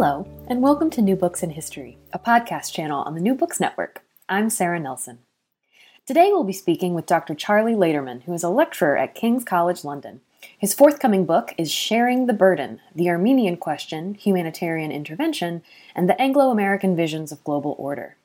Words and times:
Hello, 0.00 0.28
and 0.46 0.62
welcome 0.62 0.90
to 0.90 1.02
New 1.02 1.16
Books 1.16 1.42
in 1.42 1.50
History, 1.50 1.98
a 2.12 2.20
podcast 2.20 2.72
channel 2.72 3.02
on 3.02 3.16
the 3.16 3.20
New 3.20 3.34
Books 3.34 3.58
Network. 3.58 4.04
I'm 4.28 4.48
Sarah 4.48 4.78
Nelson. 4.78 5.18
Today 6.06 6.28
we'll 6.30 6.44
be 6.44 6.52
speaking 6.52 6.94
with 6.94 7.04
Dr. 7.04 7.34
Charlie 7.34 7.74
Laderman, 7.74 8.22
who 8.22 8.32
is 8.32 8.44
a 8.44 8.48
lecturer 8.48 8.96
at 8.96 9.16
King's 9.16 9.42
College 9.42 9.82
London. 9.82 10.20
His 10.56 10.72
forthcoming 10.72 11.26
book 11.26 11.52
is 11.58 11.72
Sharing 11.72 12.26
the 12.26 12.32
Burden 12.32 12.80
The 12.94 13.10
Armenian 13.10 13.56
Question, 13.56 14.14
Humanitarian 14.14 14.92
Intervention, 14.92 15.64
and 15.96 16.08
the 16.08 16.22
Anglo 16.22 16.52
American 16.52 16.94
Visions 16.94 17.32
of 17.32 17.42
Global 17.42 17.74
Order. 17.76 18.18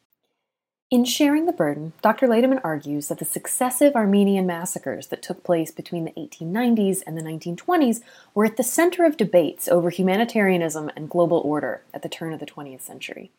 In 0.94 1.06
Sharing 1.06 1.48
the 1.48 1.52
Burden, 1.52 1.94
Dr. 2.04 2.28
Laderman 2.28 2.62
argues 2.64 3.08
that 3.08 3.18
the 3.18 3.26
successive 3.26 3.96
Armenian 3.96 4.46
massacres 4.46 5.08
that 5.08 5.24
took 5.24 5.44
place 5.44 5.72
between 5.72 6.06
the 6.06 6.12
1890s 6.12 7.02
and 7.08 7.18
the 7.18 7.24
1920s 7.24 8.02
were 8.36 8.46
at 8.46 8.58
the 8.58 8.64
center 8.64 9.04
of 9.04 9.18
debates 9.18 9.68
over 9.68 9.90
humanitarianism 9.90 10.92
and 10.96 11.10
global 11.10 11.40
order 11.40 11.82
at 11.96 12.04
the 12.04 12.10
turn 12.10 12.32
of 12.32 12.40
the 12.40 12.46
20th 12.46 12.82
century. 12.82 13.32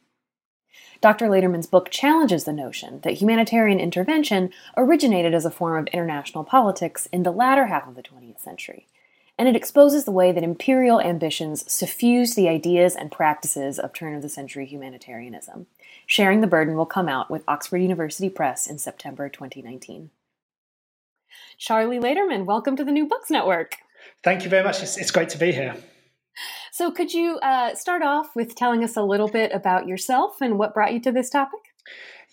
Dr. 1.00 1.28
Laderman's 1.28 1.68
book 1.68 1.90
challenges 1.90 2.42
the 2.42 2.52
notion 2.52 2.98
that 3.02 3.18
humanitarian 3.18 3.78
intervention 3.78 4.50
originated 4.76 5.32
as 5.32 5.44
a 5.44 5.50
form 5.52 5.78
of 5.78 5.94
international 5.94 6.42
politics 6.42 7.06
in 7.12 7.22
the 7.22 7.30
latter 7.30 7.66
half 7.66 7.86
of 7.86 7.94
the 7.94 8.02
20th 8.02 8.40
century, 8.40 8.88
and 9.38 9.48
it 9.48 9.56
exposes 9.56 10.04
the 10.04 10.12
way 10.12 10.32
that 10.32 10.44
imperial 10.44 11.00
ambitions 11.00 11.70
suffused 11.70 12.36
the 12.36 12.48
ideas 12.48 12.94
and 12.94 13.10
practices 13.10 13.78
of 13.78 13.92
turn 13.92 14.14
of 14.14 14.22
the 14.22 14.28
century 14.28 14.66
humanitarianism. 14.66 15.66
Sharing 16.06 16.40
the 16.40 16.46
Burden 16.46 16.76
will 16.76 16.86
come 16.86 17.08
out 17.08 17.30
with 17.30 17.42
Oxford 17.48 17.78
University 17.78 18.28
Press 18.28 18.66
in 18.66 18.78
September 18.78 19.28
2019. 19.28 20.10
Charlie 21.58 21.98
Laderman, 21.98 22.44
welcome 22.44 22.76
to 22.76 22.84
the 22.84 22.92
New 22.92 23.06
Books 23.06 23.30
Network. 23.30 23.76
Thank 24.22 24.44
you 24.44 24.50
very 24.50 24.62
much. 24.62 24.82
It's, 24.82 24.96
it's 24.96 25.10
great 25.10 25.30
to 25.30 25.38
be 25.38 25.52
here. 25.52 25.74
So, 26.72 26.90
could 26.90 27.14
you 27.14 27.38
uh, 27.38 27.74
start 27.74 28.02
off 28.02 28.34
with 28.34 28.56
telling 28.56 28.82
us 28.82 28.96
a 28.96 29.02
little 29.02 29.28
bit 29.28 29.52
about 29.52 29.86
yourself 29.86 30.40
and 30.40 30.58
what 30.58 30.74
brought 30.74 30.92
you 30.92 31.00
to 31.02 31.12
this 31.12 31.30
topic? 31.30 31.60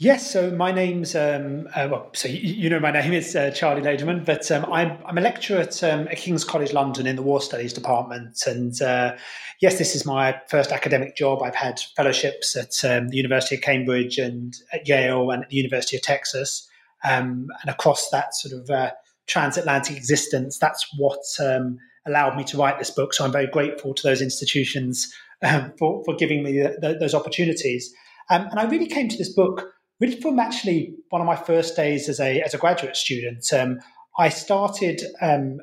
Yes, 0.02 0.32
so 0.32 0.50
my 0.50 0.72
name's 0.72 1.14
um, 1.14 1.68
uh, 1.76 1.88
well, 1.92 2.10
so 2.14 2.28
you, 2.28 2.72
know 2.72 2.80
my 2.80 2.90
name 2.90 3.14
is 3.14 3.36
uh, 3.36 3.52
Charlie 3.52 3.84
Laderman, 3.84 4.26
but 4.26 4.50
um, 4.50 4.66
I'm, 4.74 4.98
I'm 5.06 5.20
a 5.20 5.22
lecturer 5.22 5.60
at, 5.60 5.84
um, 5.84 6.08
at, 6.08 6.18
King's 6.18 6.44
College 6.44 6.74
London 6.74 7.06
in 7.06 7.16
the 7.16 7.22
War 7.22 7.40
Studies 7.40 7.72
Department, 7.72 8.48
and 8.48 8.82
uh, 8.82 9.16
yes, 9.62 9.78
this 9.78 9.96
is 9.96 10.04
my 10.04 10.42
first 10.50 10.72
academic 10.72 11.16
job. 11.16 11.44
I've 11.44 11.54
had 11.54 11.80
fellowships 11.96 12.56
at 12.56 12.84
um, 12.84 13.10
the 13.10 13.18
University 13.18 13.54
of 13.58 13.62
Cambridge 13.62 14.18
and 14.18 14.56
at 14.74 14.88
Yale 14.88 15.30
and 15.30 15.44
at 15.44 15.50
the 15.50 15.58
University 15.58 15.98
of 15.98 16.02
Texas, 16.02 16.68
um, 17.04 17.46
and 17.62 17.70
across 17.70 18.10
that 18.10 18.34
sort 18.34 18.60
of 18.60 18.72
uh, 18.72 18.90
transatlantic 19.28 19.96
existence, 19.96 20.58
that's 20.58 20.84
what 20.98 21.22
um, 21.40 21.78
allowed 22.08 22.36
me 22.36 22.44
to 22.46 22.58
write 22.58 22.80
this 22.80 22.90
book. 22.90 23.14
So 23.14 23.24
I'm 23.24 23.32
very 23.32 23.46
grateful 23.46 23.94
to 23.94 24.02
those 24.02 24.24
institutions 24.24 25.14
for, 25.78 26.04
for 26.06 26.16
giving 26.16 26.42
me 26.42 26.54
the, 26.54 26.76
the, 26.82 26.98
those 27.00 27.14
opportunities. 27.14 27.94
and 28.32 28.50
I 28.60 28.64
really 28.64 28.88
came 28.88 29.08
to 29.08 29.18
this 29.18 29.32
book 29.32 29.76
really 30.02 30.20
from 30.20 30.40
actually 30.40 30.96
one 31.10 31.22
of 31.22 31.28
my 31.28 31.36
first 31.36 31.76
days 31.76 32.10
as 32.10 32.20
a 32.20 32.42
as 32.42 32.54
a 32.54 32.58
graduate 32.58 32.98
student. 32.98 33.46
Um, 33.54 33.80
I 34.18 34.28
started 34.28 35.02
um, 35.22 35.60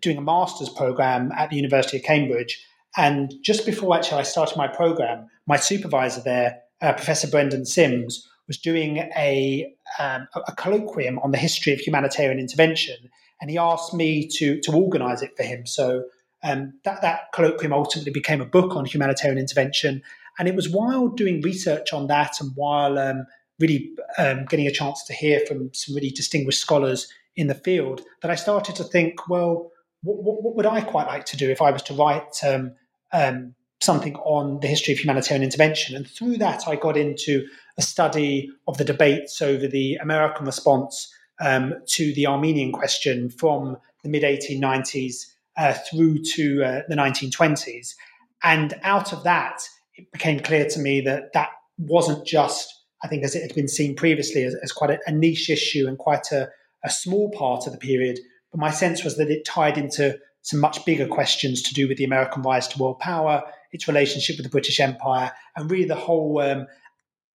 doing 0.00 0.16
a 0.16 0.22
master's 0.22 0.70
program 0.70 1.30
at 1.32 1.50
the 1.50 1.56
University 1.56 1.98
of 1.98 2.02
Cambridge, 2.02 2.66
and 2.96 3.32
just 3.42 3.64
before 3.66 3.94
actually 3.94 4.20
I 4.20 4.24
started 4.24 4.56
my 4.56 4.66
program, 4.66 5.28
my 5.46 5.56
supervisor 5.56 6.22
there, 6.22 6.62
uh, 6.80 6.94
Professor 6.94 7.28
Brendan 7.28 7.66
Simms, 7.66 8.26
was 8.48 8.58
doing 8.58 8.96
a 9.16 9.72
um, 10.00 10.26
a 10.34 10.52
colloquium 10.52 11.22
on 11.22 11.30
the 11.30 11.38
history 11.38 11.72
of 11.74 11.78
humanitarian 11.78 12.40
intervention, 12.40 12.96
and 13.40 13.50
he 13.50 13.58
asked 13.58 13.94
me 13.94 14.26
to 14.38 14.58
to 14.62 14.72
organise 14.72 15.22
it 15.22 15.36
for 15.36 15.44
him. 15.44 15.66
So. 15.66 16.04
Um, 16.44 16.74
that, 16.84 17.00
that 17.00 17.32
colloquium 17.34 17.72
ultimately 17.72 18.12
became 18.12 18.40
a 18.40 18.46
book 18.46 18.76
on 18.76 18.84
humanitarian 18.84 19.38
intervention. 19.38 20.02
And 20.38 20.46
it 20.46 20.54
was 20.54 20.68
while 20.68 21.08
doing 21.08 21.40
research 21.40 21.92
on 21.92 22.06
that 22.06 22.40
and 22.40 22.52
while 22.54 22.98
um, 22.98 23.26
really 23.58 23.90
um, 24.18 24.44
getting 24.46 24.66
a 24.66 24.72
chance 24.72 25.04
to 25.04 25.12
hear 25.12 25.40
from 25.46 25.72
some 25.72 25.94
really 25.94 26.10
distinguished 26.10 26.60
scholars 26.60 27.08
in 27.36 27.46
the 27.46 27.54
field 27.54 28.02
that 28.22 28.30
I 28.30 28.34
started 28.34 28.76
to 28.76 28.84
think, 28.84 29.28
well, 29.28 29.70
what, 30.02 30.42
what, 30.42 30.56
would 30.56 30.66
I 30.66 30.80
quite 30.80 31.06
like 31.06 31.24
to 31.26 31.36
do 31.36 31.50
if 31.50 31.60
I 31.60 31.70
was 31.70 31.82
to 31.82 31.94
write 31.94 32.42
um, 32.46 32.72
um, 33.12 33.54
something 33.80 34.16
on 34.16 34.60
the 34.60 34.68
history 34.68 34.94
of 34.94 35.00
humanitarian 35.00 35.42
intervention? 35.42 35.96
And 35.96 36.08
through 36.08 36.38
that, 36.38 36.66
I 36.66 36.76
got 36.76 36.96
into 36.96 37.46
a 37.76 37.82
study 37.82 38.50
of 38.68 38.78
the 38.78 38.84
debates 38.84 39.42
over 39.42 39.66
the 39.66 39.96
American 39.96 40.46
response 40.46 41.12
um, 41.40 41.74
to 41.86 42.14
the 42.14 42.26
Armenian 42.26 42.72
question 42.72 43.30
from 43.30 43.76
the 44.02 44.08
mid 44.08 44.22
1890s 44.22 45.26
uh, 45.56 45.74
through 45.90 46.22
to 46.22 46.64
uh, 46.64 46.82
the 46.88 46.94
1920s. 46.94 47.94
And 48.42 48.78
out 48.82 49.12
of 49.12 49.24
that, 49.24 49.68
it 49.94 50.10
became 50.12 50.40
clear 50.40 50.68
to 50.68 50.78
me 50.78 51.00
that 51.02 51.32
that 51.32 51.50
wasn't 51.78 52.26
just 52.26 52.75
I 53.02 53.08
think, 53.08 53.24
as 53.24 53.34
it 53.34 53.42
had 53.42 53.54
been 53.54 53.68
seen 53.68 53.94
previously, 53.94 54.44
as, 54.44 54.54
as 54.62 54.72
quite 54.72 54.90
a, 54.90 54.98
a, 55.06 55.12
niche 55.12 55.50
issue 55.50 55.86
and 55.86 55.98
quite 55.98 56.32
a, 56.32 56.48
a, 56.84 56.90
small 56.90 57.30
part 57.30 57.66
of 57.66 57.72
the 57.72 57.78
period. 57.78 58.18
But 58.50 58.60
my 58.60 58.70
sense 58.70 59.04
was 59.04 59.16
that 59.16 59.30
it 59.30 59.44
tied 59.44 59.76
into 59.76 60.18
some 60.42 60.60
much 60.60 60.84
bigger 60.84 61.06
questions 61.06 61.60
to 61.62 61.74
do 61.74 61.88
with 61.88 61.98
the 61.98 62.04
American 62.04 62.42
rise 62.42 62.68
to 62.68 62.78
world 62.78 62.98
power, 62.98 63.42
its 63.72 63.88
relationship 63.88 64.36
with 64.36 64.44
the 64.44 64.50
British 64.50 64.80
Empire, 64.80 65.32
and 65.56 65.70
really 65.70 65.84
the 65.84 65.94
whole 65.94 66.40
um, 66.40 66.66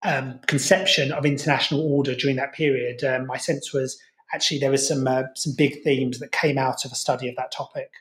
um, 0.04 0.40
conception 0.48 1.12
of 1.12 1.26
international 1.26 1.82
order 1.82 2.16
during 2.16 2.38
that 2.38 2.54
period. 2.54 3.04
Um, 3.04 3.28
my 3.28 3.38
sense 3.38 3.74
was 3.74 4.02
actually 4.34 4.60
there 4.60 4.72
was 4.72 4.88
some 4.88 5.08
uh, 5.08 5.24
some 5.36 5.54
big 5.58 5.84
themes 5.84 6.20
that 6.20 6.32
came 6.32 6.58
out 6.58 6.86
of 6.86 6.92
a 6.92 6.96
study 6.96 7.30
of 7.30 7.36
that 7.36 7.52
topic. 7.52 7.92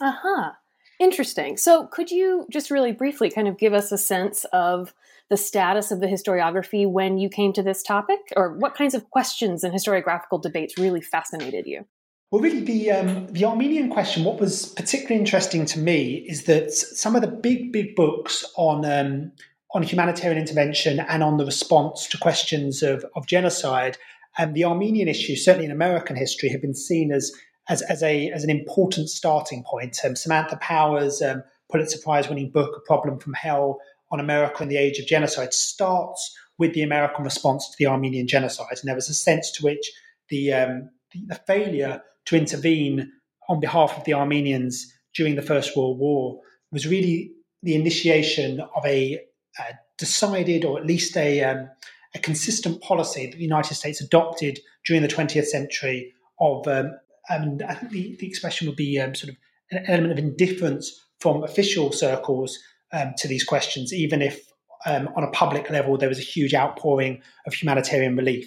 Uh 0.00 0.14
huh. 0.22 0.52
Interesting. 0.98 1.56
So, 1.56 1.86
could 1.86 2.10
you 2.10 2.46
just 2.50 2.70
really 2.70 2.92
briefly 2.92 3.30
kind 3.30 3.46
of 3.46 3.58
give 3.58 3.72
us 3.72 3.92
a 3.92 3.98
sense 3.98 4.44
of 4.52 4.92
the 5.30 5.36
status 5.36 5.90
of 5.90 6.00
the 6.00 6.06
historiography 6.06 6.90
when 6.90 7.18
you 7.18 7.28
came 7.28 7.52
to 7.52 7.62
this 7.62 7.82
topic, 7.82 8.18
or 8.36 8.54
what 8.54 8.74
kinds 8.74 8.94
of 8.94 9.10
questions 9.10 9.62
and 9.62 9.72
historiographical 9.72 10.42
debates 10.42 10.78
really 10.78 11.00
fascinated 11.00 11.66
you? 11.66 11.84
Well, 12.30 12.42
really, 12.42 12.60
the 12.60 12.90
um, 12.90 13.26
the 13.28 13.44
Armenian 13.44 13.90
question. 13.90 14.24
What 14.24 14.40
was 14.40 14.66
particularly 14.66 15.20
interesting 15.20 15.64
to 15.66 15.78
me 15.78 16.26
is 16.28 16.44
that 16.44 16.72
some 16.72 17.14
of 17.14 17.22
the 17.22 17.28
big, 17.28 17.72
big 17.72 17.94
books 17.94 18.44
on 18.56 18.84
um, 18.84 19.32
on 19.72 19.82
humanitarian 19.82 20.40
intervention 20.40 20.98
and 20.98 21.22
on 21.22 21.36
the 21.36 21.44
response 21.44 22.08
to 22.08 22.18
questions 22.18 22.82
of 22.82 23.04
of 23.14 23.26
genocide 23.26 23.98
um, 24.38 24.52
the 24.52 24.64
Armenian 24.64 25.08
issue, 25.08 25.36
certainly 25.36 25.66
in 25.66 25.72
American 25.72 26.16
history, 26.16 26.48
have 26.50 26.62
been 26.62 26.74
seen 26.74 27.12
as 27.12 27.32
as, 27.68 27.82
as 27.82 28.02
a 28.02 28.30
as 28.30 28.44
an 28.44 28.50
important 28.50 29.08
starting 29.08 29.62
point. 29.64 29.98
Um, 30.04 30.16
Samantha 30.16 30.56
Powers' 30.56 31.22
um, 31.22 31.42
Pulitzer 31.70 31.98
Prize 31.98 32.28
winning 32.28 32.50
book, 32.50 32.74
A 32.76 32.80
Problem 32.80 33.18
from 33.18 33.34
Hell 33.34 33.78
on 34.10 34.20
America 34.20 34.62
in 34.62 34.68
the 34.68 34.78
Age 34.78 34.98
of 34.98 35.06
Genocide, 35.06 35.52
starts 35.52 36.34
with 36.58 36.74
the 36.74 36.82
American 36.82 37.24
response 37.24 37.68
to 37.68 37.76
the 37.78 37.86
Armenian 37.86 38.26
genocide. 38.26 38.78
And 38.80 38.88
there 38.88 38.94
was 38.94 39.08
a 39.08 39.14
sense 39.14 39.50
to 39.52 39.64
which 39.64 39.92
the, 40.28 40.52
um, 40.52 40.90
the, 41.12 41.24
the 41.28 41.34
failure 41.46 42.02
to 42.26 42.36
intervene 42.36 43.12
on 43.48 43.60
behalf 43.60 43.96
of 43.96 44.04
the 44.04 44.14
Armenians 44.14 44.92
during 45.14 45.36
the 45.36 45.42
First 45.42 45.76
World 45.76 45.98
War 45.98 46.40
was 46.72 46.86
really 46.86 47.32
the 47.62 47.74
initiation 47.74 48.60
of 48.60 48.84
a, 48.84 49.20
a 49.58 49.74
decided, 49.98 50.64
or 50.64 50.78
at 50.78 50.86
least 50.86 51.16
a, 51.16 51.42
um, 51.44 51.68
a 52.14 52.18
consistent 52.18 52.82
policy 52.82 53.26
that 53.26 53.36
the 53.36 53.42
United 53.42 53.74
States 53.74 54.00
adopted 54.00 54.58
during 54.84 55.02
the 55.02 55.08
20th 55.08 55.46
century 55.46 56.12
of, 56.40 56.66
um, 56.66 56.92
and 57.28 57.62
I 57.62 57.74
think 57.74 57.92
the, 57.92 58.16
the 58.18 58.26
expression 58.26 58.66
would 58.66 58.76
be 58.76 58.98
um, 58.98 59.14
sort 59.14 59.30
of 59.30 59.36
an 59.70 59.84
element 59.86 60.12
of 60.12 60.18
indifference 60.18 61.04
from 61.20 61.42
official 61.42 61.92
circles 61.92 62.58
um, 62.92 63.12
to 63.18 63.28
these 63.28 63.44
questions, 63.44 63.92
even 63.92 64.22
if 64.22 64.40
um, 64.86 65.08
on 65.16 65.24
a 65.24 65.30
public 65.30 65.68
level 65.70 65.96
there 65.96 66.08
was 66.08 66.18
a 66.18 66.22
huge 66.22 66.54
outpouring 66.54 67.20
of 67.46 67.54
humanitarian 67.54 68.16
relief. 68.16 68.46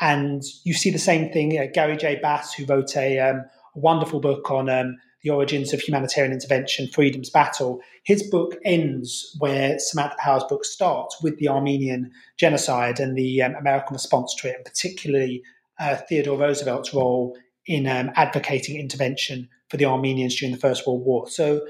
And 0.00 0.42
you 0.64 0.74
see 0.74 0.90
the 0.90 0.98
same 0.98 1.32
thing. 1.32 1.58
Uh, 1.58 1.66
Gary 1.72 1.96
J. 1.96 2.18
Bass, 2.20 2.52
who 2.54 2.64
wrote 2.64 2.96
a, 2.96 3.18
um, 3.20 3.36
a 3.76 3.78
wonderful 3.78 4.20
book 4.20 4.50
on 4.50 4.68
um, 4.68 4.96
the 5.22 5.30
origins 5.30 5.72
of 5.72 5.80
humanitarian 5.80 6.32
intervention, 6.32 6.88
Freedom's 6.88 7.30
Battle, 7.30 7.80
his 8.04 8.22
book 8.22 8.56
ends 8.64 9.34
where 9.38 9.78
Samantha 9.78 10.16
Power's 10.18 10.44
book 10.44 10.64
starts 10.64 11.22
with 11.22 11.38
the 11.38 11.48
Armenian 11.48 12.10
genocide 12.38 13.00
and 13.00 13.16
the 13.16 13.42
um, 13.42 13.54
American 13.54 13.94
response 13.94 14.34
to 14.36 14.48
it, 14.48 14.56
and 14.56 14.64
particularly 14.64 15.42
uh, 15.80 15.96
Theodore 15.96 16.38
Roosevelt's 16.38 16.92
role 16.92 17.36
in 17.66 17.86
um, 17.86 18.10
advocating 18.14 18.78
intervention 18.78 19.48
for 19.68 19.76
the 19.76 19.84
Armenians 19.84 20.36
during 20.38 20.54
the 20.54 20.60
First 20.60 20.86
World 20.86 21.04
War. 21.04 21.28
So 21.28 21.66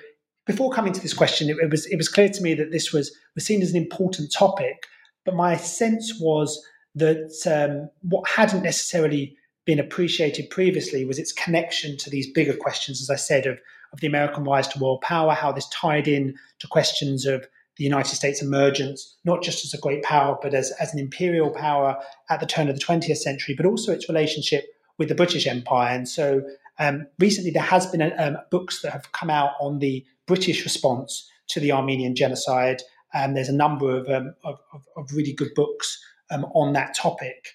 before 0.46 0.70
coming 0.70 0.92
to 0.92 1.00
this 1.00 1.14
question, 1.14 1.48
it, 1.48 1.56
it, 1.58 1.70
was 1.70 1.86
it 1.86 1.96
was 1.96 2.08
clear 2.08 2.28
to 2.28 2.42
me 2.42 2.54
that 2.54 2.72
this 2.72 2.92
was 2.92 3.16
was 3.34 3.44
seen 3.44 3.62
as 3.62 3.70
an 3.70 3.76
important 3.76 4.32
topic, 4.32 4.86
but 5.24 5.34
my 5.34 5.56
sense 5.56 6.18
was 6.20 6.62
that 6.94 7.32
um, 7.46 7.90
what 8.02 8.28
hadn't 8.28 8.62
necessarily 8.62 9.36
been 9.64 9.80
appreciated 9.80 10.50
previously 10.50 11.04
was 11.04 11.18
its 11.18 11.32
connection 11.32 11.96
to 11.96 12.10
these 12.10 12.30
bigger 12.30 12.54
questions, 12.54 13.00
as 13.00 13.10
I 13.10 13.16
said, 13.16 13.46
of 13.46 13.58
of 13.94 14.00
the 14.00 14.06
American 14.08 14.44
rise 14.44 14.68
to 14.68 14.78
world 14.78 15.00
power, 15.00 15.32
how 15.32 15.52
this 15.52 15.68
tied 15.68 16.08
in 16.08 16.34
to 16.58 16.66
questions 16.66 17.24
of 17.24 17.46
the 17.76 17.84
United 17.84 18.14
States 18.14 18.42
emergence, 18.42 19.16
not 19.24 19.42
just 19.42 19.64
as 19.64 19.72
a 19.72 19.80
great 19.80 20.02
power, 20.02 20.36
but 20.42 20.52
as, 20.52 20.72
as 20.80 20.92
an 20.92 20.98
imperial 20.98 21.50
power 21.50 21.96
at 22.28 22.40
the 22.40 22.46
turn 22.46 22.68
of 22.68 22.78
the 22.78 22.84
20th 22.84 23.16
century, 23.16 23.54
but 23.54 23.66
also 23.66 23.92
its 23.92 24.08
relationship 24.08 24.66
with 24.98 25.08
the 25.08 25.14
British 25.14 25.46
Empire. 25.46 25.94
And 25.94 26.08
so 26.08 26.42
um, 26.78 27.06
recently 27.18 27.50
there 27.50 27.62
has 27.62 27.86
been 27.86 28.12
um, 28.18 28.36
books 28.50 28.82
that 28.82 28.92
have 28.92 29.12
come 29.12 29.30
out 29.30 29.52
on 29.60 29.78
the 29.78 30.04
British 30.26 30.64
response 30.64 31.28
to 31.48 31.60
the 31.60 31.72
Armenian 31.72 32.14
genocide. 32.14 32.82
Um, 33.14 33.34
there's 33.34 33.48
a 33.48 33.54
number 33.54 33.96
of, 33.96 34.08
um, 34.08 34.34
of, 34.44 34.58
of, 34.96 35.12
really 35.12 35.32
good 35.32 35.54
books 35.54 36.02
um, 36.30 36.44
on 36.54 36.72
that 36.72 36.94
topic. 36.94 37.50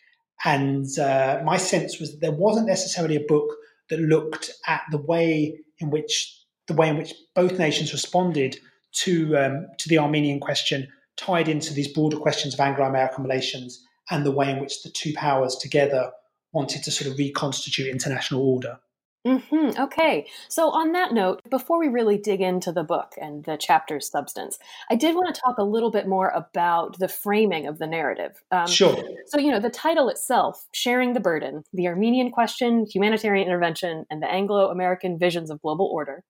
And 0.45 0.87
uh, 0.97 1.41
my 1.43 1.57
sense 1.57 1.99
was 1.99 2.11
that 2.11 2.21
there 2.21 2.31
wasn't 2.31 2.67
necessarily 2.67 3.17
a 3.17 3.25
book 3.27 3.49
that 3.89 3.99
looked 3.99 4.51
at 4.67 4.83
the 4.91 4.97
way 4.97 5.59
in 5.79 5.89
which 5.89 6.35
the 6.67 6.73
way 6.75 6.87
in 6.87 6.97
which 6.97 7.13
both 7.35 7.57
nations 7.57 7.91
responded 7.91 8.57
to 8.91 9.35
um, 9.35 9.67
to 9.79 9.89
the 9.89 9.97
Armenian 9.97 10.39
question, 10.39 10.87
tied 11.17 11.49
into 11.49 11.73
these 11.73 11.87
broader 11.87 12.17
questions 12.17 12.53
of 12.53 12.59
Anglo-American 12.59 13.23
relations 13.23 13.83
and 14.11 14.25
the 14.25 14.31
way 14.31 14.49
in 14.49 14.59
which 14.59 14.83
the 14.83 14.89
two 14.89 15.13
powers 15.13 15.55
together 15.55 16.11
wanted 16.51 16.83
to 16.83 16.91
sort 16.91 17.11
of 17.11 17.17
reconstitute 17.17 17.87
international 17.87 18.41
order. 18.41 18.79
Mm-hmm. 19.27 19.81
Okay. 19.81 20.27
So, 20.47 20.69
on 20.69 20.93
that 20.93 21.13
note, 21.13 21.41
before 21.49 21.77
we 21.77 21.89
really 21.89 22.17
dig 22.17 22.39
into 22.39 22.71
the 22.71 22.85
book 22.85 23.15
and 23.21 23.43
the 23.43 23.57
chapter's 23.57 24.09
substance, 24.09 24.57
I 24.89 24.95
did 24.95 25.13
want 25.13 25.33
to 25.33 25.41
talk 25.41 25.57
a 25.57 25.63
little 25.63 25.91
bit 25.91 26.07
more 26.07 26.29
about 26.29 26.97
the 26.99 27.09
framing 27.09 27.67
of 27.67 27.79
the 27.79 27.87
narrative. 27.87 28.41
Um, 28.49 28.67
sure. 28.67 28.97
So, 29.27 29.37
you 29.37 29.51
know, 29.51 29.59
the 29.59 29.69
title 29.69 30.07
itself, 30.07 30.65
Sharing 30.73 31.13
the 31.13 31.19
Burden 31.19 31.63
The 31.73 31.87
Armenian 31.87 32.31
Question, 32.31 32.85
Humanitarian 32.91 33.45
Intervention, 33.45 34.05
and 34.09 34.23
the 34.23 34.31
Anglo 34.31 34.69
American 34.69 35.19
Visions 35.19 35.51
of 35.51 35.61
Global 35.61 35.87
Order. 35.87 36.23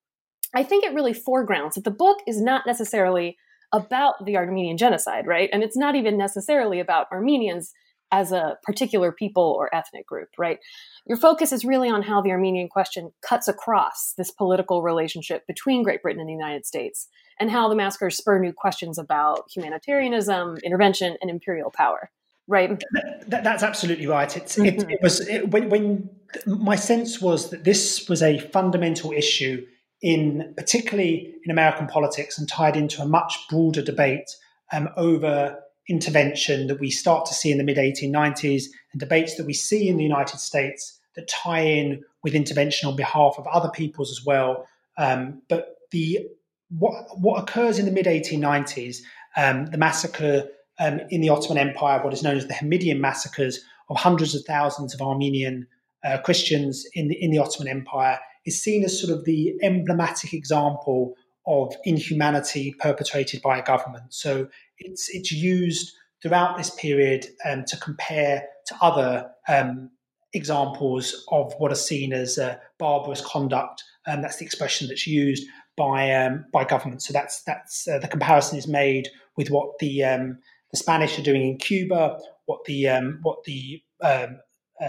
I 0.56 0.64
think 0.64 0.84
it 0.84 0.96
really 0.96 1.14
foregrounds 1.14 1.76
that 1.76 1.84
the 1.84 1.92
book 1.92 2.20
is 2.26 2.42
not 2.42 2.66
necessarily 2.66 3.38
about 3.72 4.26
the 4.26 4.36
Armenian 4.36 4.78
genocide, 4.78 5.28
right? 5.28 5.50
And 5.54 5.62
it's 5.62 5.78
not 5.78 5.96
even 5.96 6.18
necessarily 6.18 6.80
about 6.80 7.06
Armenians 7.12 7.72
as 8.12 8.32
a 8.32 8.58
particular 8.64 9.12
people 9.12 9.56
or 9.58 9.74
ethnic 9.74 10.08
group, 10.08 10.30
right? 10.38 10.60
Your 11.06 11.18
focus 11.18 11.52
is 11.52 11.64
really 11.64 11.90
on 11.90 12.02
how 12.02 12.22
the 12.22 12.32
Armenian 12.32 12.68
question 12.68 13.12
cuts 13.22 13.48
across 13.48 14.14
this 14.18 14.32
political 14.32 14.82
relationship 14.82 15.46
between 15.48 15.84
Great 15.84 16.02
Britain 16.02 16.20
and 16.20 16.30
the 16.30 16.34
United 16.34 16.66
States, 16.66 17.08
and 17.40 17.50
how 17.50 17.70
the 17.70 17.76
massacres 17.76 18.18
spur 18.18 18.40
new 18.40 18.54
questions 18.54 18.98
about 18.98 19.50
humanitarianism, 19.54 20.58
intervention, 20.64 21.18
and 21.22 21.30
imperial 21.30 21.72
power. 21.72 22.10
Right. 22.48 22.82
That, 23.28 23.44
that's 23.44 23.62
absolutely 23.62 24.08
right. 24.08 24.36
It's, 24.36 24.58
mm-hmm. 24.58 24.80
it, 24.82 24.92
it, 24.92 25.00
was 25.04 25.28
it, 25.28 25.52
when, 25.52 25.70
when 25.70 26.10
my 26.48 26.76
sense 26.76 27.22
was 27.22 27.52
that 27.52 27.64
this 27.64 28.10
was 28.10 28.24
a 28.24 28.40
fundamental 28.40 29.12
issue 29.12 29.66
in 30.02 30.54
particularly 30.56 31.36
in 31.44 31.52
American 31.52 31.88
politics 31.88 32.38
and 32.38 32.48
tied 32.48 32.76
into 32.76 33.02
a 33.02 33.06
much 33.06 33.38
broader 33.50 33.82
debate 33.82 34.36
um, 34.72 34.90
over 34.98 35.60
intervention 35.90 36.68
that 36.68 36.80
we 36.80 36.90
start 36.90 37.26
to 37.26 37.34
see 37.34 37.52
in 37.52 37.58
the 37.58 37.64
mid 37.64 37.78
1890s 37.78 38.66
and 38.92 39.00
debates 39.00 39.36
that 39.36 39.46
we 39.46 39.54
see 39.54 39.90
in 39.90 39.98
the 39.98 40.04
United 40.04 40.40
States 40.40 41.00
that 41.16 41.28
tie 41.28 41.62
in 41.62 42.04
with 42.24 42.36
intervention 42.36 42.88
on 42.88 42.96
behalf 42.96 43.36
of 43.38 43.48
other 43.48 43.70
peoples 43.70 44.12
as 44.12 44.26
well. 44.26 44.68
Um, 44.98 45.42
but 45.50 45.78
the 45.92 46.28
what 46.70 46.94
what 47.20 47.42
occurs 47.42 47.80
in 47.80 47.86
the 47.86 47.92
mid 47.92 48.06
1890s, 48.06 48.98
um, 49.36 49.66
the 49.68 49.78
massacre 49.78 50.48
um, 50.80 51.02
in 51.10 51.22
the 51.22 51.30
Ottoman 51.30 51.58
Empire, 51.58 52.04
what 52.04 52.14
is 52.14 52.24
known 52.24 52.38
as 52.38 52.48
the 52.48 52.54
Hamidian 52.54 53.00
massacres 53.00 53.60
of 53.90 53.98
hundreds 53.98 54.36
of 54.36 54.44
thousands 54.46 54.94
of 54.94 55.02
Armenian 55.02 55.68
uh, 56.04 56.20
Christians 56.20 56.86
in 56.94 57.08
the 57.08 57.22
in 57.22 57.32
the 57.32 57.40
Ottoman 57.40 57.68
Empire, 57.68 58.20
is 58.46 58.62
seen 58.62 58.84
as 58.84 59.00
sort 59.00 59.12
of 59.12 59.26
the 59.26 59.56
emblematic 59.64 60.34
example 60.34 61.16
of 61.48 61.74
inhumanity 61.84 62.76
perpetrated 62.80 63.42
by 63.42 63.58
a 63.58 63.64
government. 63.64 64.14
So 64.14 64.48
it's 64.80 65.10
it's 65.10 65.32
used 65.32 65.94
throughout 66.22 66.58
this 66.58 66.70
period 66.72 67.26
um, 67.50 67.64
to 67.66 67.78
compare 67.78 68.44
to 68.68 68.76
other 68.82 69.30
um, 69.48 69.90
examples 70.34 71.26
of 71.32 71.54
what 71.58 71.72
are 71.72 71.76
seen 71.76 72.14
as 72.14 72.38
uh, 72.38 72.56
barbarous 72.78 73.22
conduct. 73.22 73.84
And 74.06 74.24
that's 74.24 74.38
the 74.38 74.46
expression 74.46 74.88
that's 74.88 75.08
used 75.08 75.48
by 75.78 76.12
um, 76.14 76.46
by 76.52 76.66
government. 76.66 77.02
So 77.02 77.14
that's 77.14 77.44
that's 77.44 77.88
uh, 77.88 78.00
the 78.00 78.08
comparison 78.08 78.58
is 78.58 78.68
made 78.68 79.10
with 79.38 79.50
what 79.50 79.78
the 79.80 80.04
um, 80.04 80.40
the 80.72 80.78
Spanish 80.78 81.18
are 81.18 81.24
doing 81.24 81.42
in 81.42 81.58
Cuba, 81.58 82.18
what 82.46 82.64
the 82.66 82.88
um, 82.88 83.20
what 83.22 83.44
the 83.46 83.82
uh, 84.02 84.28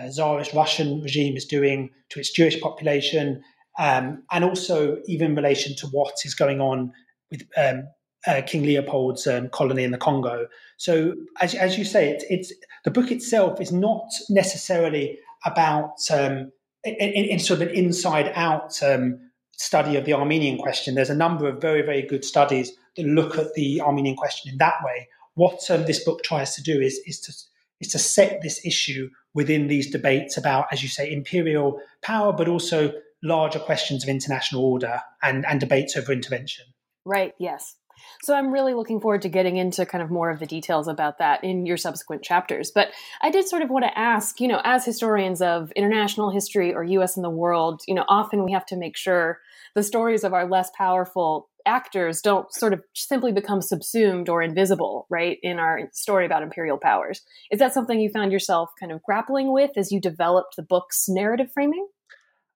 Tsarist 0.08 0.54
Russian 0.54 1.00
regime 1.02 1.36
is 1.36 1.44
doing 1.44 1.90
to 2.10 2.20
its 2.20 2.30
Jewish 2.30 2.60
population, 2.60 3.42
um, 3.78 4.22
and 4.30 4.44
also 4.44 4.98
even 5.06 5.28
in 5.28 5.36
relation 5.36 5.76
to 5.76 5.86
what 5.88 6.14
is 6.24 6.34
going 6.34 6.60
on 6.60 6.92
with 7.30 7.42
um, 7.56 7.84
uh, 8.26 8.42
King 8.46 8.62
Leopold's 8.64 9.26
um, 9.26 9.48
colony 9.48 9.84
in 9.84 9.90
the 9.90 9.98
Congo. 9.98 10.46
So, 10.76 11.14
as, 11.40 11.54
as 11.54 11.78
you 11.78 11.84
say, 11.84 12.10
it's, 12.10 12.24
it's, 12.28 12.52
the 12.84 12.90
book 12.90 13.10
itself 13.10 13.60
is 13.60 13.72
not 13.72 14.10
necessarily 14.28 15.18
about 15.44 15.98
um, 16.10 16.52
in, 16.84 16.94
in, 17.24 17.38
sort 17.38 17.60
of 17.60 17.68
an 17.68 17.74
inside-out 17.74 18.82
um, 18.82 19.18
study 19.52 19.96
of 19.96 20.04
the 20.04 20.14
Armenian 20.14 20.58
question. 20.58 20.94
There's 20.94 21.10
a 21.10 21.14
number 21.14 21.48
of 21.48 21.60
very, 21.60 21.82
very 21.82 22.02
good 22.02 22.24
studies 22.24 22.72
that 22.96 23.06
look 23.06 23.38
at 23.38 23.54
the 23.54 23.80
Armenian 23.80 24.16
question 24.16 24.52
in 24.52 24.58
that 24.58 24.74
way. 24.84 25.08
What 25.34 25.70
um, 25.70 25.84
this 25.86 26.02
book 26.04 26.22
tries 26.22 26.54
to 26.56 26.62
do 26.62 26.80
is 26.80 27.00
is 27.06 27.20
to 27.20 27.32
is 27.80 27.88
to 27.88 27.98
set 27.98 28.42
this 28.42 28.64
issue 28.64 29.08
within 29.32 29.68
these 29.68 29.90
debates 29.90 30.36
about, 30.36 30.66
as 30.72 30.82
you 30.82 30.88
say, 30.88 31.10
imperial 31.10 31.80
power, 32.02 32.32
but 32.32 32.48
also 32.48 32.92
larger 33.22 33.58
questions 33.58 34.02
of 34.02 34.08
international 34.08 34.64
order 34.64 35.00
and, 35.22 35.46
and 35.46 35.60
debates 35.60 35.96
over 35.96 36.12
intervention. 36.12 36.64
Right. 37.04 37.32
Yes. 37.38 37.76
So 38.22 38.34
I'm 38.34 38.52
really 38.52 38.74
looking 38.74 39.00
forward 39.00 39.22
to 39.22 39.28
getting 39.28 39.56
into 39.56 39.86
kind 39.86 40.02
of 40.02 40.10
more 40.10 40.30
of 40.30 40.38
the 40.38 40.46
details 40.46 40.88
about 40.88 41.18
that 41.18 41.42
in 41.44 41.66
your 41.66 41.76
subsequent 41.76 42.22
chapters. 42.22 42.70
But 42.70 42.88
I 43.22 43.30
did 43.30 43.48
sort 43.48 43.62
of 43.62 43.70
want 43.70 43.84
to 43.84 43.98
ask, 43.98 44.40
you 44.40 44.48
know, 44.48 44.60
as 44.64 44.84
historians 44.84 45.42
of 45.42 45.72
international 45.72 46.30
history 46.30 46.74
or 46.74 46.84
US 46.84 47.16
and 47.16 47.24
the 47.24 47.30
world, 47.30 47.82
you 47.86 47.94
know, 47.94 48.04
often 48.08 48.44
we 48.44 48.52
have 48.52 48.66
to 48.66 48.76
make 48.76 48.96
sure 48.96 49.40
the 49.74 49.82
stories 49.82 50.24
of 50.24 50.32
our 50.32 50.48
less 50.48 50.70
powerful 50.76 51.48
actors 51.66 52.20
don't 52.20 52.52
sort 52.52 52.72
of 52.72 52.82
simply 52.94 53.32
become 53.32 53.60
subsumed 53.60 54.28
or 54.28 54.42
invisible, 54.42 55.06
right, 55.10 55.38
in 55.42 55.58
our 55.58 55.88
story 55.92 56.26
about 56.26 56.42
imperial 56.42 56.78
powers. 56.78 57.22
Is 57.50 57.58
that 57.58 57.74
something 57.74 58.00
you 58.00 58.10
found 58.10 58.32
yourself 58.32 58.70
kind 58.78 58.92
of 58.92 59.02
grappling 59.02 59.52
with 59.52 59.72
as 59.76 59.92
you 59.92 60.00
developed 60.00 60.56
the 60.56 60.62
book's 60.62 61.08
narrative 61.08 61.50
framing? 61.52 61.86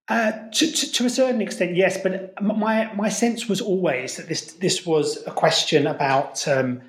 Uh, 0.08 0.32
to, 0.52 0.70
to, 0.70 0.92
to, 0.92 1.06
a 1.06 1.11
certain 1.11 1.40
extent, 1.40 1.75
yes. 1.75 1.96
But 1.96 2.34
my 2.42 2.92
my 2.94 3.08
sense 3.08 3.49
was 3.49 3.62
always 3.62 4.16
that 4.16 4.28
this 4.28 4.52
this 4.54 4.84
was 4.84 5.23
a 5.26 5.30
question 5.30 5.87
about 5.87 6.46
um, 6.46 6.82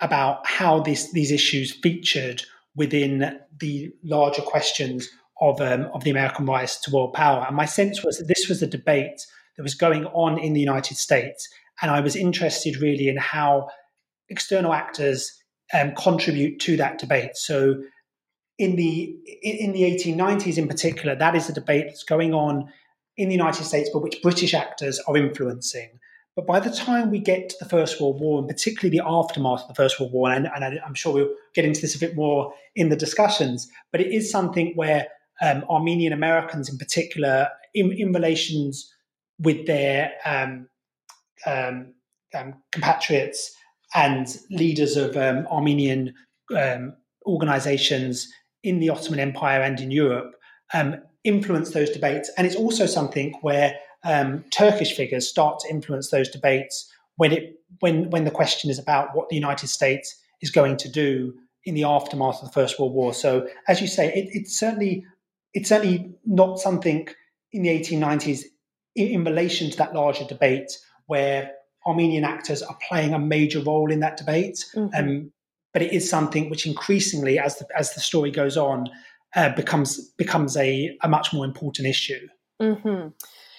about 0.00 0.46
how 0.46 0.80
these 0.80 1.30
issues 1.30 1.72
featured 1.72 2.42
within 2.74 3.38
the 3.58 3.92
larger 4.02 4.40
questions 4.40 5.10
of 5.42 5.60
um, 5.60 5.90
of 5.92 6.04
the 6.04 6.10
American 6.10 6.46
rise 6.46 6.80
to 6.80 6.90
world 6.90 7.12
power. 7.12 7.44
And 7.46 7.54
my 7.54 7.66
sense 7.66 8.02
was 8.02 8.16
that 8.16 8.28
this 8.28 8.48
was 8.48 8.62
a 8.62 8.66
debate 8.66 9.20
that 9.58 9.62
was 9.62 9.74
going 9.74 10.06
on 10.06 10.38
in 10.38 10.54
the 10.54 10.60
United 10.60 10.96
States, 10.96 11.46
and 11.82 11.90
I 11.90 12.00
was 12.00 12.16
interested 12.16 12.80
really 12.80 13.08
in 13.08 13.18
how 13.18 13.68
external 14.30 14.72
actors 14.72 15.30
um, 15.74 15.92
contribute 15.94 16.58
to 16.60 16.78
that 16.78 16.98
debate. 16.98 17.36
So 17.36 17.82
in 18.62 18.76
the 18.76 19.16
in 19.42 19.72
the 19.72 19.82
1890s 19.82 20.56
in 20.56 20.68
particular, 20.68 21.16
that 21.16 21.34
is 21.34 21.48
a 21.48 21.52
debate 21.52 21.86
that's 21.86 22.04
going 22.04 22.32
on 22.32 22.68
in 23.16 23.28
the 23.28 23.34
United 23.34 23.64
States, 23.64 23.90
but 23.92 24.02
which 24.02 24.22
British 24.22 24.54
actors 24.54 25.00
are 25.08 25.16
influencing. 25.16 25.98
But 26.36 26.46
by 26.46 26.60
the 26.60 26.70
time 26.70 27.10
we 27.10 27.18
get 27.18 27.48
to 27.48 27.56
the 27.58 27.68
First 27.68 28.00
World 28.00 28.20
War, 28.20 28.38
and 28.38 28.48
particularly 28.48 28.96
the 28.96 29.04
aftermath 29.04 29.62
of 29.62 29.68
the 29.68 29.74
First 29.74 29.98
World 29.98 30.12
War, 30.12 30.30
and, 30.30 30.48
and 30.54 30.64
I, 30.64 30.78
am 30.86 30.94
sure 30.94 31.12
we'll 31.12 31.34
get 31.54 31.64
into 31.64 31.80
this 31.80 31.96
a 31.96 31.98
bit 31.98 32.14
more 32.14 32.54
in 32.76 32.88
the 32.88 32.96
discussions, 32.96 33.68
but 33.90 34.00
it 34.00 34.12
is 34.12 34.30
something 34.30 34.72
where 34.76 35.08
um, 35.42 35.64
Armenian 35.68 36.12
Americans, 36.12 36.70
in 36.70 36.78
particular, 36.78 37.48
in, 37.74 37.90
in 37.92 38.12
relations 38.12 38.94
with 39.40 39.66
their 39.66 40.12
um, 40.24 40.68
um, 41.46 41.94
um 42.32 42.54
compatriots 42.70 43.52
and 43.94 44.38
leaders 44.50 44.96
of 44.96 45.16
um, 45.16 45.48
Armenian 45.48 46.14
um, 46.56 46.94
organizations 47.26 48.32
in 48.62 48.80
the 48.80 48.90
Ottoman 48.90 49.20
Empire 49.20 49.60
and 49.60 49.80
in 49.80 49.90
Europe, 49.90 50.34
influence 51.24 51.70
those 51.70 51.90
debates. 51.90 52.30
And 52.36 52.46
it's 52.46 52.56
also 52.56 52.86
something 52.86 53.34
where 53.42 53.76
um, 54.04 54.44
Turkish 54.50 54.94
figures 54.94 55.28
start 55.28 55.60
to 55.60 55.68
influence 55.70 56.10
those 56.10 56.28
debates 56.28 56.90
when 57.16 57.32
it 57.32 57.60
when 57.80 58.10
when 58.10 58.24
the 58.24 58.30
question 58.30 58.70
is 58.70 58.78
about 58.78 59.14
what 59.14 59.28
the 59.28 59.36
United 59.36 59.68
States 59.68 60.16
is 60.40 60.50
going 60.50 60.76
to 60.78 60.88
do 60.88 61.34
in 61.64 61.74
the 61.74 61.84
aftermath 61.84 62.42
of 62.42 62.48
the 62.48 62.52
First 62.52 62.78
World 62.78 62.92
War. 62.92 63.14
So, 63.14 63.46
as 63.68 63.80
you 63.80 63.86
say, 63.86 64.08
it, 64.08 64.28
it's 64.32 64.58
certainly 64.58 65.04
it's 65.54 65.68
certainly 65.68 66.14
not 66.24 66.58
something 66.58 67.08
in 67.52 67.62
the 67.62 67.68
1890s 67.68 68.44
in, 68.96 69.08
in, 69.08 69.24
relation 69.24 69.70
to 69.70 69.76
that 69.76 69.94
larger 69.94 70.24
debate 70.24 70.72
where 71.06 71.52
Armenian 71.86 72.24
actors 72.24 72.62
are 72.62 72.76
playing 72.88 73.12
a 73.12 73.18
major 73.18 73.60
role 73.60 73.92
in 73.92 74.00
that 74.00 74.16
debate. 74.16 74.64
Mm-hmm. 74.74 74.94
Um, 74.96 75.32
but 75.72 75.82
it 75.82 75.92
is 75.92 76.08
something 76.08 76.50
which 76.50 76.66
increasingly, 76.66 77.38
as 77.38 77.58
the, 77.58 77.66
as 77.76 77.94
the 77.94 78.00
story 78.00 78.30
goes 78.30 78.56
on, 78.56 78.88
uh, 79.34 79.54
becomes 79.54 80.10
becomes 80.18 80.56
a, 80.56 80.96
a 81.02 81.08
much 81.08 81.32
more 81.32 81.44
important 81.44 81.88
issue. 81.88 82.28
Mm-hmm. 82.60 83.08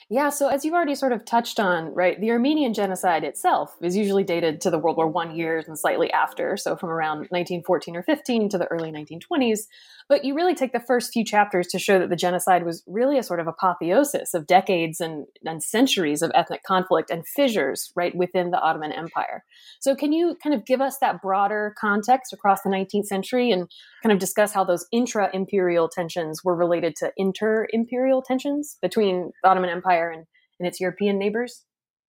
Yeah, 0.09 0.29
so 0.29 0.47
as 0.47 0.65
you've 0.65 0.73
already 0.73 0.95
sort 0.95 1.13
of 1.13 1.23
touched 1.25 1.59
on, 1.59 1.93
right, 1.93 2.19
the 2.19 2.31
Armenian 2.31 2.73
genocide 2.73 3.23
itself 3.23 3.75
is 3.81 3.95
usually 3.95 4.23
dated 4.23 4.59
to 4.61 4.69
the 4.69 4.77
World 4.77 4.97
War 4.97 5.07
One 5.07 5.35
years 5.35 5.67
and 5.67 5.79
slightly 5.79 6.11
after, 6.11 6.57
so 6.57 6.75
from 6.75 6.89
around 6.89 7.19
1914 7.29 7.95
or 7.95 8.03
15 8.03 8.49
to 8.49 8.57
the 8.57 8.67
early 8.67 8.91
1920s. 8.91 9.67
But 10.09 10.25
you 10.25 10.35
really 10.35 10.55
take 10.55 10.73
the 10.73 10.81
first 10.81 11.13
few 11.13 11.23
chapters 11.23 11.67
to 11.67 11.79
show 11.79 11.97
that 11.99 12.09
the 12.09 12.17
genocide 12.17 12.65
was 12.65 12.83
really 12.85 13.17
a 13.17 13.23
sort 13.23 13.39
of 13.39 13.47
apotheosis 13.47 14.33
of 14.33 14.45
decades 14.45 14.99
and, 14.99 15.25
and 15.45 15.63
centuries 15.63 16.21
of 16.21 16.31
ethnic 16.35 16.63
conflict 16.63 17.09
and 17.09 17.25
fissures 17.25 17.91
right 17.95 18.13
within 18.13 18.51
the 18.51 18.59
Ottoman 18.59 18.91
Empire. 18.91 19.45
So, 19.79 19.95
can 19.95 20.11
you 20.11 20.37
kind 20.43 20.53
of 20.53 20.65
give 20.65 20.81
us 20.81 20.97
that 20.99 21.21
broader 21.21 21.73
context 21.79 22.33
across 22.33 22.61
the 22.61 22.69
19th 22.69 23.05
century 23.05 23.51
and 23.51 23.69
kind 24.01 24.11
of 24.11 24.19
discuss 24.19 24.51
how 24.51 24.65
those 24.65 24.85
intra 24.91 25.29
imperial 25.33 25.87
tensions 25.87 26.43
were 26.43 26.55
related 26.55 26.95
to 26.97 27.11
inter 27.15 27.67
imperial 27.71 28.21
tensions 28.21 28.77
between 28.81 29.31
the 29.41 29.49
Ottoman 29.49 29.69
Empire 29.69 30.02
and, 30.11 30.25
and 30.59 30.67
its 30.67 30.79
European 30.79 31.17
neighbors? 31.17 31.63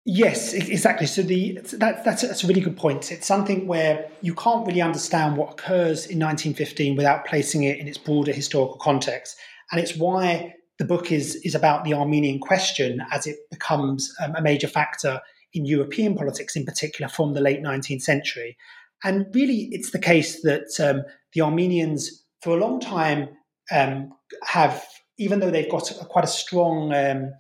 Yes, 0.06 0.54
exactly. 0.54 1.06
So 1.06 1.22
the 1.22 1.60
that, 1.74 2.04
that's 2.04 2.24
that's 2.24 2.44
a 2.44 2.48
really 2.48 2.62
good 2.62 2.78
point. 2.78 3.12
It's 3.12 3.28
something 3.28 3.68
where 3.68 4.10
you 4.22 4.34
can't 4.34 4.66
really 4.66 4.82
understand 4.82 5.38
what 5.38 5.52
occurs 5.52 6.08
in 6.08 6.18
1915 6.20 6.96
without 6.96 7.26
placing 7.26 7.64
it 7.64 7.78
in 7.78 7.88
its 7.88 7.98
broader 7.98 8.32
historical 8.32 8.78
context, 8.78 9.38
and 9.72 9.80
it's 9.80 9.96
why 9.96 10.56
the 10.80 10.86
book 10.86 11.12
is 11.12 11.36
is 11.44 11.54
about 11.54 11.84
the 11.84 11.94
Armenian 11.94 12.40
question 12.40 13.04
as 13.12 13.28
it 13.28 13.38
becomes 13.52 14.12
um, 14.20 14.34
a 14.36 14.42
major 14.42 14.68
factor 14.68 15.22
in 15.54 15.66
European 15.66 16.16
politics, 16.16 16.56
in 16.56 16.66
particular 16.66 17.10
from 17.10 17.34
the 17.34 17.42
late 17.42 17.62
19th 17.62 18.02
century. 18.02 18.58
And 19.04 19.28
really, 19.34 19.70
it's 19.72 19.92
the 19.92 20.00
case 20.00 20.42
that 20.42 20.80
um, 20.80 21.04
the 21.34 21.42
Armenians, 21.42 22.24
for 22.42 22.58
a 22.58 22.60
long 22.60 22.80
time, 22.80 23.30
um, 23.72 24.12
have, 24.44 24.86
even 25.18 25.40
though 25.40 25.52
they've 25.52 25.70
got 25.70 25.92
a, 25.92 26.06
quite 26.06 26.26
a 26.26 26.28
strong 26.28 26.94
um, 26.94 27.32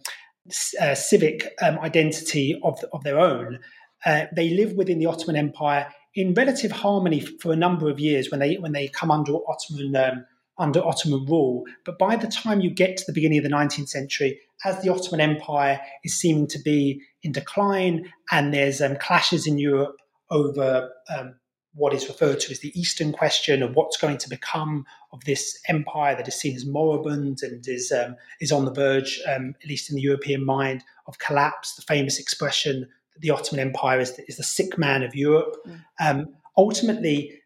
uh, 0.81 0.95
civic 0.95 1.53
um, 1.61 1.79
identity 1.79 2.59
of, 2.63 2.83
of 2.93 3.03
their 3.03 3.19
own. 3.19 3.59
Uh, 4.05 4.25
they 4.35 4.51
live 4.51 4.73
within 4.73 4.99
the 4.99 5.05
Ottoman 5.05 5.35
Empire 5.35 5.87
in 6.15 6.33
relative 6.33 6.71
harmony 6.71 7.19
for 7.19 7.51
a 7.51 7.55
number 7.55 7.89
of 7.89 7.99
years 7.99 8.31
when 8.31 8.39
they 8.39 8.55
when 8.55 8.71
they 8.71 8.87
come 8.87 9.11
under 9.11 9.33
Ottoman 9.47 9.95
um, 9.95 10.25
under 10.57 10.85
Ottoman 10.85 11.25
rule. 11.25 11.63
But 11.85 11.97
by 11.97 12.15
the 12.15 12.27
time 12.27 12.61
you 12.61 12.69
get 12.69 12.97
to 12.97 13.03
the 13.07 13.13
beginning 13.13 13.39
of 13.39 13.43
the 13.43 13.49
19th 13.49 13.89
century, 13.89 14.39
as 14.65 14.81
the 14.81 14.89
Ottoman 14.89 15.21
Empire 15.21 15.79
is 16.03 16.19
seeming 16.19 16.47
to 16.47 16.59
be 16.59 17.01
in 17.23 17.31
decline, 17.31 18.11
and 18.31 18.53
there's 18.53 18.81
um, 18.81 18.97
clashes 18.97 19.47
in 19.47 19.57
Europe 19.57 19.95
over 20.29 20.89
um, 21.09 21.38
what 21.73 21.93
is 21.93 22.07
referred 22.07 22.39
to 22.41 22.51
as 22.51 22.59
the 22.59 22.77
Eastern 22.79 23.11
question 23.11 23.61
of 23.61 23.75
what's 23.75 23.97
going 23.97 24.17
to 24.17 24.29
become 24.29 24.85
of 25.11 25.23
this 25.25 25.59
empire 25.67 26.15
that 26.15 26.27
is 26.27 26.35
seen 26.35 26.55
as 26.55 26.65
moribund 26.65 27.39
and 27.43 27.67
is 27.67 27.91
um, 27.91 28.15
is 28.39 28.51
on 28.51 28.65
the 28.65 28.71
verge, 28.71 29.21
um, 29.27 29.55
at 29.61 29.69
least 29.69 29.89
in 29.89 29.95
the 29.95 30.01
European 30.01 30.45
mind, 30.45 30.83
of 31.07 31.19
collapse. 31.19 31.75
The 31.75 31.81
famous 31.83 32.19
expression 32.19 32.87
that 33.13 33.21
the 33.21 33.29
Ottoman 33.31 33.67
Empire 33.67 33.99
is 33.99 34.15
the, 34.15 34.23
is 34.27 34.37
the 34.37 34.43
sick 34.43 34.77
man 34.77 35.03
of 35.03 35.15
Europe. 35.15 35.55
Mm. 35.67 35.81
Um, 35.99 36.27
ultimately, 36.57 37.39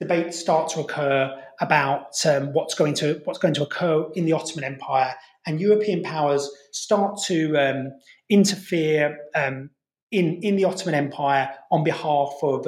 debates 0.00 0.38
start 0.38 0.70
to 0.70 0.80
occur 0.80 1.42
about 1.60 2.14
um, 2.26 2.52
what's 2.52 2.74
going 2.74 2.94
to 2.94 3.20
what's 3.24 3.38
going 3.38 3.54
to 3.54 3.62
occur 3.64 4.06
in 4.14 4.24
the 4.24 4.32
Ottoman 4.32 4.64
Empire, 4.64 5.14
and 5.46 5.60
European 5.60 6.02
powers 6.02 6.48
start 6.72 7.18
to 7.26 7.56
um, 7.56 7.92
interfere 8.28 9.18
um, 9.34 9.70
in 10.12 10.40
in 10.42 10.56
the 10.56 10.64
Ottoman 10.64 10.94
Empire 10.94 11.50
on 11.70 11.82
behalf 11.82 12.34
of 12.42 12.66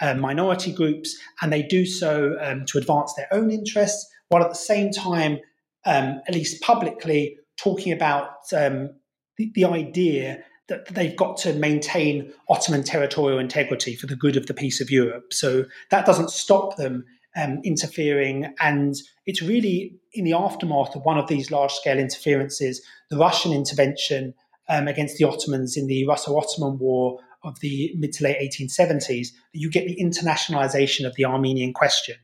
uh, 0.00 0.14
minority 0.14 0.72
groups, 0.72 1.16
and 1.42 1.52
they 1.52 1.62
do 1.62 1.84
so 1.86 2.36
um, 2.40 2.64
to 2.66 2.78
advance 2.78 3.14
their 3.14 3.28
own 3.32 3.50
interests, 3.50 4.08
while 4.28 4.42
at 4.42 4.50
the 4.50 4.56
same 4.56 4.90
time, 4.90 5.38
um, 5.84 6.20
at 6.26 6.34
least 6.34 6.62
publicly, 6.62 7.36
talking 7.56 7.92
about 7.92 8.30
um, 8.56 8.90
the, 9.36 9.50
the, 9.54 9.64
idea 9.64 10.42
that 10.68 10.86
they've 10.86 11.16
got 11.16 11.36
to 11.38 11.52
maintain 11.54 12.32
Ottoman 12.48 12.84
territorial 12.84 13.38
integrity 13.38 13.96
for 13.96 14.06
the 14.06 14.16
good 14.16 14.36
of 14.36 14.46
the 14.46 14.54
peace 14.54 14.80
of 14.80 14.90
Europe. 14.90 15.32
So 15.32 15.64
that 15.90 16.06
doesn't 16.06 16.30
stop 16.30 16.76
them 16.76 17.04
um, 17.36 17.60
interfering, 17.64 18.54
and 18.60 18.94
it's 19.26 19.42
really 19.42 19.94
in 20.12 20.24
the 20.24 20.32
aftermath 20.32 20.94
of 20.94 21.04
one 21.04 21.18
of 21.18 21.28
these 21.28 21.50
large 21.50 21.72
scale 21.72 21.98
interferences, 21.98 22.82
the 23.10 23.16
Russian 23.16 23.52
intervention 23.52 24.34
um, 24.68 24.88
against 24.88 25.16
the 25.16 25.24
Ottomans 25.24 25.76
in 25.76 25.86
the 25.86 26.06
Russo 26.06 26.36
Ottoman 26.36 26.78
War 26.78 27.18
of 27.48 27.58
the 27.60 27.92
mid 27.96 28.12
to 28.12 28.24
late 28.24 28.38
1870s, 28.40 29.28
you 29.52 29.70
get 29.70 29.86
the 29.86 29.96
internationalization 30.00 31.06
of 31.06 31.14
the 31.16 31.24
Armenian 31.24 31.72
question. 31.72 32.16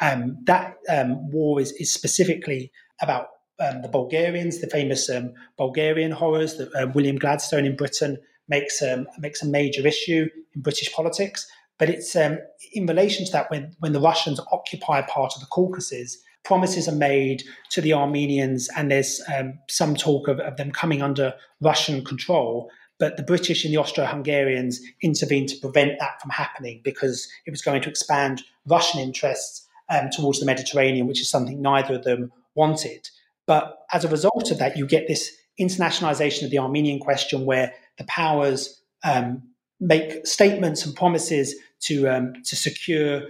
Um, 0.00 0.36
that 0.44 0.74
um, 0.88 1.30
war 1.30 1.60
is, 1.60 1.72
is 1.72 1.92
specifically 1.92 2.72
about 3.00 3.28
um, 3.60 3.82
the 3.82 3.88
Bulgarians, 3.88 4.60
the 4.60 4.66
famous 4.66 5.08
um, 5.08 5.32
Bulgarian 5.56 6.10
horrors 6.10 6.56
that 6.56 6.74
uh, 6.74 6.88
William 6.94 7.16
Gladstone 7.16 7.64
in 7.64 7.76
Britain 7.76 8.18
makes 8.48 8.82
um, 8.82 9.06
makes 9.18 9.42
a 9.42 9.46
major 9.46 9.86
issue 9.86 10.28
in 10.54 10.62
British 10.62 10.92
politics. 10.92 11.46
But 11.78 11.88
it's 11.88 12.14
um, 12.16 12.38
in 12.72 12.86
relation 12.86 13.24
to 13.26 13.32
that 13.32 13.50
when 13.50 13.74
when 13.78 13.92
the 13.92 14.00
Russians 14.00 14.40
occupy 14.50 15.02
part 15.02 15.34
of 15.34 15.40
the 15.40 15.46
Caucasus, 15.46 16.18
promises 16.42 16.88
are 16.88 16.96
made 16.96 17.44
to 17.70 17.80
the 17.80 17.92
Armenians, 17.92 18.68
and 18.76 18.90
there's 18.90 19.22
some 19.68 19.94
talk 19.94 20.26
of, 20.26 20.40
of 20.40 20.56
them 20.56 20.72
coming 20.72 21.02
under 21.02 21.34
Russian 21.60 22.04
control. 22.04 22.70
But 22.98 23.16
the 23.16 23.22
British 23.22 23.64
and 23.64 23.74
the 23.74 23.78
Austro 23.78 24.06
Hungarians 24.06 24.80
intervened 25.02 25.48
to 25.48 25.56
prevent 25.56 25.98
that 25.98 26.20
from 26.20 26.30
happening 26.30 26.80
because 26.84 27.28
it 27.46 27.50
was 27.50 27.62
going 27.62 27.82
to 27.82 27.88
expand 27.88 28.42
Russian 28.66 29.00
interests 29.00 29.66
um, 29.88 30.10
towards 30.10 30.40
the 30.40 30.46
Mediterranean, 30.46 31.06
which 31.06 31.20
is 31.20 31.28
something 31.28 31.60
neither 31.60 31.96
of 31.96 32.04
them 32.04 32.32
wanted. 32.54 33.08
But 33.46 33.78
as 33.92 34.04
a 34.04 34.08
result 34.08 34.50
of 34.50 34.58
that, 34.58 34.76
you 34.76 34.86
get 34.86 35.08
this 35.08 35.30
internationalization 35.60 36.44
of 36.44 36.50
the 36.50 36.58
Armenian 36.58 36.98
question 37.00 37.44
where 37.44 37.74
the 37.98 38.04
powers 38.04 38.80
um, 39.04 39.42
make 39.80 40.26
statements 40.26 40.86
and 40.86 40.94
promises 40.96 41.54
to, 41.80 42.08
um, 42.08 42.32
to 42.44 42.56
secure 42.56 43.22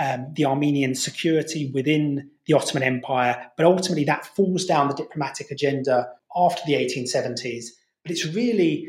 um, 0.00 0.32
the 0.34 0.44
Armenian 0.44 0.94
security 0.94 1.70
within 1.72 2.30
the 2.46 2.54
Ottoman 2.54 2.82
Empire. 2.82 3.50
But 3.56 3.66
ultimately, 3.66 4.04
that 4.04 4.26
falls 4.26 4.64
down 4.64 4.88
the 4.88 4.94
diplomatic 4.94 5.50
agenda 5.50 6.08
after 6.36 6.62
the 6.66 6.74
1870s. 6.74 7.66
But 8.04 8.12
it's 8.12 8.26
really 8.26 8.88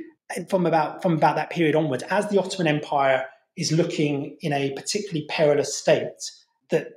from 0.49 0.65
about 0.65 1.01
from 1.01 1.13
about 1.13 1.35
that 1.35 1.49
period 1.49 1.75
onwards, 1.75 2.03
as 2.09 2.29
the 2.29 2.39
Ottoman 2.39 2.67
Empire 2.67 3.25
is 3.55 3.71
looking 3.71 4.37
in 4.41 4.53
a 4.53 4.71
particularly 4.71 5.25
perilous 5.29 5.75
state, 5.75 6.31
that 6.69 6.87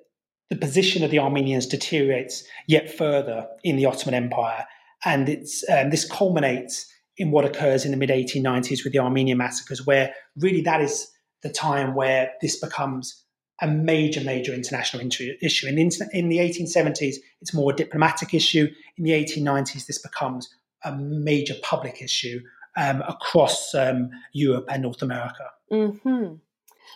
the 0.51 0.57
position 0.57 1.05
of 1.05 1.11
the 1.11 1.19
Armenians 1.19 1.67
deteriorates 1.67 2.45
yet 2.67 2.91
further 2.91 3.47
in 3.65 3.77
the 3.77 3.87
Ottoman 3.87 4.15
Empire, 4.15 4.65
and 5.05 5.29
it's 5.29 5.69
um, 5.71 5.91
this 5.91 6.09
culminates 6.09 6.87
in 7.19 7.31
what 7.31 7.45
occurs 7.45 7.85
in 7.85 7.91
the 7.91 7.97
mid 7.97 8.11
1890s 8.11 8.85
with 8.85 8.93
the 8.93 8.99
Armenian 8.99 9.39
massacres, 9.39 9.87
where 9.87 10.15
really 10.37 10.61
that 10.63 10.81
is 10.81 11.11
the 11.43 11.51
time 11.51 11.95
where 11.95 12.33
this 12.41 12.59
becomes 12.59 13.23
a 13.63 13.67
major, 13.67 14.21
major 14.21 14.53
international 14.53 15.03
issue. 15.41 15.67
In 15.67 15.77
the, 15.77 16.09
in 16.13 16.29
the 16.29 16.39
1870s, 16.39 17.17
it's 17.41 17.55
more 17.55 17.73
a 17.73 17.77
diplomatic 17.77 18.35
issue. 18.35 18.69
In 18.99 19.05
the 19.05 19.13
1890s, 19.13 19.87
this 19.87 19.99
becomes 19.99 20.55
a 20.85 20.95
major 20.95 21.55
public 21.63 22.03
issue 22.03 22.41
um, 22.77 23.03
across 23.09 23.75
um, 23.75 24.11
Europe 24.33 24.67
and 24.69 24.83
North 24.83 25.03
America. 25.03 25.45
Mm-hmm. 25.73 26.35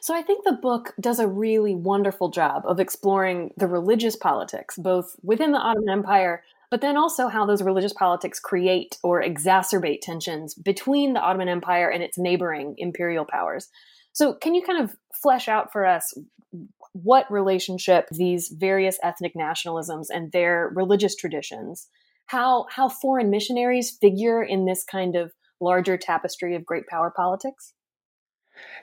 So 0.02 0.14
I 0.14 0.22
think 0.22 0.44
the 0.44 0.52
book 0.52 0.94
does 1.00 1.18
a 1.18 1.28
really 1.28 1.74
wonderful 1.74 2.30
job 2.30 2.62
of 2.64 2.80
exploring 2.80 3.52
the 3.56 3.66
religious 3.66 4.16
politics, 4.16 4.76
both 4.78 5.16
within 5.22 5.52
the 5.52 5.58
Ottoman 5.58 5.90
Empire, 5.90 6.42
but 6.70 6.80
then 6.80 6.96
also 6.96 7.28
how 7.28 7.44
those 7.44 7.62
religious 7.62 7.92
politics 7.92 8.40
create 8.40 8.96
or 9.02 9.22
exacerbate 9.22 10.00
tensions 10.00 10.54
between 10.54 11.12
the 11.12 11.20
Ottoman 11.20 11.48
Empire 11.48 11.90
and 11.90 12.02
its 12.02 12.16
neighboring 12.16 12.74
imperial 12.78 13.26
powers. 13.26 13.68
So, 14.12 14.34
can 14.34 14.54
you 14.54 14.62
kind 14.62 14.82
of 14.82 14.96
flesh 15.20 15.48
out 15.48 15.72
for 15.72 15.84
us 15.84 16.14
what 16.92 17.30
relationship 17.30 18.08
these 18.10 18.48
various 18.48 18.98
ethnic 19.02 19.34
nationalisms 19.34 20.06
and 20.10 20.32
their 20.32 20.72
religious 20.74 21.14
traditions, 21.14 21.88
how 22.26 22.66
how 22.70 22.88
foreign 22.88 23.30
missionaries 23.30 23.96
figure 24.00 24.42
in 24.42 24.64
this 24.64 24.84
kind 24.84 25.16
of 25.16 25.32
larger 25.60 25.96
tapestry 25.96 26.54
of 26.54 26.64
great 26.64 26.86
power 26.86 27.12
politics? 27.14 27.74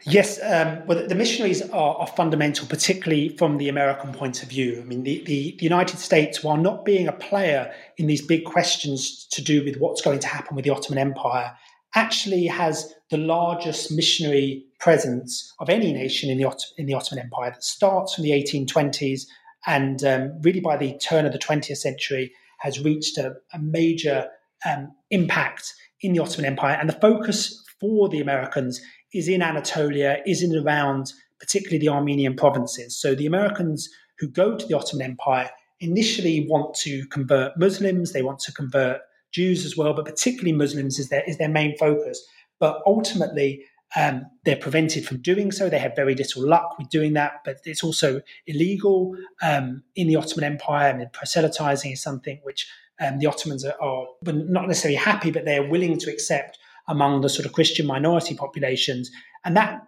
Yes, 0.06 0.40
um, 0.42 0.86
well, 0.88 1.08
the 1.08 1.16
missionaries 1.16 1.62
are, 1.70 1.96
are, 1.98 2.08
fundamental, 2.08 2.66
particularly 2.68 3.30
from 3.30 3.58
the 3.58 3.68
American 3.68 4.14
point 4.14 4.42
of 4.42 4.50
view. 4.50 4.80
I 4.82 4.86
mean, 4.86 5.04
the, 5.04 5.24
the, 5.26 5.56
the, 5.58 5.64
United 5.64 6.00
States, 6.00 6.44
while 6.44 6.58
not 6.58 6.86
being 6.86 7.08
a 7.08 7.12
player 7.12 7.72
in 7.98 8.08
these 8.08 8.26
big 8.26 8.46
questions 8.46 9.28
to 9.32 9.42
do 9.44 9.64
with 9.64 9.78
what's 9.78 10.02
going 10.02 10.20
to 10.20 10.28
happen 10.28 10.56
with 10.56 10.66
the 10.66 10.72
Ottoman 10.72 11.00
Empire, 11.00 11.56
actually 11.96 12.46
has 12.46 12.94
the 13.10 13.18
largest 13.18 13.92
missionary 13.92 14.66
presence 14.80 15.54
of 15.60 15.70
any 15.70 15.92
nation 15.92 16.30
in 16.30 16.38
the, 16.38 16.64
in 16.78 16.86
the 16.86 16.94
Ottoman 16.94 17.24
Empire 17.24 17.52
that 17.52 17.64
starts 17.64 18.14
from 18.14 18.24
the 18.24 18.32
1820s 18.32 19.24
and 19.66 20.04
um, 20.04 20.42
really 20.42 20.60
by 20.60 20.78
the 20.78 20.98
turn 21.00 21.26
of 21.26 21.34
the 21.34 21.40
20th 21.40 21.78
century 21.78 22.32
has 22.60 22.80
reached 22.80 23.18
a, 23.18 23.36
a 23.54 23.60
major 23.60 24.28
um, 24.66 24.92
impact 25.10 25.74
in 26.02 26.14
the 26.14 26.20
Ottoman 26.20 26.46
Empire. 26.46 26.78
And 26.80 26.90
the 26.90 27.00
focus 27.00 27.64
for 27.80 28.10
the 28.10 28.22
Americans 28.22 28.82
is 29.14 29.28
in 29.28 29.42
Anatolia, 29.42 30.20
is 30.26 30.44
in 30.44 30.56
around 30.56 31.14
particularly 31.40 31.80
the 31.80 31.90
Armenian 31.90 32.36
provinces. 32.36 32.98
So 33.00 33.16
the 33.16 33.26
Americans 33.26 33.90
who 34.20 34.28
go 34.28 34.58
to 34.58 34.66
the 34.66 34.76
Ottoman 34.76 35.12
Empire 35.12 35.50
initially 35.80 36.48
want 36.50 36.76
to 36.76 37.06
convert 37.08 37.58
Muslims, 37.58 38.14
they 38.14 38.24
want 38.24 38.40
to 38.40 38.52
convert 38.52 39.02
Jews 39.32 39.66
as 39.66 39.78
well, 39.78 39.94
but 39.94 40.06
particularly 40.06 40.54
Muslims 40.54 40.98
is 40.98 41.10
their 41.10 41.24
is 41.28 41.38
their 41.38 41.50
main 41.50 41.78
focus. 41.78 42.26
But 42.60 42.82
ultimately, 42.88 43.64
um, 43.96 44.26
they're 44.44 44.56
prevented 44.56 45.06
from 45.06 45.22
doing 45.22 45.52
so. 45.52 45.70
They 45.70 45.80
have 45.80 45.96
very 45.96 46.16
little 46.16 46.48
luck 46.48 46.78
with 46.80 46.90
doing 46.90 47.14
that, 47.14 47.42
but 47.46 47.58
it's 47.66 47.84
also 47.84 48.22
illegal 48.48 49.16
um, 49.42 49.84
in 49.96 50.08
the 50.08 50.16
Ottoman 50.16 50.52
Empire. 50.52 50.90
I 50.90 50.98
mean, 50.98 51.10
proselytizing 51.14 51.92
is 51.92 52.02
something 52.02 52.40
which 52.44 52.68
um, 53.00 53.20
the 53.20 53.28
Ottomans 53.28 53.64
are, 53.66 53.76
are 53.82 54.08
not 54.24 54.68
necessarily 54.68 54.98
happy, 54.98 55.32
but 55.32 55.46
they're 55.46 55.68
willing 55.68 55.98
to 56.00 56.12
accept 56.12 56.58
among 56.88 57.22
the 57.22 57.30
sort 57.30 57.46
of 57.46 57.54
Christian 57.54 57.86
minority 57.86 58.36
populations. 58.36 59.12
And 59.46 59.56
that 59.58 59.82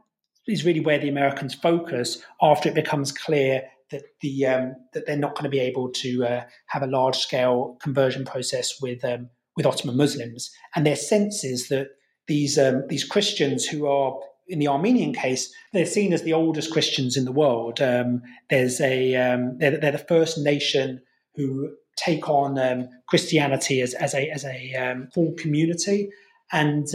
is 0.48 0.66
really 0.66 0.80
where 0.80 1.00
the 1.00 1.10
Americans 1.10 1.54
focus 1.54 2.22
after 2.42 2.70
it 2.70 2.76
becomes 2.76 3.12
clear 3.12 3.64
that 3.92 4.04
the 4.22 4.46
um, 4.46 4.76
that 4.94 5.06
they're 5.06 5.18
not 5.18 5.34
going 5.34 5.44
to 5.44 5.50
be 5.50 5.60
able 5.60 5.90
to 5.90 6.26
uh, 6.26 6.44
have 6.68 6.84
a 6.84 6.88
large 6.88 7.18
scale 7.18 7.78
conversion 7.82 8.26
process 8.26 8.80
with 8.82 9.04
um, 9.04 9.30
with 9.56 9.66
Ottoman 9.66 9.98
Muslims, 9.98 10.52
and 10.76 10.86
their 10.86 10.96
sense 10.96 11.44
is 11.44 11.70
that 11.70 11.88
these 12.28 12.58
um, 12.58 12.84
these 12.88 13.04
Christians 13.04 13.66
who 13.66 13.88
are 13.88 14.18
in 14.48 14.60
the 14.60 14.68
Armenian 14.68 15.14
case, 15.14 15.54
they're 15.74 15.86
seen 15.86 16.14
as 16.14 16.24
the 16.24 16.34
oldest 16.34 16.72
Christians 16.72 17.16
in 17.16 17.26
the 17.26 17.32
world. 17.32 17.82
Um, 17.82 18.22
there's 18.50 18.80
a 18.82 19.16
um, 19.16 19.58
they're, 19.58 19.78
they're, 19.78 19.92
the 19.92 19.98
first 19.98 20.38
nation 20.38 21.02
who 21.36 21.72
take 21.96 22.30
on 22.30 22.58
um, 22.58 22.90
Christianity 23.08 23.82
as, 23.82 23.94
as 23.94 24.14
a 24.14 24.30
as 24.30 24.46
a 24.46 25.08
full 25.14 25.34
community, 25.34 26.10
and 26.52 26.88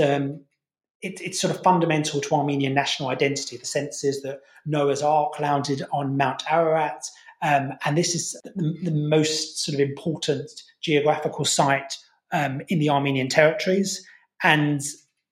it, 1.04 1.20
it's 1.20 1.40
sort 1.40 1.54
of 1.54 1.62
fundamental 1.62 2.20
to 2.20 2.34
Armenian 2.34 2.74
national 2.74 3.10
identity. 3.10 3.56
The 3.56 3.66
sense 3.66 4.02
is 4.02 4.22
that 4.22 4.40
Noah's 4.64 5.02
Ark 5.02 5.38
landed 5.38 5.82
on 5.92 6.16
Mount 6.16 6.42
Ararat, 6.50 7.04
um, 7.42 7.74
and 7.84 7.96
this 7.96 8.14
is 8.14 8.40
the, 8.56 8.78
the, 8.82 8.90
most 8.90 9.62
sort 9.62 9.74
of 9.74 9.80
important 9.80 10.50
geographical 10.80 11.44
site 11.44 11.98
um, 12.32 12.62
in 12.68 12.78
the 12.78 12.88
Armenian 12.88 13.28
territories. 13.28 14.06
And 14.42 14.80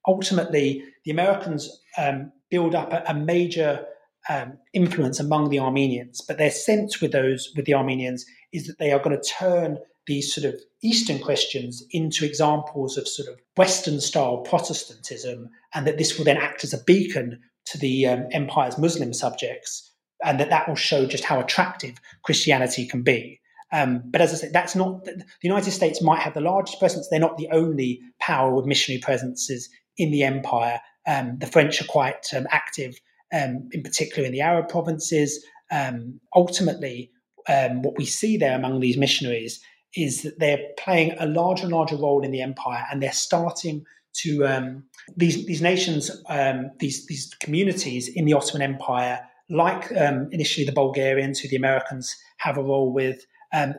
ultimately, 0.06 0.84
the 1.04 1.10
Americans 1.10 1.80
um, 1.96 2.30
build 2.50 2.74
up 2.74 2.92
a, 2.92 3.02
a 3.08 3.14
major 3.14 3.86
um, 4.28 4.58
influence 4.72 5.20
among 5.20 5.50
the 5.50 5.58
Armenians. 5.58 6.20
But 6.20 6.38
their 6.38 6.50
sense 6.50 7.00
with 7.00 7.12
those 7.12 7.52
with 7.56 7.64
the 7.64 7.74
Armenians 7.74 8.24
is 8.52 8.66
that 8.66 8.78
they 8.78 8.92
are 8.92 9.02
going 9.02 9.16
to 9.16 9.28
turn 9.28 9.78
these 10.06 10.34
sort 10.34 10.52
of 10.52 10.60
Eastern 10.82 11.20
Christians 11.20 11.84
into 11.92 12.24
examples 12.24 12.98
of 12.98 13.06
sort 13.06 13.28
of 13.28 13.40
Western 13.56 14.00
style 14.00 14.38
Protestantism, 14.38 15.48
and 15.74 15.86
that 15.86 15.98
this 15.98 16.18
will 16.18 16.24
then 16.24 16.36
act 16.36 16.64
as 16.64 16.74
a 16.74 16.82
beacon 16.84 17.40
to 17.66 17.78
the 17.78 18.06
um, 18.06 18.26
empire's 18.32 18.78
Muslim 18.78 19.12
subjects, 19.12 19.92
and 20.24 20.40
that 20.40 20.50
that 20.50 20.68
will 20.68 20.74
show 20.74 21.06
just 21.06 21.24
how 21.24 21.40
attractive 21.40 21.96
Christianity 22.24 22.86
can 22.86 23.02
be. 23.02 23.40
Um, 23.72 24.02
but 24.04 24.20
as 24.20 24.32
I 24.32 24.36
said, 24.36 24.52
that's 24.52 24.76
not 24.76 25.04
the 25.04 25.24
United 25.42 25.70
States 25.70 26.02
might 26.02 26.20
have 26.20 26.34
the 26.34 26.40
largest 26.40 26.78
presence. 26.78 27.08
They're 27.08 27.18
not 27.18 27.38
the 27.38 27.48
only 27.50 28.00
power 28.20 28.54
with 28.54 28.66
missionary 28.66 29.00
presences 29.00 29.68
in 29.96 30.10
the 30.10 30.24
empire. 30.24 30.80
Um, 31.06 31.38
the 31.38 31.46
French 31.46 31.80
are 31.80 31.86
quite 31.86 32.26
um, 32.36 32.46
active, 32.50 33.00
um, 33.32 33.68
in 33.72 33.82
particular 33.82 34.26
in 34.26 34.32
the 34.32 34.40
Arab 34.40 34.68
provinces. 34.68 35.44
Um, 35.70 36.20
ultimately, 36.34 37.10
um, 37.48 37.82
what 37.82 37.96
we 37.96 38.04
see 38.04 38.36
there 38.36 38.56
among 38.56 38.80
these 38.80 38.96
missionaries 38.96 39.60
is 39.96 40.22
that 40.22 40.38
they're 40.38 40.62
playing 40.78 41.14
a 41.18 41.26
larger 41.26 41.64
and 41.64 41.72
larger 41.72 41.96
role 41.96 42.24
in 42.24 42.30
the 42.30 42.42
empire, 42.42 42.84
and 42.90 43.02
they're 43.02 43.12
starting 43.12 43.84
to 44.14 44.46
um, 44.46 44.84
these 45.16 45.46
these 45.46 45.62
nations, 45.62 46.10
um, 46.28 46.70
these 46.78 47.06
these 47.06 47.34
communities 47.40 48.08
in 48.08 48.24
the 48.24 48.34
Ottoman 48.34 48.62
Empire, 48.62 49.20
like 49.48 49.90
um, 49.96 50.28
initially 50.32 50.66
the 50.66 50.72
Bulgarians, 50.72 51.40
who 51.40 51.48
the 51.48 51.56
Americans 51.56 52.14
have 52.38 52.58
a 52.58 52.62
role 52.62 52.92
with. 52.92 53.24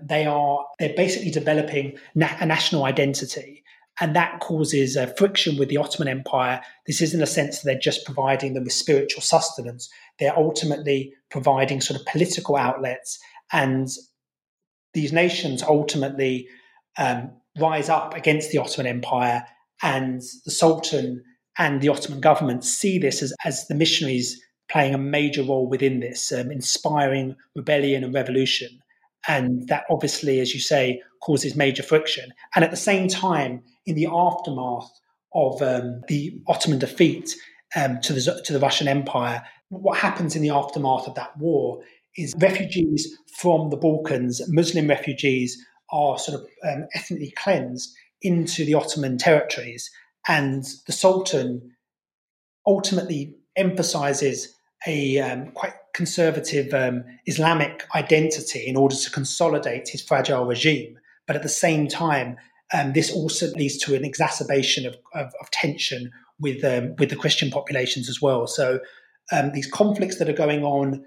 They 0.04 0.28
are 0.28 0.66
they're 0.78 0.94
basically 0.96 1.32
developing 1.32 1.98
na- 2.14 2.38
a 2.40 2.46
national 2.46 2.86
identity, 2.86 3.63
and 4.00 4.16
that 4.16 4.40
causes 4.40 4.98
uh, 4.98 5.06
friction 5.18 5.58
with 5.58 5.70
the 5.70 5.78
Ottoman 5.78 6.08
Empire. 6.08 6.62
This 6.88 7.02
isn't 7.02 7.22
a 7.22 7.28
sense 7.28 7.60
that 7.60 7.66
they're 7.66 7.80
just 7.80 8.06
providing 8.06 8.54
them 8.54 8.64
with 8.64 8.74
spiritual 8.74 9.22
sustenance; 9.22 9.90
they're 10.20 10.38
ultimately 10.38 11.14
providing 11.30 11.82
sort 11.82 12.00
of 12.00 12.06
political 12.06 12.56
outlets 12.56 13.20
and 13.52 13.88
these 14.94 15.12
nations 15.14 15.64
ultimately 15.64 16.48
um, 16.98 17.32
rise 17.60 17.90
up 17.90 18.16
against 18.16 18.52
the 18.52 18.58
Ottoman 18.58 18.88
Empire, 18.88 19.46
and 19.82 20.22
the 20.46 20.52
Sultan 20.52 21.24
and 21.58 21.82
the 21.82 21.90
Ottoman 21.90 22.20
government 22.20 22.64
see 22.64 22.98
this 22.98 23.22
as, 23.22 23.34
as 23.46 23.68
the 23.68 23.76
missionaries 23.76 24.42
playing 24.70 24.94
a 24.94 25.00
major 25.00 25.44
role 25.44 25.68
within 25.68 26.00
this, 26.00 26.32
um, 26.32 26.52
inspiring 26.52 27.36
rebellion 27.56 28.04
and 28.04 28.14
revolution. 28.14 28.70
And 29.28 29.68
that 29.68 29.84
obviously, 29.90 30.40
as 30.40 30.54
you 30.54 30.60
say, 30.60 31.02
causes 31.22 31.56
major 31.56 31.84
friction. 31.84 32.32
And 32.56 32.64
at 32.64 32.72
the 32.72 32.78
same 32.78 33.08
time, 33.08 33.64
in 33.86 33.96
the 33.96 34.08
aftermath 34.12 34.90
of 35.34 35.62
um, 35.62 36.02
the 36.08 36.42
Ottoman 36.48 36.80
defeat 36.80 37.36
um, 37.76 38.00
to, 38.02 38.14
the, 38.14 38.42
to 38.46 38.54
the 38.54 38.60
Russian 38.60 38.88
Empire, 38.88 39.44
what 39.70 39.98
happens 39.98 40.36
in 40.36 40.42
the 40.42 40.52
aftermath 40.52 41.08
of 41.08 41.16
that 41.16 41.36
war 41.38 41.82
is 42.16 42.34
refugees 42.38 43.18
from 43.40 43.70
the 43.70 43.78
Balkans, 43.78 44.42
Muslim 44.50 44.88
refugees, 44.88 45.58
are 45.92 46.18
sort 46.18 46.40
of 46.40 46.48
um, 46.68 46.88
ethnically 46.94 47.34
cleansed 47.38 47.96
into 48.22 48.66
the 48.66 48.76
Ottoman 48.76 49.18
territories. 49.18 49.90
And 50.28 50.64
the 50.86 50.94
Sultan 50.94 51.72
ultimately 52.66 53.36
emphasizes 53.56 54.56
a 54.88 55.20
um, 55.20 55.52
quite 55.52 55.74
conservative 55.94 56.74
um, 56.74 57.04
Islamic 57.26 57.86
identity 57.96 58.68
in 58.68 58.76
order 58.76 58.96
to 58.96 59.12
consolidate 59.12 59.90
his 59.90 60.02
fragile 60.02 60.46
regime. 60.46 60.98
But 61.28 61.36
at 61.36 61.44
the 61.44 61.50
same 61.50 61.88
time, 61.88 62.38
um, 62.74 62.94
this 62.94 63.12
also 63.12 63.48
leads 63.52 63.78
to 63.80 63.96
an 63.96 64.06
exacerbation 64.06 64.86
of, 64.86 64.96
of, 65.14 65.34
of 65.42 65.52
tension 65.52 66.12
with 66.40 66.64
um, 66.64 66.96
with 66.98 67.10
the 67.10 67.16
Christian 67.16 67.50
populations 67.50 68.10
as 68.10 68.22
well. 68.22 68.48
So 68.48 68.80
um, 69.32 69.52
these 69.52 69.70
conflicts 69.70 70.18
that 70.20 70.30
are 70.30 70.34
going 70.34 70.64
on 70.64 71.04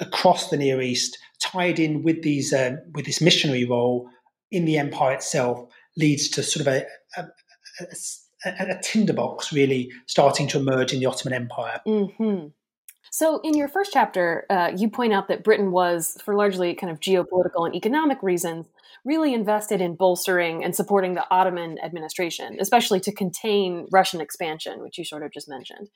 across 0.00 0.50
the 0.50 0.56
Near 0.56 0.80
East, 0.80 1.18
tied 1.40 1.78
in 1.78 2.02
with 2.02 2.22
these 2.22 2.52
um, 2.52 2.78
with 2.94 3.06
this 3.06 3.20
missionary 3.20 3.64
role 3.64 4.08
in 4.50 4.64
the 4.64 4.78
empire 4.78 5.14
itself, 5.14 5.68
leads 5.96 6.28
to 6.30 6.42
sort 6.42 6.66
of 6.66 6.74
a, 6.74 6.86
a, 7.16 7.26
a, 8.46 8.76
a 8.76 8.80
tinderbox 8.82 9.52
really 9.52 9.90
starting 10.06 10.46
to 10.48 10.58
emerge 10.58 10.92
in 10.92 11.00
the 11.00 11.06
Ottoman 11.06 11.34
Empire. 11.34 11.80
Mm-hmm. 11.86 12.48
So, 13.10 13.40
in 13.42 13.54
your 13.54 13.68
first 13.68 13.90
chapter, 13.92 14.44
uh, 14.50 14.70
you 14.76 14.88
point 14.88 15.12
out 15.12 15.28
that 15.28 15.42
Britain 15.42 15.70
was, 15.70 16.16
for 16.24 16.34
largely 16.34 16.74
kind 16.74 16.90
of 16.90 17.00
geopolitical 17.00 17.66
and 17.66 17.74
economic 17.74 18.22
reasons, 18.22 18.66
really 19.08 19.32
invested 19.32 19.80
in 19.80 19.96
bolstering 19.96 20.62
and 20.62 20.76
supporting 20.76 21.14
the 21.14 21.24
Ottoman 21.30 21.78
administration, 21.82 22.58
especially 22.60 23.00
to 23.00 23.12
contain 23.12 23.86
Russian 23.90 24.20
expansion, 24.20 24.82
which 24.82 24.98
you 24.98 25.04
sort 25.04 25.22
of 25.22 25.32
just 25.32 25.48
mentioned. 25.48 25.88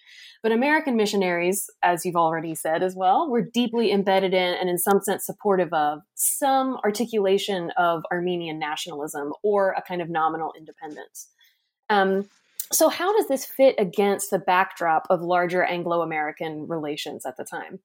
But 0.42 0.50
American 0.50 0.96
missionaries, 0.96 1.68
as 1.82 2.06
you've 2.06 2.16
already 2.16 2.54
said 2.54 2.82
as 2.82 2.96
well, 2.96 3.28
were 3.28 3.42
deeply 3.42 3.92
embedded 3.92 4.32
in 4.32 4.54
and 4.54 4.70
in 4.70 4.78
some 4.78 5.00
sense 5.02 5.26
supportive 5.26 5.72
of 5.74 6.00
some 6.14 6.78
articulation 6.82 7.70
of 7.76 8.02
Armenian 8.10 8.58
nationalism 8.58 9.34
or 9.42 9.72
a 9.72 9.82
kind 9.82 10.00
of 10.00 10.08
nominal 10.08 10.54
independence. 10.56 11.28
Um, 11.90 12.30
so, 12.72 12.88
how 12.88 13.14
does 13.14 13.28
this 13.28 13.44
fit 13.44 13.74
against 13.78 14.30
the 14.30 14.38
backdrop 14.38 15.06
of 15.10 15.20
larger 15.20 15.62
Anglo 15.62 16.00
American 16.00 16.66
relations 16.66 17.26
at 17.26 17.36
the 17.36 17.44
time? 17.44 17.80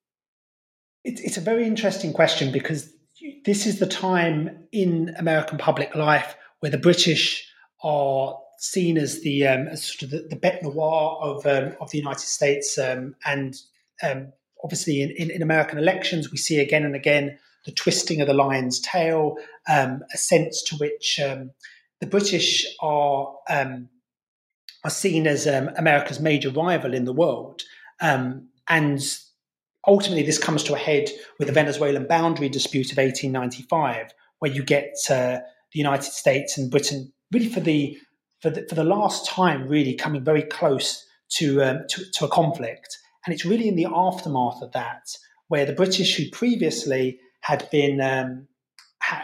it's 1.07 1.37
a 1.37 1.41
very 1.41 1.65
interesting 1.65 2.11
question 2.11 2.51
because 2.51 2.91
this 3.45 3.65
is 3.65 3.79
the 3.79 3.87
time 3.87 4.65
in 4.71 5.15
American 5.17 5.57
public 5.57 5.95
life 5.95 6.35
where 6.59 6.71
the 6.71 6.77
British 6.77 7.47
are 7.83 8.37
seen 8.57 8.97
as 8.97 9.21
the 9.21 9.45
um, 9.45 9.67
as 9.67 9.83
sort 9.83 10.03
of 10.03 10.09
the, 10.11 10.27
the 10.29 10.35
bête 10.35 10.61
noire 10.63 11.17
of 11.21 11.45
um, 11.45 11.75
of 11.79 11.91
the 11.91 11.97
United 11.97 12.27
States, 12.27 12.77
um, 12.77 13.15
and 13.25 13.55
um, 14.03 14.31
obviously 14.63 15.01
in, 15.01 15.11
in, 15.11 15.29
in, 15.31 15.41
American 15.41 15.77
elections 15.77 16.31
we 16.31 16.37
see 16.37 16.59
again 16.59 16.83
and 16.83 16.95
again 16.95 17.37
the 17.65 17.71
twisting 17.71 18.21
of 18.21 18.27
the 18.27 18.33
lion's 18.33 18.79
tail, 18.79 19.35
um, 19.69 20.01
a 20.13 20.17
sense 20.17 20.63
to 20.63 20.75
which 20.77 21.19
um, 21.19 21.51
the 21.99 22.07
British 22.07 22.65
are 22.81 23.33
are 23.49 24.89
seen 24.89 25.27
as 25.27 25.45
America's 25.45 26.19
major 26.19 26.49
rival 26.49 26.93
in 26.93 27.05
the 27.05 27.13
world, 27.13 27.63
and 27.99 29.17
ultimately, 29.88 30.23
this 30.23 30.38
comes 30.38 30.63
to 30.63 30.73
a 30.73 30.78
head 30.78 31.10
with 31.39 31.47
the 31.47 31.54
Venezuelan 31.54 32.08
boundary 32.08 32.50
dispute 32.50 32.91
of 32.91 32.97
1895, 32.97 34.13
where 34.39 34.52
you 34.52 34.63
get 34.63 34.95
uh, 35.10 35.39
the 35.71 35.80
United 35.80 36.12
States 36.12 36.58
and 36.58 36.69
Britain 36.69 37.12
really 37.32 37.50
for 37.50 37.60
the 37.60 37.97
for 38.41 38.52
the, 38.52 38.67
for 38.69 38.76
the 38.76 38.84
last 38.84 39.26
time 39.26 39.67
really 39.67 39.95
coming 39.95 40.23
very 40.23 40.43
close 40.43 41.04
to, 41.28 41.63
um, 41.63 41.80
to, 41.89 42.04
to 42.13 42.26
a 42.26 42.30
conflict, 42.30 42.95
and 43.26 43.34
it's 43.34 43.45
really 43.45 43.67
in 43.67 43.76
the 43.76 43.88
aftermath 43.91 44.62
of 44.62 44.71
that 44.73 45.10
where 45.47 45.65
the 45.65 45.73
British, 45.73 46.15
who 46.15 46.30
previously 46.30 47.19
had 47.41 47.69
been 47.71 48.02
um, 48.02 48.47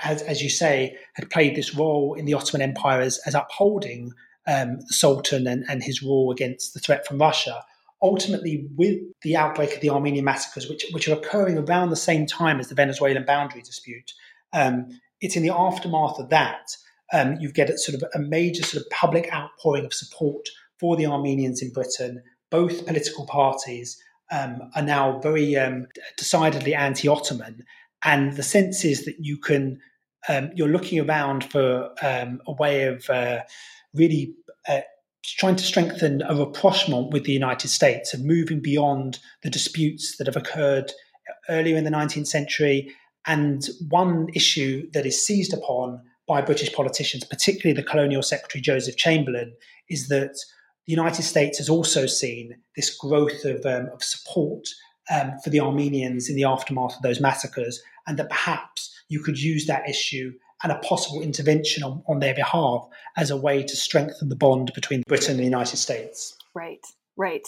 as, 0.03 0.21
as, 0.23 0.41
you 0.41 0.49
say, 0.49 0.97
had 1.13 1.29
played 1.29 1.55
this 1.55 1.75
role 1.75 2.13
in 2.13 2.25
the 2.25 2.33
Ottoman 2.33 2.61
Empire 2.61 3.01
as, 3.01 3.19
as 3.25 3.35
upholding 3.35 4.13
um, 4.47 4.79
the 4.79 4.93
Sultan 4.93 5.47
and, 5.47 5.65
and, 5.69 5.83
his 5.83 6.01
rule 6.01 6.31
against 6.31 6.73
the 6.73 6.79
threat 6.79 7.05
from 7.05 7.17
Russia, 7.17 7.63
ultimately, 8.03 8.67
with 8.75 8.99
the 9.23 9.35
outbreak 9.35 9.73
of 9.73 9.81
the 9.81 9.89
Armenian 9.89 10.25
massacres, 10.25 10.69
which, 10.69 10.85
which 10.91 11.07
are 11.07 11.17
occurring 11.17 11.57
around 11.57 11.89
the 11.89 11.95
same 11.95 12.27
time 12.27 12.59
as 12.59 12.67
the 12.67 12.75
Venezuelan 12.75 13.25
boundary 13.25 13.61
dispute, 13.61 14.11
um, 14.51 14.89
it's 15.21 15.35
in 15.35 15.43
the 15.43 15.53
aftermath 15.53 16.19
of 16.19 16.29
that 16.29 16.75
um, 17.13 17.37
you 17.39 17.51
get 17.51 17.69
a 17.69 17.77
sort 17.77 17.95
of 17.95 18.03
a 18.13 18.19
major 18.19 18.63
sort 18.63 18.83
of 18.83 18.89
public 18.89 19.31
outpouring 19.33 19.85
of 19.85 19.93
support 19.93 20.49
for 20.79 20.95
the 20.97 21.05
Armenians 21.05 21.61
in 21.61 21.71
Britain. 21.71 22.21
Both 22.51 22.85
political 22.85 23.25
parties 23.25 24.01
um, 24.31 24.69
are 24.75 24.81
now 24.81 25.19
very 25.19 25.55
um, 25.55 25.87
decidedly 26.17 26.75
anti-Ottoman, 26.75 27.63
and 28.03 28.35
the 28.35 28.43
sense 28.43 28.83
is 28.83 29.05
that 29.05 29.15
you 29.19 29.37
can 29.37 29.79
um, 30.29 30.51
you're 30.55 30.69
looking 30.69 30.99
around 30.99 31.43
for 31.43 31.91
um, 32.01 32.41
a 32.47 32.53
way 32.53 32.83
of 32.83 33.09
uh, 33.09 33.41
really 33.93 34.33
uh, 34.67 34.81
trying 35.23 35.55
to 35.55 35.63
strengthen 35.63 36.21
a 36.23 36.35
rapprochement 36.35 37.11
with 37.11 37.23
the 37.23 37.31
United 37.31 37.69
States 37.69 38.13
and 38.13 38.25
moving 38.25 38.59
beyond 38.59 39.19
the 39.41 39.49
disputes 39.49 40.17
that 40.17 40.27
have 40.27 40.35
occurred 40.35 40.91
earlier 41.49 41.77
in 41.77 41.85
the 41.85 41.89
19th 41.89 42.27
century. 42.27 42.93
And 43.25 43.65
one 43.89 44.27
issue 44.33 44.89
that 44.91 45.05
is 45.05 45.25
seized 45.25 45.53
upon 45.53 46.01
by 46.27 46.41
British 46.41 46.73
politicians, 46.73 47.23
particularly 47.23 47.73
the 47.73 47.87
Colonial 47.87 48.21
Secretary 48.21 48.61
Joseph 48.61 48.97
Chamberlain, 48.97 49.53
is 49.89 50.09
that 50.09 50.35
the 50.85 50.91
United 50.91 51.23
States 51.23 51.57
has 51.57 51.69
also 51.69 52.05
seen 52.05 52.57
this 52.75 52.95
growth 52.95 53.45
of, 53.45 53.65
um, 53.65 53.89
of 53.93 54.03
support 54.03 54.67
um, 55.09 55.33
for 55.43 55.49
the 55.49 55.59
Armenians 55.59 56.29
in 56.29 56.35
the 56.35 56.43
aftermath 56.43 56.95
of 56.95 57.01
those 57.01 57.21
massacres, 57.21 57.81
and 58.07 58.17
that 58.19 58.29
perhaps 58.29 58.93
you 59.07 59.21
could 59.21 59.39
use 59.39 59.65
that 59.67 59.87
issue 59.87 60.33
and 60.63 60.71
a 60.71 60.79
possible 60.79 61.21
intervention 61.21 61.83
on, 61.83 62.01
on 62.07 62.19
their 62.19 62.33
behalf 62.33 62.87
as 63.17 63.29
a 63.29 63.37
way 63.37 63.61
to 63.63 63.75
strengthen 63.75 64.29
the 64.29 64.35
bond 64.35 64.71
between 64.73 65.03
Britain 65.07 65.31
and 65.31 65.39
the 65.39 65.43
United 65.43 65.77
States. 65.77 66.37
Right, 66.55 66.85
right. 67.17 67.45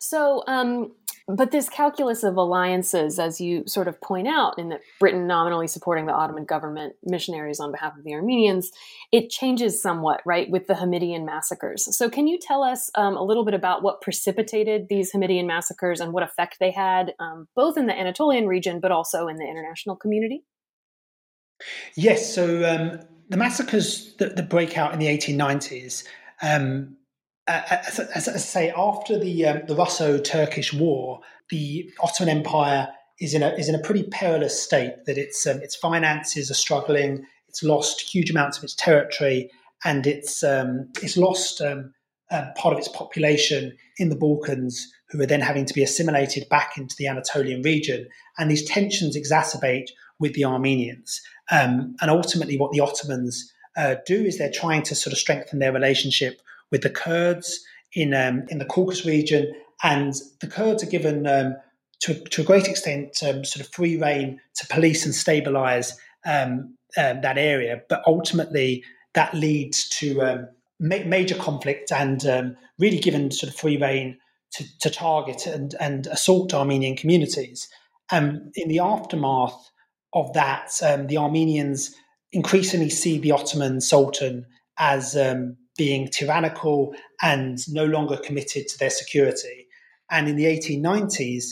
So, 0.00 0.42
um, 0.46 0.92
but 1.26 1.50
this 1.50 1.70
calculus 1.70 2.22
of 2.22 2.36
alliances, 2.36 3.18
as 3.18 3.40
you 3.40 3.64
sort 3.66 3.88
of 3.88 3.98
point 4.02 4.28
out, 4.28 4.58
in 4.58 4.68
that 4.68 4.80
Britain 5.00 5.26
nominally 5.26 5.66
supporting 5.66 6.04
the 6.04 6.12
Ottoman 6.12 6.44
government 6.44 6.94
missionaries 7.02 7.60
on 7.60 7.72
behalf 7.72 7.96
of 7.96 8.04
the 8.04 8.12
Armenians, 8.12 8.70
it 9.10 9.30
changes 9.30 9.80
somewhat, 9.80 10.20
right, 10.26 10.50
with 10.50 10.66
the 10.66 10.74
Hamidian 10.74 11.24
massacres. 11.24 11.96
So, 11.96 12.10
can 12.10 12.26
you 12.26 12.38
tell 12.38 12.62
us 12.62 12.90
um, 12.96 13.16
a 13.16 13.22
little 13.22 13.44
bit 13.44 13.54
about 13.54 13.82
what 13.82 14.02
precipitated 14.02 14.88
these 14.90 15.12
Hamidian 15.12 15.46
massacres 15.46 16.00
and 16.00 16.12
what 16.12 16.22
effect 16.22 16.58
they 16.60 16.70
had, 16.70 17.14
um, 17.18 17.48
both 17.56 17.78
in 17.78 17.86
the 17.86 17.98
Anatolian 17.98 18.46
region 18.46 18.80
but 18.80 18.92
also 18.92 19.26
in 19.26 19.36
the 19.36 19.44
international 19.44 19.96
community? 19.96 20.44
Yes, 21.96 22.34
so 22.34 22.64
um, 22.68 23.00
the 23.28 23.36
massacres 23.36 24.14
that, 24.16 24.36
that, 24.36 24.48
break 24.48 24.76
out 24.76 24.92
in 24.92 24.98
the 24.98 25.06
1890s, 25.06 26.04
um, 26.42 26.96
as, 27.46 27.98
as, 27.98 28.28
I 28.28 28.36
say, 28.36 28.72
after 28.76 29.18
the 29.18 29.46
um, 29.46 29.62
the 29.66 29.76
Russo-Turkish 29.76 30.72
War, 30.72 31.20
the 31.50 31.90
Ottoman 32.00 32.38
Empire 32.38 32.88
is 33.20 33.34
in 33.34 33.42
a 33.42 33.50
is 33.50 33.68
in 33.68 33.74
a 33.74 33.80
pretty 33.80 34.04
perilous 34.04 34.60
state. 34.60 35.04
That 35.06 35.18
its 35.18 35.46
um, 35.46 35.58
its 35.58 35.76
finances 35.76 36.50
are 36.50 36.54
struggling. 36.54 37.26
It's 37.48 37.62
lost 37.62 38.00
huge 38.00 38.30
amounts 38.30 38.58
of 38.58 38.64
its 38.64 38.74
territory, 38.74 39.50
and 39.84 40.06
it's 40.06 40.42
um, 40.42 40.88
it's 41.02 41.18
lost 41.18 41.60
uh, 41.60 42.50
part 42.56 42.72
of 42.72 42.78
its 42.78 42.88
population 42.88 43.76
in 43.98 44.08
the 44.08 44.16
Balkans, 44.16 44.90
who 45.10 45.20
are 45.20 45.26
then 45.26 45.40
having 45.40 45.66
to 45.66 45.74
be 45.74 45.82
assimilated 45.82 46.48
back 46.48 46.76
into 46.76 46.96
the 46.98 47.06
Anatolian 47.06 47.62
region. 47.62 48.08
And 48.38 48.50
these 48.50 48.64
tensions 48.64 49.16
exacerbate 49.16 49.90
with 50.18 50.34
the 50.34 50.44
Armenians. 50.44 51.20
Um, 51.50 51.96
and 52.00 52.10
ultimately, 52.10 52.56
what 52.56 52.72
the 52.72 52.80
Ottomans 52.80 53.52
uh, 53.76 53.96
do 54.06 54.24
is 54.24 54.38
they're 54.38 54.50
trying 54.50 54.82
to 54.82 54.94
sort 54.94 55.12
of 55.12 55.18
strengthen 55.18 55.58
their 55.58 55.72
relationship 55.72 56.40
with 56.70 56.82
the 56.82 56.90
Kurds 56.90 57.64
in 57.92 58.14
um, 58.14 58.44
in 58.48 58.58
the 58.58 58.64
Caucasus 58.64 59.04
region, 59.04 59.52
and 59.82 60.14
the 60.40 60.46
Kurds 60.46 60.82
are 60.82 60.90
given 60.90 61.26
um, 61.26 61.56
to, 62.00 62.14
to 62.14 62.42
a 62.42 62.44
great 62.44 62.68
extent 62.68 63.22
um, 63.22 63.44
sort 63.44 63.64
of 63.64 63.72
free 63.72 63.96
rein 63.96 64.40
to 64.56 64.66
police 64.68 65.04
and 65.04 65.14
stabilize 65.14 65.98
um, 66.24 66.76
that 66.96 67.38
area. 67.38 67.82
But 67.88 68.02
ultimately, 68.06 68.84
that 69.14 69.34
leads 69.34 69.88
to 70.00 70.48
ma- 70.80 71.04
major 71.04 71.34
conflict 71.36 71.92
and 71.92 72.22
really 72.78 72.98
given 72.98 73.30
sort 73.30 73.52
of 73.52 73.58
free 73.58 73.76
rein 73.76 74.18
to, 74.52 74.64
to 74.80 74.90
target 74.90 75.46
and, 75.46 75.74
and 75.80 76.06
assault 76.06 76.54
Armenian 76.54 76.96
communities. 76.96 77.68
and 78.10 78.52
in 78.54 78.68
the 78.68 78.78
aftermath 78.78 79.70
of 80.14 80.32
that, 80.32 80.70
um, 80.82 81.08
the 81.08 81.18
Armenians 81.18 81.94
increasingly 82.32 82.90
see 82.90 83.18
the 83.18 83.32
Ottoman 83.32 83.80
Sultan 83.80 84.46
as 84.78 85.16
um, 85.16 85.56
being 85.76 86.08
tyrannical 86.08 86.94
and 87.22 87.58
no 87.72 87.84
longer 87.84 88.16
committed 88.16 88.68
to 88.68 88.78
their 88.78 88.90
security. 88.90 89.66
And 90.10 90.28
in 90.28 90.36
the 90.36 90.44
1890s, 90.44 91.46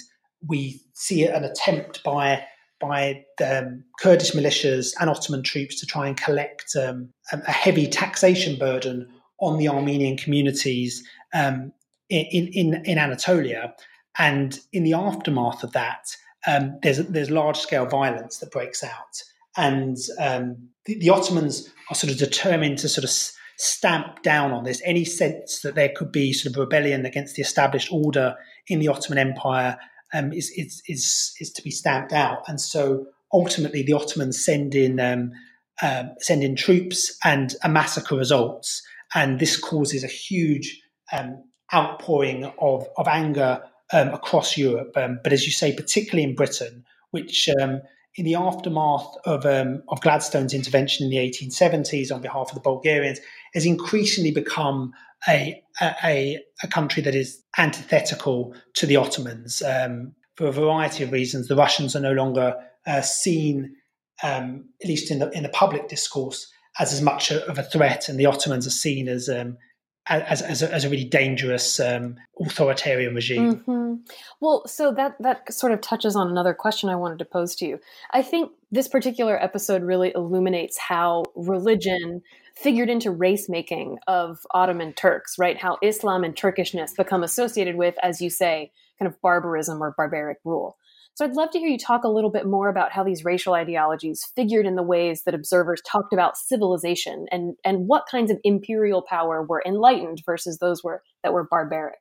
we 0.47 0.81
see 0.95 1.27
an 1.27 1.45
attempt 1.45 2.03
by 2.03 2.45
by 2.81 3.25
um, 3.47 3.85
Kurdish 4.01 4.33
militias 4.33 4.93
and 4.99 5.09
Ottoman 5.09 5.45
troops 5.45 5.79
to 5.79 5.87
try 5.87 6.09
and 6.09 6.17
collect 6.17 6.75
um, 6.75 7.11
a 7.31 7.53
heavy 7.53 7.87
taxation 7.87 8.59
burden 8.59 9.09
on 9.39 9.57
the 9.57 9.69
Armenian 9.69 10.17
communities 10.17 11.03
um, 11.33 11.73
in, 12.11 12.49
in, 12.49 12.83
in 12.85 12.99
Anatolia. 12.99 13.73
And 14.19 14.59
in 14.73 14.83
the 14.83 14.95
aftermath 14.95 15.63
of 15.63 15.71
that, 15.73 16.17
um, 16.47 16.79
there's 16.83 16.99
there's 16.99 17.31
large 17.31 17.59
scale 17.59 17.87
violence 17.87 18.39
that 18.39 18.51
breaks 18.51 18.83
out, 18.83 19.23
and 19.57 19.97
um, 20.21 20.69
the, 20.87 20.99
the, 20.99 21.11
Ottomans 21.11 21.69
are 21.91 21.95
sort 21.95 22.13
of 22.13 22.19
determined 22.19 22.79
to 22.79 22.89
sort 22.89 23.05
of 23.05 23.11
stamp 23.59 24.23
down 24.23 24.53
on 24.53 24.65
this. 24.65 24.83
Any 24.85 25.05
sense 25.05 25.61
that 25.61 25.75
there 25.75 25.93
could 25.95 26.11
be 26.11 26.33
sort 26.33 26.55
of 26.55 26.59
rebellion 26.59 27.07
against 27.07 27.37
the 27.37 27.43
established 27.43 27.93
order 27.93 28.37
in 28.67 28.81
the 28.81 28.89
Ottoman 28.89 29.19
Empire 29.19 29.79
um, 30.13 30.33
is, 30.33 30.51
is 30.57 30.83
is 30.89 31.33
is 31.41 31.53
to 31.53 31.63
be 31.63 31.71
stamped 31.71 32.13
out, 32.13 32.43
and 32.49 32.61
so 32.61 33.07
ultimately 33.33 33.83
the 33.83 33.93
Ottomans 33.93 34.45
send 34.45 34.75
in 34.75 34.99
um, 34.99 35.33
um, 35.81 36.11
send 36.19 36.43
in 36.43 36.57
troops, 36.57 37.17
and 37.25 37.55
a 37.63 37.69
massacre 37.69 38.17
results, 38.17 38.83
and 39.15 39.39
this 39.39 39.57
causes 39.57 40.03
a 40.03 40.09
huge 40.09 40.81
um, 41.13 41.45
outpouring 41.73 42.51
of 42.61 42.87
of 42.97 43.07
anger 43.07 43.63
um, 43.93 44.09
across 44.09 44.57
Europe. 44.57 44.93
Um, 44.97 45.21
but 45.23 45.33
as 45.33 45.47
you 45.47 45.53
say, 45.53 45.75
particularly 45.75 46.29
in 46.29 46.35
Britain, 46.35 46.85
which 47.11 47.49
um, 47.61 47.81
in 48.17 48.25
the 48.25 48.35
aftermath 48.35 49.15
of, 49.25 49.47
um, 49.47 49.83
of 49.89 50.01
Gladstone's 50.01 50.55
intervention 50.55 51.05
in 51.05 51.11
the 51.11 51.17
1870s 51.17 52.13
on 52.13 52.21
behalf 52.21 52.49
of 52.49 52.55
the 52.55 52.61
Bulgarians, 52.61 53.21
has 53.55 53.67
increasingly 53.67 54.31
become 54.31 54.93
a, 55.29 55.63
a, 56.05 56.39
a 56.63 56.69
country 56.69 57.03
that 57.03 57.15
is 57.15 57.43
antithetical 57.59 58.55
to 58.75 58.87
the 58.87 58.97
Ottomans 58.97 59.63
um, 59.63 60.15
for 60.37 60.47
a 60.47 60.53
variety 60.53 61.05
of 61.05 61.13
reasons. 61.13 61.49
The 61.49 61.57
Russians 61.57 61.95
are 61.95 62.01
no 62.01 62.13
longer 62.13 62.57
uh, 62.87 63.03
seen 63.03 63.77
at 64.23 64.89
least 64.89 65.11
in 65.11 65.19
the 65.19 65.31
in 65.31 65.43
the 65.43 65.49
public 65.49 65.89
discourse, 65.89 66.53
as 66.79 66.93
as 66.93 67.03
much 67.03 67.31
of 67.31 67.59
a 67.59 67.63
threat, 67.63 68.09
and 68.09 68.19
the 68.19 68.27
Ottomans 68.27 68.67
are 68.67 68.71
seen 68.71 69.09
as 69.09 69.29
um, 69.29 69.57
as, 70.07 70.43
as, 70.43 70.63
a, 70.63 70.73
as 70.73 70.85
a 70.85 70.91
really 70.91 71.05
dangerous 71.05 71.79
um, 71.79 72.17
authoritarian 72.41 73.15
regime. 73.15 73.57
Mm-hmm. 73.57 73.95
Well, 74.41 74.67
so 74.67 74.93
that 74.93 75.17
that 75.21 75.53
sort 75.53 75.73
of 75.73 75.81
touches 75.81 76.17
on 76.17 76.29
another 76.29 76.55
question 76.55 76.89
I 76.89 76.97
wanted 76.97 77.19
to 77.21 77.25
pose 77.25 77.55
to 77.57 77.67
you. 77.67 77.79
I 78.13 78.23
think 78.23 78.51
this 78.73 78.89
particular 78.89 79.41
episode 79.43 79.83
really 79.83 80.13
illuminates 80.15 80.79
how 80.79 81.25
religion 81.37 82.23
figured 82.55 82.91
into 82.91 83.11
race 83.11 83.49
making 83.49 83.99
of 84.09 84.41
Ottoman 84.53 84.93
Turks, 84.93 85.39
right? 85.39 85.57
How 85.57 85.79
Islam 85.83 86.25
and 86.25 86.35
Turkishness 86.35 86.97
become 86.97 87.23
associated 87.23 87.77
with, 87.77 87.95
as 88.03 88.21
you 88.21 88.29
say, 88.29 88.73
kind 88.99 89.09
of 89.11 89.21
barbarism 89.23 89.83
or 89.83 89.95
barbaric 89.97 90.39
rule. 90.45 90.77
So 91.15 91.25
I'd 91.25 91.35
love 91.35 91.51
to 91.51 91.59
hear 91.59 91.69
you 91.69 91.79
talk 91.79 92.05
a 92.05 92.09
little 92.09 92.31
bit 92.31 92.47
more 92.47 92.69
about 92.69 92.93
how 92.93 93.05
these 93.05 93.25
racial 93.25 93.55
ideologies 93.55 94.25
figured 94.35 94.67
in 94.67 94.77
the 94.77 94.83
ways 94.83 95.25
that 95.25 95.35
observers 95.35 95.83
talked 95.87 96.13
about 96.13 96.37
civilization 96.37 97.27
and, 97.31 97.55
and 97.65 97.87
what 97.87 98.05
kinds 98.11 98.31
of 98.31 98.39
imperial 98.45 99.03
power 99.03 99.43
were 99.43 99.63
enlightened 99.67 100.23
versus 100.25 100.59
those 100.59 100.83
were 100.83 101.03
that 101.23 101.33
were 101.33 101.45
barbaric. 101.45 101.99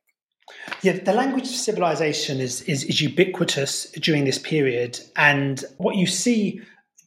Yeah, 0.82 0.92
the 0.92 1.12
language 1.12 1.44
of 1.44 1.54
civilization 1.54 2.40
is, 2.40 2.62
is, 2.62 2.84
is 2.84 3.00
ubiquitous 3.00 3.90
during 3.92 4.24
this 4.24 4.38
period. 4.38 4.98
And 5.16 5.62
what 5.76 5.96
you 5.96 6.06
see 6.06 6.60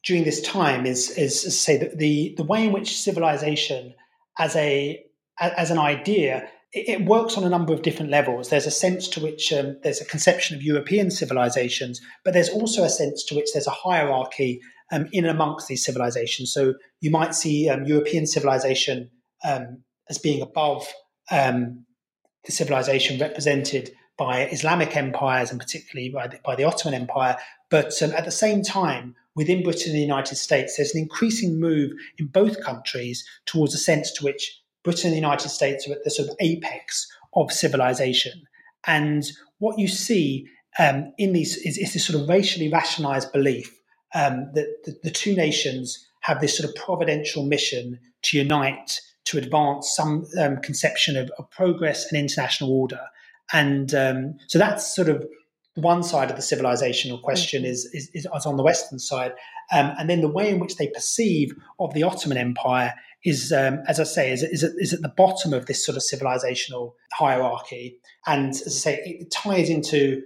during 0.04 0.24
this 0.24 0.40
time 0.40 0.86
is, 0.86 1.10
is 1.10 1.60
say, 1.60 1.76
that 1.76 1.98
the, 1.98 2.34
the 2.36 2.44
way 2.44 2.64
in 2.64 2.72
which 2.72 2.96
civilization 2.96 3.94
as 4.38 4.54
a 4.56 5.02
as 5.38 5.70
an 5.70 5.78
idea 5.78 6.48
it, 6.76 7.04
works 7.06 7.36
on 7.36 7.44
a 7.44 7.48
number 7.48 7.72
of 7.72 7.82
different 7.82 8.10
levels. 8.10 8.48
There's 8.48 8.66
a 8.66 8.70
sense 8.70 9.08
to 9.08 9.20
which 9.20 9.52
um, 9.52 9.76
there's 9.82 10.00
a 10.00 10.04
conception 10.04 10.56
of 10.56 10.62
European 10.62 11.10
civilizations, 11.10 12.00
but 12.24 12.34
there's 12.34 12.50
also 12.50 12.84
a 12.84 12.88
sense 12.88 13.24
to 13.24 13.34
which 13.34 13.52
there's 13.52 13.66
a 13.66 13.70
hierarchy 13.70 14.60
um, 14.92 15.08
in 15.12 15.24
amongst 15.26 15.68
these 15.68 15.84
civilizations. 15.84 16.52
So 16.52 16.74
you 17.00 17.10
might 17.10 17.34
see 17.34 17.68
um, 17.68 17.84
European 17.84 18.26
civilization 18.26 19.10
um, 19.44 19.82
as 20.08 20.18
being 20.18 20.42
above 20.42 20.86
um, 21.30 21.84
the 22.44 22.52
civilization 22.52 23.18
represented 23.18 23.90
by 24.16 24.46
Islamic 24.46 24.96
empires 24.96 25.50
and 25.50 25.60
particularly 25.60 26.10
by 26.10 26.26
the, 26.28 26.38
by 26.44 26.54
the 26.54 26.64
Ottoman 26.64 27.00
Empire. 27.00 27.36
But 27.70 28.00
um, 28.02 28.12
at 28.12 28.24
the 28.24 28.30
same 28.30 28.62
time, 28.62 29.14
within 29.34 29.62
Britain 29.62 29.90
and 29.90 29.96
the 29.96 30.00
United 30.00 30.36
States, 30.36 30.76
there's 30.76 30.94
an 30.94 31.02
increasing 31.02 31.60
move 31.60 31.92
in 32.18 32.26
both 32.26 32.62
countries 32.62 33.26
towards 33.44 33.74
a 33.74 33.78
sense 33.78 34.10
to 34.12 34.24
which 34.24 34.62
Britain 34.86 35.08
and 35.08 35.12
the 35.12 35.20
United 35.20 35.48
States 35.48 35.88
are 35.88 35.92
at 35.92 36.04
the 36.04 36.10
sort 36.10 36.28
of 36.28 36.36
apex 36.38 37.08
of 37.34 37.50
civilization. 37.50 38.44
And 38.86 39.24
what 39.58 39.80
you 39.80 39.88
see 39.88 40.46
um, 40.78 41.12
in 41.18 41.32
these 41.32 41.56
is, 41.56 41.76
is, 41.76 41.92
this 41.92 42.06
sort 42.06 42.22
of 42.22 42.28
racially 42.28 42.70
rationalized 42.70 43.32
belief 43.32 43.76
um, 44.14 44.48
that 44.54 44.68
the, 44.84 44.96
the, 45.02 45.10
two 45.10 45.34
nations 45.34 46.06
have 46.20 46.40
this 46.40 46.56
sort 46.56 46.68
of 46.68 46.76
providential 46.76 47.44
mission 47.44 47.98
to 48.22 48.38
unite 48.38 49.00
to 49.24 49.38
advance 49.38 49.92
some 49.92 50.24
um, 50.38 50.58
conception 50.58 51.16
of, 51.16 51.30
of, 51.38 51.50
progress 51.50 52.06
and 52.12 52.20
international 52.20 52.70
order. 52.70 53.00
And 53.52 53.92
um, 53.92 54.34
so 54.46 54.58
that's 54.58 54.94
sort 54.94 55.08
of 55.08 55.26
one 55.74 56.04
side 56.04 56.30
of 56.30 56.36
the 56.36 56.42
civilizational 56.42 57.20
question 57.20 57.62
mm-hmm. 57.62 57.72
is, 57.72 57.86
is, 57.92 58.10
is, 58.14 58.26
on 58.46 58.56
the 58.56 58.62
Western 58.62 59.00
side. 59.00 59.32
Um, 59.72 59.92
and 59.98 60.08
then 60.08 60.20
the 60.20 60.28
way 60.28 60.48
in 60.50 60.60
which 60.60 60.76
they 60.76 60.88
perceive 60.88 61.52
of 61.80 61.92
the 61.92 62.04
Ottoman 62.04 62.38
Empire 62.38 62.94
is, 63.24 63.52
um, 63.52 63.80
as 63.88 63.98
I 63.98 64.04
say, 64.04 64.32
is, 64.32 64.42
is, 64.42 64.62
is 64.62 64.92
at 64.92 65.02
the 65.02 65.12
bottom 65.16 65.52
of 65.52 65.66
this 65.66 65.84
sort 65.84 65.96
of 65.96 66.02
civilizational 66.02 66.92
hierarchy. 67.12 67.98
And 68.26 68.50
as 68.50 68.66
I 68.66 68.70
say, 68.70 69.02
it 69.04 69.30
ties 69.30 69.68
into 69.68 70.22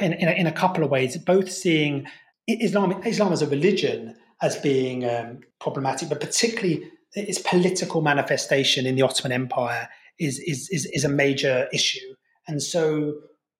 in, 0.00 0.12
in, 0.12 0.28
a, 0.28 0.32
in 0.32 0.46
a 0.46 0.52
couple 0.52 0.84
of 0.84 0.90
ways, 0.90 1.16
both 1.18 1.50
seeing 1.50 2.06
Islam, 2.46 3.02
Islam 3.04 3.32
as 3.32 3.42
a 3.42 3.46
religion 3.48 4.14
as 4.42 4.56
being 4.56 5.08
um, 5.08 5.40
problematic, 5.60 6.08
but 6.08 6.20
particularly 6.20 6.90
its 7.12 7.38
political 7.38 8.02
manifestation 8.02 8.86
in 8.86 8.94
the 8.94 9.02
Ottoman 9.02 9.32
Empire 9.32 9.88
is, 10.18 10.38
is, 10.40 10.68
is, 10.70 10.86
is 10.92 11.04
a 11.04 11.08
major 11.08 11.68
issue. 11.72 12.14
And 12.46 12.62
so 12.62 13.14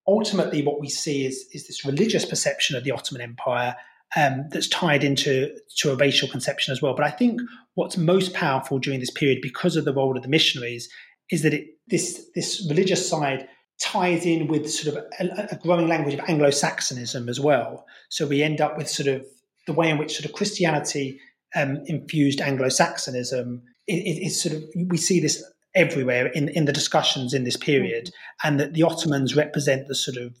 ultimately 0.07 0.63
what 0.63 0.79
we 0.79 0.89
see 0.89 1.25
is, 1.25 1.47
is 1.51 1.67
this 1.67 1.83
religious 1.83 2.25
perception 2.25 2.75
of 2.75 2.83
the 2.83 2.91
Ottoman 2.91 3.21
Empire 3.21 3.75
um, 4.15 4.45
that's 4.51 4.69
tied 4.69 5.03
into 5.03 5.51
to 5.77 5.91
a 5.91 5.95
racial 5.95 6.27
conception 6.27 6.71
as 6.71 6.81
well. 6.81 6.95
But 6.95 7.05
I 7.05 7.11
think 7.11 7.41
what's 7.75 7.97
most 7.97 8.33
powerful 8.33 8.79
during 8.79 8.99
this 8.99 9.11
period, 9.11 9.39
because 9.41 9.75
of 9.75 9.85
the 9.85 9.93
role 9.93 10.15
of 10.15 10.23
the 10.23 10.29
missionaries, 10.29 10.89
is 11.29 11.41
that 11.43 11.53
it, 11.53 11.67
this 11.87 12.29
this 12.35 12.65
religious 12.69 13.07
side 13.07 13.47
ties 13.79 14.25
in 14.25 14.47
with 14.47 14.69
sort 14.69 14.95
of 14.95 15.03
a, 15.19 15.49
a 15.51 15.55
growing 15.57 15.87
language 15.87 16.15
of 16.15 16.21
Anglo-Saxonism 16.27 17.29
as 17.29 17.39
well. 17.39 17.85
So 18.09 18.25
we 18.25 18.41
end 18.41 18.59
up 18.59 18.77
with 18.77 18.89
sort 18.89 19.07
of 19.07 19.25
the 19.67 19.73
way 19.73 19.89
in 19.89 19.97
which 19.97 20.15
sort 20.15 20.25
of 20.25 20.33
Christianity 20.33 21.19
um, 21.55 21.83
infused 21.85 22.41
Anglo-Saxonism 22.41 23.61
is, 23.87 24.41
sort 24.41 24.55
of 24.55 24.63
we 24.87 24.97
see 24.97 25.19
this 25.19 25.43
everywhere 25.75 26.27
in, 26.27 26.49
in 26.49 26.65
the 26.65 26.73
discussions 26.73 27.33
in 27.33 27.43
this 27.43 27.57
period, 27.57 28.05
mm-hmm. 28.05 28.47
and 28.47 28.59
that 28.59 28.73
the 28.73 28.83
Ottomans 28.83 29.35
represent 29.35 29.87
the 29.87 29.95
sort 29.95 30.17
of 30.17 30.35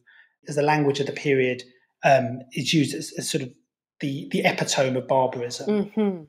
as 0.47 0.55
the 0.55 0.61
language 0.61 0.99
of 0.99 1.05
the 1.05 1.11
period 1.11 1.63
um, 2.03 2.39
is 2.53 2.73
used 2.73 2.95
as, 2.95 3.13
as, 3.17 3.29
sort 3.29 3.43
of 3.43 3.49
the 3.99 4.27
the 4.31 4.41
epitome 4.45 4.97
of 4.97 5.07
barbarism. 5.07 5.85
Mm-hmm. 5.85 6.23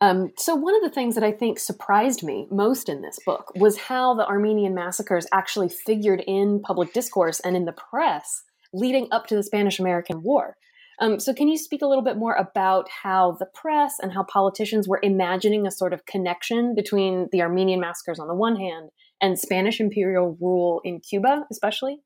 Um, 0.00 0.32
so 0.36 0.56
one 0.56 0.74
of 0.74 0.82
the 0.82 0.90
things 0.90 1.14
that 1.14 1.22
I 1.22 1.30
think 1.30 1.60
surprised 1.60 2.24
me 2.24 2.48
most 2.50 2.88
in 2.88 3.02
this 3.02 3.18
book 3.24 3.52
was 3.54 3.78
how 3.78 4.14
the 4.14 4.26
Armenian 4.26 4.74
massacres 4.74 5.28
actually 5.32 5.68
figured 5.68 6.24
in 6.26 6.60
public 6.60 6.92
discourse 6.92 7.38
and 7.40 7.56
in 7.56 7.66
the 7.66 7.72
press 7.72 8.42
leading 8.72 9.06
up 9.12 9.26
to 9.28 9.36
the 9.36 9.42
Spanish 9.44 9.78
American 9.78 10.22
War. 10.22 10.56
Um, 11.00 11.18
so, 11.20 11.32
can 11.32 11.48
you 11.48 11.56
speak 11.56 11.82
a 11.82 11.86
little 11.86 12.04
bit 12.04 12.16
more 12.16 12.34
about 12.34 12.88
how 13.02 13.36
the 13.38 13.46
press 13.46 13.96
and 14.00 14.12
how 14.12 14.24
politicians 14.24 14.88
were 14.88 15.00
imagining 15.02 15.66
a 15.66 15.70
sort 15.70 15.92
of 15.92 16.06
connection 16.06 16.74
between 16.74 17.28
the 17.32 17.42
Armenian 17.42 17.80
massacres 17.80 18.18
on 18.18 18.28
the 18.28 18.34
one 18.34 18.56
hand 18.56 18.90
and 19.20 19.38
Spanish 19.38 19.80
imperial 19.80 20.36
rule 20.40 20.80
in 20.84 21.00
Cuba, 21.00 21.44
especially? 21.50 22.00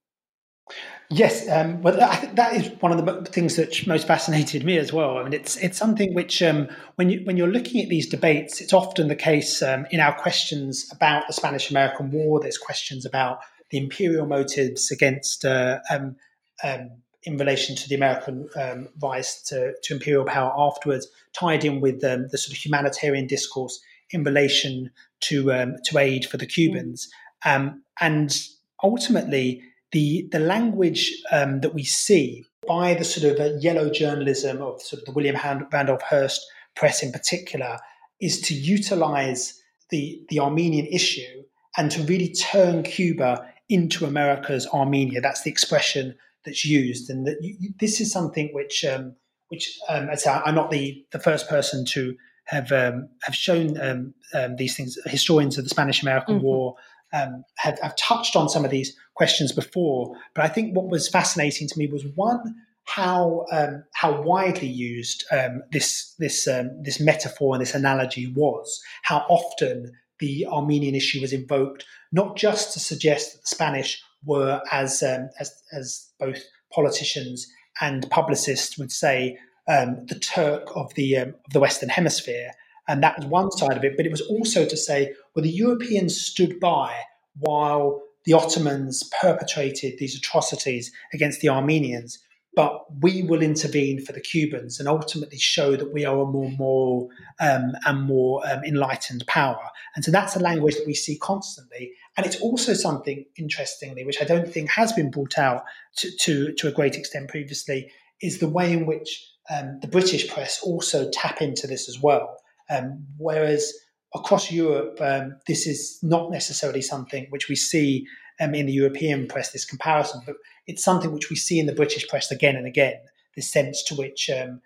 Yes, 1.09 1.49
um, 1.49 1.83
well, 1.83 2.03
I 2.03 2.17
think 2.17 2.35
that 2.35 2.55
is 2.55 2.69
one 2.81 2.91
of 2.91 3.05
the 3.05 3.31
things 3.31 3.55
that 3.57 3.87
most 3.87 4.09
fascinated 4.09 4.65
me 4.65 4.77
as 4.77 4.93
well. 4.93 5.19
I 5.19 5.23
mean, 5.23 5.35
it's 5.35 5.57
it's 5.59 5.79
something 5.79 6.15
which, 6.15 6.43
um, 6.43 6.69
when 6.97 7.11
you 7.11 7.21
when 7.25 7.37
you're 7.37 7.47
looking 7.47 7.81
at 7.81 7.89
these 7.89 8.09
debates, 8.09 8.61
it's 8.61 8.73
often 8.73 9.07
the 9.07 9.15
case 9.15 9.63
um, 9.63 9.87
in 9.93 10.01
our 10.01 10.15
questions 10.15 10.91
about 10.93 11.29
the 11.29 11.33
Spanish-American 11.33 12.11
War. 12.11 12.41
There's 12.41 12.59
questions 12.59 13.07
about 13.07 13.39
the 13.71 13.79
imperial 13.79 14.27
motives 14.27 14.91
against 14.91 15.45
uh, 15.45 15.79
um, 15.91 16.17
um, 16.65 16.91
in 17.23 17.37
relation 17.37 17.77
to 17.77 17.89
the 17.89 17.95
American 17.95 18.49
um, 18.57 18.89
rise 19.01 19.43
to, 19.43 19.75
to, 19.85 19.95
imperial 19.95 20.25
power 20.25 20.53
afterwards, 20.57 21.07
tied 21.33 21.65
in 21.65 21.81
with 21.81 22.03
um, 22.05 22.27
the 22.33 22.39
sort 22.39 22.57
of 22.57 22.65
humanitarian 22.65 23.29
discourse 23.29 23.81
in 24.11 24.25
relation 24.25 24.91
to 25.21 25.53
um, 25.53 25.77
to 25.85 25.99
aid 25.99 26.27
for 26.27 26.37
the 26.37 26.47
Cubans, 26.47 27.09
um, 27.45 27.83
and 28.01 28.37
ultimately 28.83 29.63
the 29.97 30.29
the 30.31 30.39
language 30.39 31.11
um, 31.33 31.61
that 31.61 31.73
we 31.73 31.83
see 31.83 32.45
by 32.69 32.93
the 32.93 33.05
sort 33.05 33.33
of 33.33 33.41
uh, 33.41 33.57
yellow 33.61 33.89
journalism 33.89 34.61
of 34.61 34.83
sort 34.83 35.01
of 35.01 35.07
the 35.07 35.13
William 35.13 35.37
Randolph 35.73 36.03
Hearst 36.03 36.47
press 36.75 37.03
in 37.03 37.13
particular 37.13 37.79
is 38.21 38.43
to 38.43 38.53
utilize 38.55 39.59
the 39.89 40.21
the 40.29 40.39
Armenian 40.39 40.87
issue 40.87 41.45
and 41.79 41.91
to 41.93 42.03
really 42.03 42.31
turn 42.35 42.83
Cuba 42.83 43.47
into 43.71 44.05
America's 44.05 44.67
Armenia. 44.67 45.23
That's 45.23 45.43
the 45.43 45.51
expression 45.51 46.15
that's 46.45 46.67
used, 46.67 47.09
and 47.09 47.27
that 47.27 47.39
you, 47.41 47.73
this 47.81 47.99
is 47.99 48.13
something 48.13 48.51
which 48.53 48.85
um, 48.85 49.17
which 49.49 49.79
um, 49.89 50.11
I'm 50.27 50.55
not 50.55 50.71
the 50.71 51.07
the 51.13 51.19
first 51.19 51.49
person 51.49 51.87
to 51.95 52.15
have 52.45 52.71
um, 52.71 53.09
have 53.23 53.35
shown 53.35 53.81
um, 53.81 54.13
um, 54.35 54.57
these 54.57 54.77
things. 54.77 54.99
Historians 55.07 55.57
of 55.57 55.65
the 55.65 55.71
Spanish 55.71 56.03
American 56.03 56.35
mm-hmm. 56.35 56.45
War 56.45 56.75
um, 57.17 57.45
have, 57.57 57.79
have 57.81 57.97
touched 57.97 58.37
on 58.37 58.49
some 58.49 58.65
of 58.65 58.71
these 58.71 58.97
questions 59.15 59.53
before, 59.53 60.15
but 60.35 60.45
I 60.45 60.49
think 60.49 60.77
what 60.77 60.89
was 60.89 61.09
fascinating 61.09 61.69
to 61.69 61.79
me 61.79 61.87
was 61.87 62.05
one 62.15 62.55
how 62.87 63.45
um, 63.51 63.85
how 63.95 64.23
widely 64.23 64.69
used 64.69 65.25
um, 65.33 65.63
this 65.73 66.15
this 66.19 66.47
um, 66.49 66.71
this 66.83 67.01
metaphor 67.01 67.55
and 67.55 67.63
this 67.63 67.75
analogy 67.75 68.33
was. 68.33 68.83
How 69.03 69.27
often 69.29 69.93
the 70.19 70.47
Armenian 70.47 70.95
issue 70.95 71.21
was 71.21 71.33
invoked, 71.33 71.85
not 72.13 72.37
just 72.37 72.73
to 72.73 72.81
suggest 72.81 73.33
that 73.33 73.43
the 73.43 73.49
Spanish 73.49 74.03
were, 74.25 74.63
as 74.73 75.03
um, 75.03 75.29
as 75.41 75.53
as 75.73 76.09
both 76.19 76.43
politicians 76.73 77.47
and 77.81 78.09
publicists 78.11 78.79
would 78.79 78.93
say, 78.93 79.37
um, 79.69 80.07
the 80.07 80.19
Turk 80.19 80.69
of 80.75 80.95
the 80.95 81.17
um, 81.17 81.29
of 81.45 81.53
the 81.53 81.61
Western 81.61 81.89
Hemisphere, 81.89 82.53
and 82.89 83.03
that 83.03 83.17
was 83.17 83.27
one 83.27 83.51
side 83.51 83.77
of 83.77 83.85
it. 83.85 83.97
But 83.97 84.07
it 84.07 84.11
was 84.11 84.23
also 84.23 84.67
to 84.67 84.77
say, 84.77 85.15
well, 85.35 85.43
the 85.43 85.51
Europeans 85.51 86.21
stood 86.21 86.61
by 86.61 86.95
while 87.39 88.03
the 88.25 88.33
Ottomans 88.33 89.09
perpetrated 89.21 89.99
these 89.99 90.17
atrocities 90.17 90.93
against 91.13 91.41
the 91.41 91.49
Armenians 91.49 92.19
but 92.57 92.87
we 93.03 93.23
will 93.23 93.43
intervene 93.43 94.03
for 94.03 94.13
the 94.13 94.21
Cubans 94.21 94.81
and 94.81 94.89
ultimately 94.89 95.37
show 95.37 95.77
that 95.77 95.93
we 95.93 96.07
are 96.07 96.19
a 96.19 96.25
more 96.25 96.51
moral 96.53 97.11
um, 97.39 97.73
and 97.85 98.03
more 98.03 98.43
um, 98.51 98.65
enlightened 98.65 99.25
power. 99.27 99.61
And 99.95 100.03
so 100.03 100.11
that's 100.11 100.37
a 100.37 100.41
language 100.41 100.75
that 100.77 100.87
we 100.87 100.95
see 100.95 101.19
constantly. 101.19 101.93
And 102.17 102.25
it's 102.25 102.41
also 102.41 102.73
something, 102.73 103.27
interestingly, 103.37 104.07
which 104.07 104.23
I 104.23 104.25
don't 104.25 104.51
think 104.51 104.71
has 104.71 104.91
been 104.95 105.11
brought 105.11 105.37
out 105.39 105.65
to, 105.99 106.11
to, 106.17 106.53
to 106.55 106.69
a 106.69 106.73
great 106.73 106.97
extent 106.97 107.29
previously, 107.29 107.93
is 108.23 108.39
the 108.39 108.49
way 108.49 108.73
in 108.73 108.87
which 108.87 109.31
um, 109.55 109.79
the 109.83 109.89
British 109.89 110.27
press 110.27 110.63
also 110.63 111.11
tap 111.11 111.43
into 111.43 111.67
this 111.67 111.91
as 111.91 112.01
well. 112.01 112.39
Um, 112.71 113.07
whereas 113.19 113.73
across 114.15 114.51
Europe, 114.51 114.99
um, 115.01 115.37
this 115.47 115.67
is 115.67 115.99
not 116.03 116.31
necessarily 116.31 116.83
something 116.83 117.27
which 117.31 117.49
we 117.49 117.57
see 117.57 118.07
um, 118.41 118.55
in 118.55 118.67
the 118.67 118.73
European 118.73 119.27
press, 119.27 119.53
this 119.53 119.65
comparison, 119.65 120.21
but 120.27 120.37
it's 120.67 120.85
something 120.85 121.13
which 121.13 121.31
we 121.31 121.37
see 121.37 121.59
in 121.59 121.67
the 121.67 121.75
British 121.75 122.07
press 122.09 122.31
again 122.31 122.57
and 122.57 122.67
again, 122.67 122.97
the 123.35 123.43
sense 123.43 123.83
to 123.85 123.95
which 123.95 124.31
um, 124.31 124.61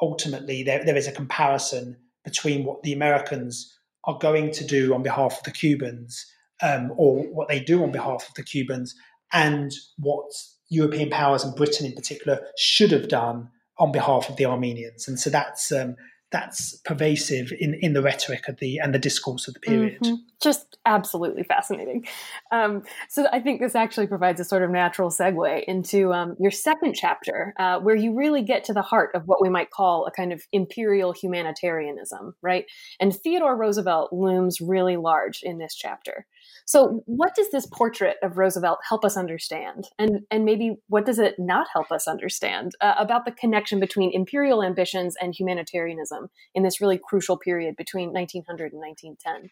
ultimately 0.00 0.62
there, 0.62 0.84
there 0.84 0.96
is 0.96 1.06
a 1.06 1.12
comparison 1.12 1.96
between 2.24 2.64
what 2.64 2.82
the 2.82 2.92
Americans 2.92 3.72
are 4.04 4.18
going 4.18 4.50
to 4.52 4.64
do 4.64 4.94
on 4.94 5.02
behalf 5.02 5.38
of 5.38 5.44
the 5.44 5.50
Cubans 5.50 6.26
um, 6.62 6.92
or 6.96 7.22
what 7.32 7.48
they 7.48 7.60
do 7.60 7.82
on 7.82 7.92
behalf 7.92 8.28
of 8.28 8.34
the 8.34 8.42
Cubans 8.42 8.94
and 9.32 9.72
what 9.98 10.30
European 10.68 11.10
powers 11.10 11.44
and 11.44 11.54
Britain 11.54 11.86
in 11.86 11.92
particular 11.92 12.40
should 12.56 12.90
have 12.90 13.08
done 13.08 13.48
on 13.78 13.92
behalf 13.92 14.28
of 14.28 14.36
the 14.36 14.46
Armenians. 14.46 15.06
And 15.06 15.18
so 15.18 15.30
that's 15.30 15.70
um, 15.72 15.96
that's 16.32 16.76
pervasive 16.78 17.52
in, 17.58 17.74
in 17.74 17.92
the 17.92 18.02
rhetoric 18.02 18.48
of 18.48 18.58
the 18.58 18.78
and 18.78 18.92
the 18.92 18.98
discourse 18.98 19.46
of 19.46 19.54
the 19.54 19.60
period. 19.60 20.00
Mm-hmm. 20.00 20.14
Just 20.42 20.76
absolutely 20.84 21.44
fascinating. 21.44 22.06
Um, 22.50 22.82
so 23.08 23.26
I 23.32 23.40
think 23.40 23.60
this 23.60 23.74
actually 23.74 24.08
provides 24.08 24.40
a 24.40 24.44
sort 24.44 24.62
of 24.62 24.70
natural 24.70 25.10
segue 25.10 25.64
into 25.64 26.12
um, 26.12 26.36
your 26.40 26.50
second 26.50 26.94
chapter, 26.94 27.54
uh, 27.58 27.78
where 27.78 27.94
you 27.94 28.14
really 28.14 28.42
get 28.42 28.64
to 28.64 28.72
the 28.72 28.82
heart 28.82 29.10
of 29.14 29.22
what 29.26 29.40
we 29.40 29.48
might 29.48 29.70
call 29.70 30.06
a 30.06 30.10
kind 30.10 30.32
of 30.32 30.42
imperial 30.52 31.12
humanitarianism, 31.12 32.34
right? 32.42 32.64
And 32.98 33.14
Theodore 33.14 33.56
Roosevelt 33.56 34.12
looms 34.12 34.60
really 34.60 34.96
large 34.96 35.40
in 35.42 35.58
this 35.58 35.74
chapter. 35.74 36.26
So, 36.68 37.04
what 37.06 37.36
does 37.36 37.48
this 37.52 37.64
portrait 37.64 38.16
of 38.24 38.38
Roosevelt 38.38 38.80
help 38.88 39.04
us 39.04 39.16
understand? 39.16 39.86
And, 40.00 40.22
and 40.32 40.44
maybe 40.44 40.74
what 40.88 41.06
does 41.06 41.20
it 41.20 41.36
not 41.38 41.68
help 41.72 41.92
us 41.92 42.08
understand 42.08 42.72
uh, 42.80 42.94
about 42.98 43.24
the 43.24 43.30
connection 43.30 43.78
between 43.78 44.12
imperial 44.12 44.64
ambitions 44.64 45.14
and 45.20 45.32
humanitarianism 45.32 46.28
in 46.56 46.64
this 46.64 46.80
really 46.80 46.98
crucial 46.98 47.38
period 47.38 47.76
between 47.76 48.12
1900 48.12 48.72
and 48.72 48.80
1910? 48.80 49.50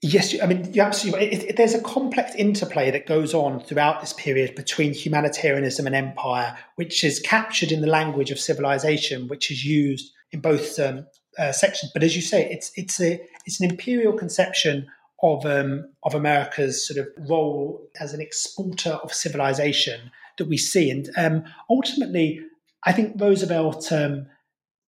Yes, 0.00 0.34
I 0.42 0.46
mean, 0.46 0.72
you're 0.72 0.86
absolutely. 0.86 1.32
It, 1.32 1.44
it, 1.50 1.56
there's 1.56 1.74
a 1.74 1.82
complex 1.82 2.34
interplay 2.34 2.90
that 2.90 3.06
goes 3.06 3.34
on 3.34 3.60
throughout 3.60 4.00
this 4.00 4.14
period 4.14 4.54
between 4.54 4.94
humanitarianism 4.94 5.86
and 5.86 5.94
empire, 5.94 6.56
which 6.76 7.04
is 7.04 7.20
captured 7.20 7.72
in 7.72 7.82
the 7.82 7.86
language 7.86 8.30
of 8.30 8.38
civilization, 8.38 9.28
which 9.28 9.50
is 9.50 9.64
used 9.66 10.12
in 10.32 10.40
both 10.40 10.78
um, 10.78 11.06
uh, 11.38 11.52
sections. 11.52 11.90
But 11.92 12.02
as 12.02 12.16
you 12.16 12.22
say, 12.22 12.50
it's 12.50 12.70
it's 12.76 13.00
a 13.00 13.20
it's 13.44 13.60
an 13.60 13.70
imperial 13.70 14.14
conception 14.14 14.86
of 15.22 15.44
um, 15.46 15.88
of 16.02 16.14
America's 16.14 16.86
sort 16.86 16.98
of 16.98 17.08
role 17.28 17.88
as 18.00 18.12
an 18.12 18.20
exporter 18.20 18.90
of 18.90 19.12
civilization 19.12 20.10
that 20.38 20.48
we 20.48 20.56
see, 20.56 20.90
and 20.90 21.10
um, 21.16 21.44
ultimately, 21.70 22.40
I 22.84 22.92
think 22.92 23.20
Roosevelt 23.20 23.90
um, 23.92 24.26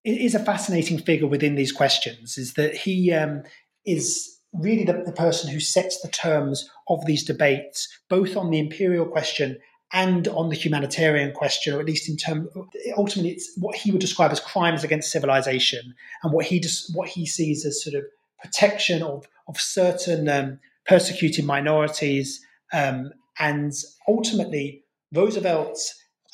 is 0.05 0.35
a 0.35 0.45
fascinating 0.45 0.99
figure 0.99 1.27
within 1.27 1.55
these 1.55 1.73
questions. 1.73 2.37
Is 2.37 2.55
that 2.55 2.75
he 2.75 3.13
um, 3.13 3.45
is 3.87 4.39
really 4.53 4.85
the, 4.85 5.03
the 5.05 5.13
person 5.13 5.51
who 5.51 5.61
sets 5.61 6.01
the 6.01 6.09
terms 6.09 6.69
of 6.89 7.05
these 7.07 7.25
debates, 7.25 7.89
both 8.09 8.37
on 8.37 8.51
the 8.51 8.59
imperial 8.59 9.07
question 9.07 9.59
and 9.93 10.27
on 10.29 10.49
the 10.49 10.57
humanitarian 10.57 11.33
question, 11.33 11.75
or 11.75 11.81
at 11.81 11.87
least 11.87 12.09
in 12.09 12.17
terms, 12.17 12.49
ultimately, 12.97 13.31
it's 13.31 13.53
what 13.57 13.77
he 13.77 13.91
would 13.91 14.01
describe 14.01 14.33
as 14.33 14.41
crimes 14.41 14.83
against 14.83 15.13
civilization, 15.13 15.95
and 16.23 16.33
what 16.33 16.47
he 16.47 16.59
just 16.59 16.95
what 16.95 17.09
he 17.09 17.25
sees 17.25 17.65
as 17.65 17.83
sort 17.83 17.95
of 17.95 18.05
protection 18.43 19.03
of 19.03 19.27
of 19.49 19.61
certain 19.61 20.29
um, 20.29 20.59
persecuted 20.87 21.45
minorities, 21.45 22.41
um, 22.73 23.11
and 23.39 23.73
ultimately 24.09 24.85
Roosevelt 25.13 25.79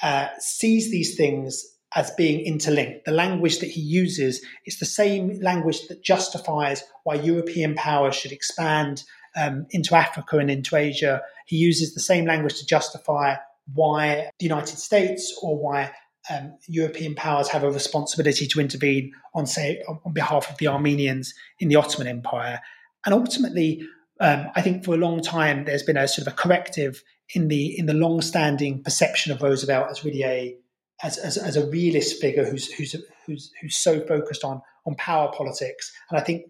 uh, 0.02 0.28
sees 0.38 0.90
these 0.90 1.16
things 1.16 1.64
as 1.94 2.10
being 2.12 2.40
interlinked. 2.44 3.04
The 3.04 3.12
language 3.12 3.58
that 3.58 3.70
he 3.70 3.80
uses 3.80 4.44
is 4.66 4.78
the 4.78 4.86
same 4.86 5.38
language 5.40 5.88
that 5.88 6.02
justifies 6.02 6.84
why 7.04 7.16
European 7.16 7.74
powers 7.74 8.16
should 8.16 8.32
expand 8.32 9.04
um, 9.36 9.66
into 9.70 9.94
Africa 9.94 10.38
and 10.38 10.50
into 10.50 10.76
Asia. 10.76 11.22
He 11.46 11.56
uses 11.56 11.94
the 11.94 12.00
same 12.00 12.24
language 12.24 12.58
to 12.58 12.66
justify 12.66 13.36
why 13.74 14.30
the 14.38 14.46
United 14.46 14.78
States 14.78 15.38
or 15.42 15.56
why 15.56 15.92
um, 16.30 16.56
European 16.68 17.14
powers 17.14 17.48
have 17.48 17.64
a 17.64 17.70
responsibility 17.70 18.46
to 18.46 18.60
intervene 18.60 19.12
on, 19.34 19.46
say, 19.46 19.82
on 19.88 20.12
behalf 20.12 20.50
of 20.50 20.58
the 20.58 20.68
Armenians 20.68 21.34
in 21.58 21.68
the 21.68 21.76
Ottoman 21.76 22.06
Empire. 22.06 22.60
And 23.04 23.14
ultimately, 23.14 23.82
um, 24.20 24.46
I 24.54 24.62
think 24.62 24.84
for 24.84 24.94
a 24.94 24.98
long 24.98 25.20
time 25.20 25.64
there's 25.64 25.82
been 25.82 25.96
a 25.96 26.06
sort 26.06 26.26
of 26.26 26.32
a 26.32 26.36
corrective 26.36 27.02
in 27.34 27.48
the 27.48 27.78
in 27.78 27.86
the 27.86 27.94
long-standing 27.94 28.82
perception 28.82 29.32
of 29.32 29.42
Roosevelt 29.42 29.88
as 29.90 30.04
really 30.04 30.22
a 30.22 30.56
as, 31.02 31.18
as, 31.18 31.36
as 31.36 31.56
a 31.56 31.68
realist 31.68 32.20
figure 32.20 32.44
who's 32.44 32.70
who's 32.72 32.94
who's 33.26 33.50
who's 33.60 33.76
so 33.76 34.00
focused 34.06 34.44
on 34.44 34.60
on 34.86 34.94
power 34.96 35.32
politics. 35.32 35.92
And 36.10 36.20
I 36.20 36.22
think 36.22 36.46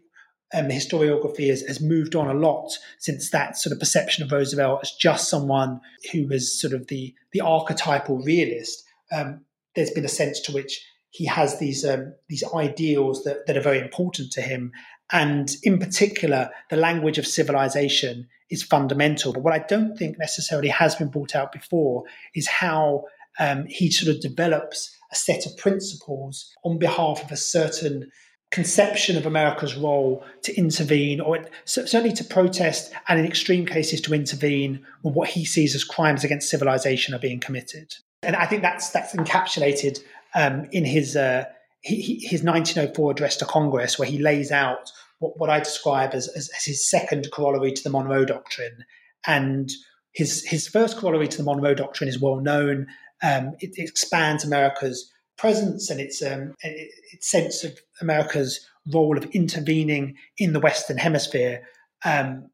um, 0.55 0.69
historiography 0.69 1.49
has, 1.49 1.63
has 1.63 1.81
moved 1.81 2.15
on 2.15 2.29
a 2.29 2.39
lot 2.39 2.77
since 2.99 3.31
that 3.31 3.57
sort 3.57 3.73
of 3.73 3.79
perception 3.79 4.25
of 4.25 4.33
Roosevelt 4.33 4.81
as 4.83 4.93
just 4.93 5.31
someone 5.31 5.81
who 6.13 6.27
was 6.27 6.61
sort 6.61 6.75
of 6.75 6.89
the 6.89 7.15
the 7.33 7.41
archetypal 7.41 8.19
realist. 8.19 8.85
Um, 9.11 9.45
there's 9.75 9.91
been 9.91 10.05
a 10.05 10.09
sense 10.09 10.41
to 10.41 10.53
which 10.53 10.85
he 11.11 11.27
has 11.27 11.59
these 11.59 11.85
um, 11.85 12.15
these 12.29 12.45
ideals 12.55 13.25
that, 13.25 13.47
that 13.47 13.57
are 13.57 13.63
very 13.63 13.79
important 13.79 14.33
to 14.33 14.41
him, 14.41 14.73
and 15.13 15.57
in 15.63 15.79
particular, 15.79 16.51
the 16.71 16.77
language 16.77 17.19
of 17.19 17.27
civilization 17.27 18.29
is 18.51 18.63
fundamental. 18.63 19.33
But 19.33 19.43
what 19.43 19.55
I 19.55 19.65
don't 19.69 19.97
think 19.97 20.19
necessarily 20.19 20.69
has 20.69 20.95
been 20.95 21.09
brought 21.09 21.35
out 21.35 21.53
before 21.53 22.05
is 22.35 22.47
how 22.47 23.05
um, 23.39 23.67
he 23.69 23.91
sort 23.91 24.15
of 24.15 24.23
develops 24.23 24.95
a 25.11 25.17
set 25.17 25.47
of 25.47 25.57
principles 25.57 26.51
on 26.65 26.79
behalf 26.79 27.23
of 27.23 27.31
a 27.31 27.37
certain 27.37 28.11
conception 28.51 29.17
of 29.17 29.27
America's 29.27 29.75
role 29.75 30.23
to 30.43 30.55
intervene, 30.57 31.21
or 31.21 31.45
certainly 31.65 32.13
to 32.13 32.25
protest, 32.25 32.93
and 33.09 33.19
in 33.19 33.27
extreme 33.27 33.67
cases 33.67 34.01
to 34.03 34.15
intervene 34.15 34.85
when 35.01 35.15
what 35.15 35.31
he 35.31 35.45
sees 35.45 35.75
as 35.75 35.85
crimes 35.85 36.25
against 36.25 36.51
civilization 36.51 37.15
are 37.15 37.19
being 37.19 37.41
committed. 37.41 37.95
And 38.23 38.37
I 38.37 38.47
think 38.47 38.63
that's 38.63 38.91
that's 38.91 39.15
encapsulated 39.15 40.01
um, 40.35 40.67
in 40.73 40.85
his 40.85 41.17
uh, 41.17 41.45
his 41.83 42.43
1904 42.43 43.11
address 43.11 43.37
to 43.37 43.45
Congress, 43.45 43.99
where 43.99 44.09
he 44.09 44.19
lays 44.19 44.53
out 44.53 44.93
what, 45.19 45.39
what 45.39 45.51
I 45.51 45.59
describe 45.59 46.15
as, 46.15 46.29
as, 46.29 46.51
as, 46.57 46.65
his 46.65 46.89
second 46.89 47.29
corollary 47.33 47.73
to 47.73 47.83
the 47.83 47.91
Monroe 47.91 48.25
Doctrine. 48.25 48.85
And 49.27 49.71
his, 50.13 50.45
his 50.45 50.69
first 50.69 50.99
corollary 50.99 51.29
to 51.29 51.39
the 51.39 51.45
Monroe 51.45 51.75
Doctrine 51.75 52.09
is 52.09 52.21
well 52.21 52.37
known. 52.37 52.87
Um, 53.23 53.55
it, 53.61 53.71
it, 53.77 53.89
expands 53.89 54.45
America's 54.45 55.11
presence 55.39 55.91
and 55.91 56.01
its, 56.01 56.23
um, 56.23 56.55
its 56.63 57.31
sense 57.31 57.65
of 57.65 57.79
America's 58.01 58.67
role 58.93 59.17
of 59.17 59.25
intervening 59.27 60.17
in 60.39 60.53
the 60.53 60.61
Western 60.61 60.99
Hemisphere, 60.99 61.63
um, 62.05 62.51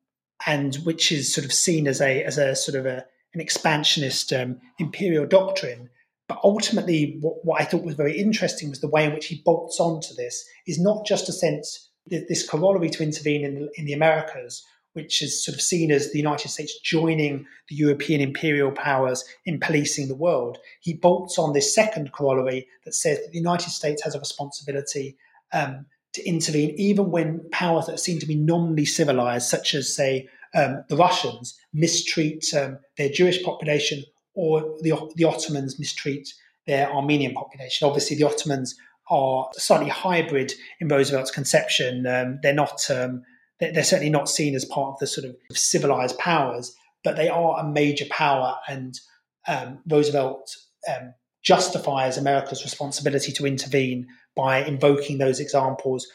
and 0.47 0.77
which 0.77 1.11
is 1.11 1.33
sort 1.33 1.45
of 1.45 1.53
seen 1.53 1.89
as 1.89 2.01
a 2.01 2.23
as 2.23 2.37
a 2.39 2.55
sort 2.55 2.79
of 2.79 2.87
a, 2.87 3.05
an 3.35 3.41
expansionist 3.41 4.33
um, 4.33 4.61
imperial 4.79 5.27
doctrine. 5.27 5.91
But 6.29 6.41
ultimately, 6.45 7.19
what, 7.21 7.45
what, 7.45 7.61
I 7.61 7.65
thought 7.65 7.85
was 7.85 7.95
very 7.95 8.19
interesting 8.19 8.69
was 8.69 8.81
the 8.81 8.89
way 8.89 9.05
in 9.05 9.15
which 9.15 9.27
he 9.27 9.43
bolts 9.45 9.81
onto 9.81 10.15
this 10.15 10.45
is 10.67 10.79
not 10.79 11.07
just 11.07 11.29
a 11.29 11.33
sense, 11.33 11.91
that 12.09 12.29
this 12.29 12.49
corollary 12.49 12.91
to 12.91 13.03
intervene 13.03 13.45
in 13.45 13.55
the, 13.55 13.71
in 13.77 13.85
the 13.85 13.93
Americas, 13.93 14.65
which 14.93 15.23
is 15.23 15.45
sort 15.45 15.55
of 15.55 15.63
seen 15.63 15.91
as 15.91 16.11
the 16.11 16.19
United 16.19 16.49
States 16.49 16.79
joining 16.81 17.47
the 17.69 17.77
European 17.77 18.21
imperial 18.21 18.73
powers 18.73 19.25
in 19.47 19.61
policing 19.61 20.09
the 20.09 20.15
world. 20.15 20.59
He 20.81 20.95
bolts 20.95 21.39
on 21.39 21.53
this 21.53 21.75
second 21.75 22.13
corollary 22.13 22.67
that 22.85 22.95
says 22.95 23.19
that 23.19 23.31
the 23.33 23.39
United 23.39 23.71
States 23.71 24.03
has 24.03 24.15
a 24.15 24.19
responsibility 24.19 25.17
um, 25.53 25.87
to 26.15 26.27
intervene, 26.27 26.75
even 26.77 27.11
when 27.11 27.49
powers 27.53 27.87
that 27.87 28.01
seem 28.01 28.19
to 28.19 28.27
be 28.27 28.35
nominally 28.35 28.87
civilized, 28.87 29.49
such 29.49 29.75
as, 29.75 29.95
say, 29.95 30.29
um, 30.55 30.85
the 30.89 30.97
Russians, 30.97 31.59
mistreat 31.73 32.53
um, 32.55 32.79
their 32.97 33.09
Jewish 33.09 33.43
population 33.43 34.05
or 34.35 34.61
the, 34.83 35.13
the 35.17 35.25
Ottomans 35.25 35.79
mistreat 35.79 36.33
their 36.67 36.91
Armenian 36.93 37.35
population. 37.35 37.87
Obviously, 37.87 38.17
the 38.17 38.27
Ottomans 38.27 38.77
are 39.11 39.49
slightly 39.55 39.89
hybrid 39.89 40.53
in 40.81 40.89
Roosevelt's 40.89 41.31
conception. 41.31 42.07
Um, 42.07 42.39
they're 42.43 42.55
not, 42.55 42.89
um, 42.91 43.23
they're, 43.59 43.83
certainly 43.83 44.11
not 44.11 44.29
seen 44.29 44.55
as 44.55 44.65
part 44.65 44.95
of 44.95 44.99
the 45.01 45.07
sort 45.07 45.27
of 45.27 45.37
civilized 45.57 46.19
powers, 46.19 46.75
but 47.03 47.17
they 47.17 47.29
are 47.29 47.59
a 47.59 47.69
major 47.69 48.05
power. 48.11 48.57
And 48.69 48.99
um, 49.47 49.79
Roosevelt 49.89 50.55
um, 50.89 51.15
justifies 51.43 52.19
America's 52.19 52.63
responsibility 52.63 53.33
to 53.33 53.47
intervene 53.47 54.07
by 54.37 54.65
invoking 54.65 55.19
those 55.19 55.41
examples, 55.41 56.07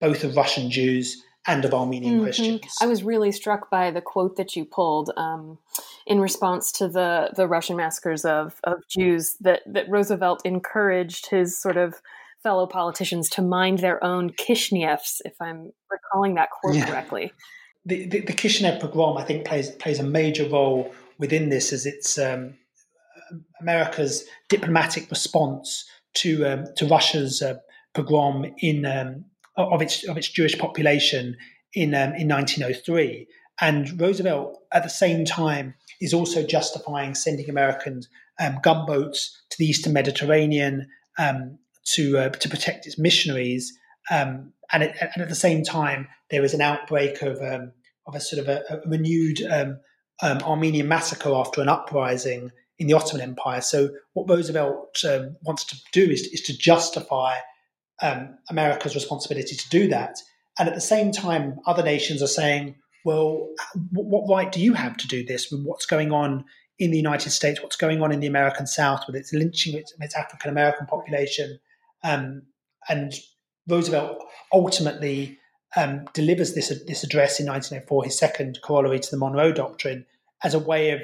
both 0.00 0.24
of 0.24 0.36
Russian 0.36 0.70
Jews 0.70 1.22
and 1.46 1.64
of 1.64 1.72
Armenian 1.72 2.14
mm-hmm. 2.14 2.24
Christians. 2.24 2.76
I 2.80 2.86
was 2.86 3.02
really 3.02 3.32
struck 3.32 3.70
by 3.70 3.90
the 3.90 4.00
quote 4.00 4.36
that 4.36 4.56
you 4.56 4.64
pulled 4.64 5.10
um, 5.16 5.58
in 6.06 6.20
response 6.20 6.72
to 6.72 6.88
the 6.88 7.30
the 7.34 7.46
Russian 7.46 7.76
massacres 7.76 8.24
of 8.24 8.60
of 8.64 8.78
Jews 8.88 9.36
that 9.40 9.62
that 9.66 9.88
Roosevelt 9.88 10.42
encouraged 10.44 11.28
his 11.30 11.60
sort 11.60 11.76
of 11.76 12.00
fellow 12.42 12.66
politicians 12.66 13.28
to 13.30 13.42
mind 13.42 13.80
their 13.80 14.02
own 14.04 14.30
Kishinevs, 14.30 15.20
if 15.24 15.34
I'm 15.40 15.72
recalling 15.90 16.34
that 16.34 16.50
quote 16.50 16.76
yeah. 16.76 16.86
correctly. 16.86 17.32
The, 17.84 18.06
the, 18.06 18.20
the, 18.20 18.32
Kishinev 18.32 18.80
pogrom, 18.80 19.16
I 19.16 19.24
think, 19.24 19.44
plays 19.44 19.70
plays 19.70 19.98
a 19.98 20.04
major 20.04 20.48
role 20.48 20.92
within 21.18 21.48
this, 21.48 21.72
as 21.72 21.86
it's 21.86 22.18
um, 22.18 22.54
America's 23.60 24.24
diplomatic 24.48 25.10
response 25.10 25.84
to 26.14 26.46
um, 26.46 26.64
to 26.76 26.86
Russia's 26.86 27.42
uh, 27.42 27.54
pogrom 27.94 28.54
in 28.58 28.86
um, 28.86 29.24
of 29.56 29.82
its 29.82 30.06
of 30.08 30.16
its 30.16 30.28
Jewish 30.28 30.58
population 30.58 31.36
in 31.74 31.94
um, 31.94 32.14
in 32.14 32.28
1903. 32.28 33.26
And 33.60 33.98
Roosevelt, 33.98 34.58
at 34.72 34.82
the 34.82 34.90
same 34.90 35.24
time, 35.24 35.74
is 36.00 36.12
also 36.12 36.42
justifying 36.42 37.14
sending 37.14 37.48
American 37.48 38.02
um, 38.38 38.58
gunboats 38.62 39.42
to 39.50 39.56
the 39.58 39.66
Eastern 39.66 39.92
Mediterranean 39.92 40.88
um, 41.18 41.58
to 41.94 42.18
uh, 42.18 42.28
to 42.30 42.48
protect 42.48 42.86
its 42.86 42.98
missionaries. 42.98 43.76
Um, 44.10 44.52
and, 44.72 44.82
it, 44.84 44.96
and, 45.00 45.22
at 45.22 45.28
the 45.28 45.34
same 45.34 45.64
time, 45.64 46.06
there 46.30 46.44
is 46.44 46.54
an 46.54 46.60
outbreak 46.60 47.22
of 47.22 47.40
um, 47.40 47.72
of 48.06 48.14
a 48.14 48.20
sort 48.20 48.40
of 48.40 48.48
a, 48.48 48.62
a 48.70 48.88
renewed 48.88 49.42
um, 49.42 49.78
Armenian 50.22 50.88
massacre 50.88 51.32
after 51.34 51.60
an 51.60 51.68
uprising 51.68 52.50
in 52.78 52.86
the 52.86 52.94
Ottoman 52.94 53.22
Empire. 53.22 53.60
So, 53.60 53.90
what 54.12 54.28
Roosevelt 54.28 55.02
wants 55.42 55.64
to 55.64 55.76
do 55.92 56.02
is, 56.02 56.26
is 56.28 56.42
to 56.42 56.56
justify 56.56 57.36
America's 58.50 58.94
responsibility 58.94 59.56
to 59.56 59.68
do 59.68 59.88
that. 59.88 60.18
And 60.58 60.68
at 60.68 60.74
the 60.74 60.80
same 60.80 61.12
time, 61.12 61.58
other 61.66 61.82
nations 61.82 62.22
are 62.22 62.28
saying, 62.28 62.76
well, 63.04 63.48
what 63.92 64.28
right 64.28 64.50
do 64.50 64.60
you 64.60 64.74
have 64.74 64.96
to 64.96 65.06
do 65.06 65.24
this 65.24 65.52
what's 65.52 65.86
going 65.86 66.12
on 66.12 66.44
in 66.78 66.90
the 66.90 66.96
United 66.96 67.30
States, 67.30 67.62
what's 67.62 67.76
going 67.76 68.02
on 68.02 68.12
in 68.12 68.20
the 68.20 68.26
American 68.26 68.66
South 68.66 69.04
with 69.06 69.16
its 69.16 69.32
lynching 69.32 69.76
its, 69.76 69.94
its 70.00 70.16
African 70.16 70.50
American 70.50 70.86
population? 70.86 71.58
Um, 72.02 72.42
and 72.88 73.14
Roosevelt 73.68 74.22
ultimately 74.52 75.38
um, 75.76 76.06
delivers 76.14 76.54
this, 76.54 76.68
this 76.86 77.04
address 77.04 77.38
in 77.40 77.46
1904, 77.46 78.04
his 78.04 78.18
second 78.18 78.58
corollary 78.62 78.98
to 78.98 79.10
the 79.10 79.16
Monroe 79.16 79.52
Doctrine, 79.52 80.06
as 80.42 80.54
a 80.54 80.58
way 80.58 80.90
of, 80.90 81.00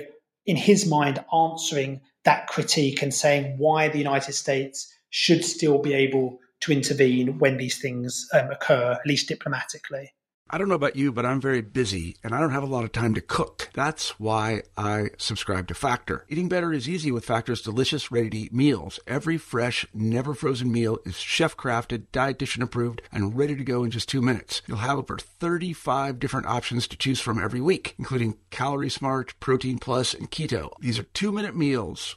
in 0.47 0.57
his 0.57 0.87
mind, 0.87 1.25
answering 1.33 2.01
that 2.25 2.47
critique 2.47 3.03
and 3.03 3.13
saying 3.13 3.57
why 3.59 3.89
the 3.89 3.99
United 3.99 4.33
States 4.33 4.93
should 5.11 5.45
still 5.45 5.79
be 5.79 5.93
able 5.93 6.39
to 6.63 6.73
intervene 6.73 7.39
when 7.39 7.57
these 7.57 7.81
things 7.81 8.29
um, 8.33 8.51
occur, 8.51 8.93
at 8.93 9.07
least 9.07 9.29
diplomatically. 9.29 10.13
I 10.55 10.59
don't 10.59 10.69
know 10.69 10.75
about 10.75 10.97
you, 10.97 11.13
but 11.13 11.25
I'm 11.25 11.41
very 11.41 11.63
busy 11.63 12.17
and 12.23 12.35
I 12.35 12.41
don't 12.41 12.51
have 12.51 12.63
a 12.63 12.67
lot 12.67 12.85
of 12.85 12.93
time 12.93 13.15
to 13.15 13.23
cook. 13.23 13.71
That's 13.73 14.21
why 14.21 14.65
I 14.77 15.09
subscribe 15.17 15.67
to 15.69 15.75
Factor. 15.75 16.27
Eating 16.29 16.51
better 16.51 16.75
is 16.75 16.87
easy 16.87 17.11
with 17.11 17.25
Factor's 17.25 17.63
delicious, 17.63 18.11
ready 18.13 18.29
to 18.29 18.37
eat 18.37 18.53
meals. 18.53 19.01
Every 19.07 19.39
fresh, 19.39 19.87
never 19.95 20.35
frozen 20.35 20.71
meal 20.71 20.99
is 21.07 21.17
chef 21.17 21.57
crafted, 21.57 22.09
dietitian 22.13 22.63
approved, 22.63 23.01
and 23.11 23.35
ready 23.35 23.57
to 23.57 23.65
go 23.65 23.83
in 23.83 23.91
just 23.91 24.11
two 24.11 24.21
minutes. 24.21 24.61
You'll 24.67 24.77
have 24.77 24.99
over 24.99 25.17
35 25.17 26.19
different 26.19 26.47
options 26.47 26.87
to 26.89 26.99
choose 26.99 27.21
from 27.21 27.43
every 27.43 27.63
week, 27.63 27.95
including 27.99 28.37
Calorie 28.51 28.91
Smart, 28.91 29.33
Protein 29.41 29.79
Plus, 29.79 30.13
and 30.13 30.31
Keto. 30.31 30.73
These 30.81 30.99
are 30.99 31.05
two 31.05 31.33
minute 31.33 31.57
meals. 31.57 32.17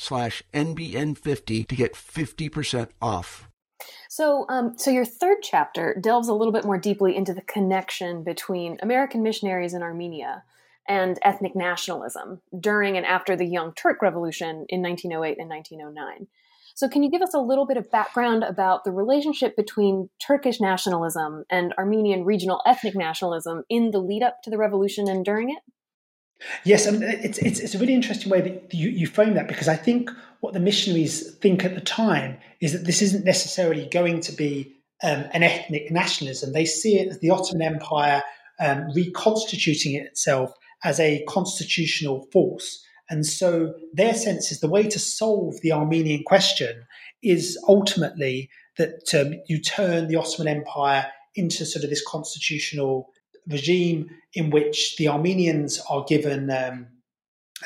slash 0.00 0.42
NBN50 0.52 1.68
to 1.68 1.76
get 1.76 1.94
50% 1.94 2.88
off. 3.00 3.48
So, 4.08 4.44
um, 4.48 4.76
so 4.76 4.90
your 4.90 5.04
third 5.04 5.38
chapter 5.42 5.96
delves 6.00 6.28
a 6.28 6.34
little 6.34 6.52
bit 6.52 6.64
more 6.64 6.78
deeply 6.78 7.16
into 7.16 7.32
the 7.32 7.42
connection 7.42 8.24
between 8.24 8.78
American 8.82 9.22
missionaries 9.22 9.74
in 9.74 9.82
Armenia 9.82 10.42
and 10.88 11.18
ethnic 11.22 11.54
nationalism 11.54 12.40
during 12.58 12.96
and 12.96 13.06
after 13.06 13.36
the 13.36 13.46
Young 13.46 13.72
Turk 13.74 14.02
Revolution 14.02 14.66
in 14.68 14.82
1908 14.82 15.38
and 15.38 15.48
1909. 15.48 16.26
So, 16.74 16.88
can 16.88 17.02
you 17.02 17.10
give 17.10 17.22
us 17.22 17.34
a 17.34 17.38
little 17.38 17.66
bit 17.66 17.76
of 17.76 17.90
background 17.90 18.42
about 18.42 18.84
the 18.84 18.92
relationship 18.92 19.54
between 19.54 20.08
Turkish 20.18 20.60
nationalism 20.60 21.44
and 21.50 21.74
Armenian 21.74 22.24
regional 22.24 22.62
ethnic 22.66 22.94
nationalism 22.94 23.64
in 23.68 23.90
the 23.90 23.98
lead 23.98 24.22
up 24.22 24.42
to 24.42 24.50
the 24.50 24.58
revolution 24.58 25.08
and 25.08 25.24
during 25.24 25.50
it? 25.50 25.58
Yes, 26.64 26.86
and 26.86 27.02
it's, 27.02 27.38
it's, 27.38 27.60
it's 27.60 27.74
a 27.74 27.78
really 27.78 27.94
interesting 27.94 28.30
way 28.30 28.40
that 28.40 28.74
you, 28.74 28.88
you 28.88 29.06
frame 29.06 29.34
that 29.34 29.48
because 29.48 29.68
I 29.68 29.76
think 29.76 30.10
what 30.40 30.54
the 30.54 30.60
missionaries 30.60 31.34
think 31.36 31.64
at 31.64 31.74
the 31.74 31.80
time 31.80 32.38
is 32.60 32.72
that 32.72 32.84
this 32.84 33.02
isn't 33.02 33.24
necessarily 33.24 33.88
going 33.90 34.20
to 34.22 34.32
be 34.32 34.74
um, 35.02 35.24
an 35.32 35.42
ethnic 35.42 35.90
nationalism. 35.90 36.52
They 36.52 36.64
see 36.64 36.98
it 36.98 37.08
as 37.08 37.18
the 37.20 37.30
Ottoman 37.30 37.62
Empire 37.62 38.22
um, 38.58 38.90
reconstituting 38.94 39.94
itself 39.94 40.52
as 40.84 40.98
a 40.98 41.24
constitutional 41.28 42.26
force. 42.32 42.84
And 43.08 43.26
so 43.26 43.74
their 43.92 44.14
sense 44.14 44.52
is 44.52 44.60
the 44.60 44.68
way 44.68 44.84
to 44.84 44.98
solve 44.98 45.60
the 45.62 45.72
Armenian 45.72 46.22
question 46.24 46.86
is 47.22 47.58
ultimately 47.68 48.48
that 48.78 49.14
um, 49.14 49.34
you 49.46 49.60
turn 49.60 50.08
the 50.08 50.16
Ottoman 50.16 50.56
Empire 50.56 51.06
into 51.34 51.66
sort 51.66 51.84
of 51.84 51.90
this 51.90 52.04
constitutional 52.06 53.08
regime 53.48 54.10
in 54.34 54.50
which 54.50 54.96
the 54.96 55.08
Armenians 55.08 55.80
are 55.90 56.04
given 56.04 56.50
um, 56.50 56.86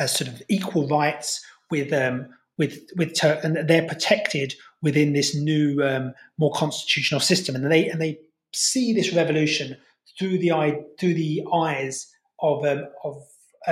sort 0.07 0.29
of 0.29 0.43
equal 0.49 0.89
rights 0.89 1.45
with 1.70 1.93
um, 1.93 2.29
with 2.59 2.81
with 2.97 3.14
Turk, 3.14 3.43
and 3.45 3.68
they're 3.68 3.87
protected 3.87 4.55
within 4.83 5.12
this 5.14 5.35
new, 5.35 5.83
um, 5.83 6.12
more 6.39 6.53
constitutional 6.53 7.20
system, 7.20 7.55
and 7.57 7.70
they 7.70 7.89
and 7.89 8.01
they 8.01 8.18
see 8.53 8.93
this 8.93 9.12
revolution 9.12 9.77
through 10.18 10.39
the 10.39 10.53
eye 10.53 10.81
through 10.99 11.14
the 11.14 11.43
eyes 11.53 12.07
of 12.41 12.64
um, 12.64 12.85
of 13.03 13.22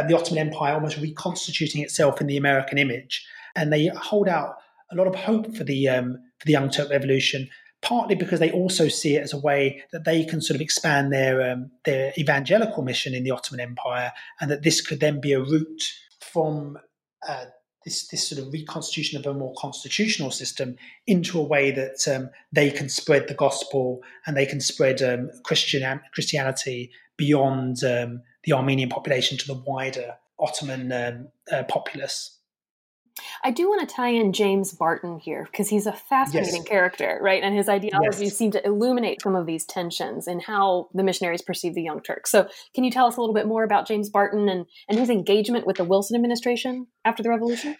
the 0.08 0.16
Ottoman 0.16 0.46
Empire 0.46 0.74
almost 0.74 0.98
reconstituting 0.98 1.82
itself 1.82 2.20
in 2.20 2.26
the 2.26 2.36
American 2.36 2.78
image, 2.78 3.26
and 3.54 3.72
they 3.72 3.88
hold 3.88 4.28
out 4.28 4.56
a 4.90 4.96
lot 4.96 5.06
of 5.06 5.14
hope 5.14 5.56
for 5.56 5.64
the 5.64 5.88
um, 5.88 6.14
for 6.38 6.46
the 6.46 6.52
Young 6.52 6.70
Turk 6.70 6.90
Revolution 6.90 7.48
partly 7.82 8.14
because 8.14 8.40
they 8.40 8.50
also 8.52 8.88
see 8.88 9.16
it 9.16 9.22
as 9.22 9.32
a 9.32 9.40
way 9.40 9.82
that 9.92 10.04
they 10.04 10.24
can 10.24 10.40
sort 10.40 10.54
of 10.54 10.60
expand 10.60 11.12
their 11.12 11.52
um, 11.52 11.70
their 11.84 12.12
evangelical 12.16 12.82
mission 12.82 13.14
in 13.14 13.24
the 13.24 13.30
Ottoman 13.30 13.60
Empire, 13.60 14.12
and 14.40 14.50
that 14.50 14.62
this 14.62 14.80
could 14.80 15.00
then 15.00 15.20
be 15.20 15.32
a 15.32 15.40
route 15.40 15.82
from 16.20 16.78
uh, 17.28 17.44
this 17.84 18.08
this 18.08 18.26
sort 18.26 18.40
of 18.40 18.52
reconstitution 18.52 19.18
of 19.18 19.26
a 19.26 19.34
more 19.34 19.52
constitutional 19.58 20.30
system 20.30 20.76
into 21.06 21.38
a 21.38 21.42
way 21.42 21.70
that 21.70 22.06
um, 22.08 22.30
they 22.52 22.70
can 22.70 22.88
spread 22.88 23.28
the 23.28 23.34
gospel 23.34 24.00
and 24.26 24.36
they 24.36 24.46
can 24.46 24.60
spread 24.60 25.02
um, 25.02 25.30
Christian 25.44 26.00
Christianity 26.14 26.90
beyond 27.16 27.84
um, 27.84 28.22
the 28.44 28.52
Armenian 28.52 28.88
population 28.88 29.36
to 29.38 29.46
the 29.46 29.62
wider 29.66 30.16
Ottoman 30.38 30.92
um, 30.92 31.28
uh, 31.50 31.64
populace. 31.64 32.38
I 33.44 33.50
do 33.50 33.68
want 33.68 33.86
to 33.86 33.94
tie 33.94 34.08
in 34.08 34.32
James 34.32 34.72
Barton 34.72 35.18
here 35.18 35.46
because 35.50 35.68
he's 35.68 35.86
a 35.86 35.92
fascinating 35.92 36.62
yes. 36.62 36.68
character, 36.68 37.18
right? 37.20 37.42
And 37.42 37.54
his 37.54 37.68
ideologies 37.68 38.20
yes. 38.20 38.36
seem 38.36 38.50
to 38.52 38.66
illuminate 38.66 39.22
some 39.22 39.34
of 39.34 39.46
these 39.46 39.64
tensions 39.64 40.26
and 40.26 40.42
how 40.42 40.88
the 40.94 41.02
missionaries 41.02 41.42
perceive 41.42 41.74
the 41.74 41.82
Young 41.82 42.00
Turks. 42.00 42.30
So, 42.30 42.48
can 42.74 42.84
you 42.84 42.90
tell 42.90 43.06
us 43.06 43.16
a 43.16 43.20
little 43.20 43.34
bit 43.34 43.46
more 43.46 43.64
about 43.64 43.86
James 43.86 44.08
Barton 44.08 44.48
and, 44.48 44.66
and 44.88 44.98
his 44.98 45.10
engagement 45.10 45.66
with 45.66 45.76
the 45.76 45.84
Wilson 45.84 46.16
administration 46.16 46.86
after 47.04 47.22
the 47.22 47.28
revolution? 47.28 47.76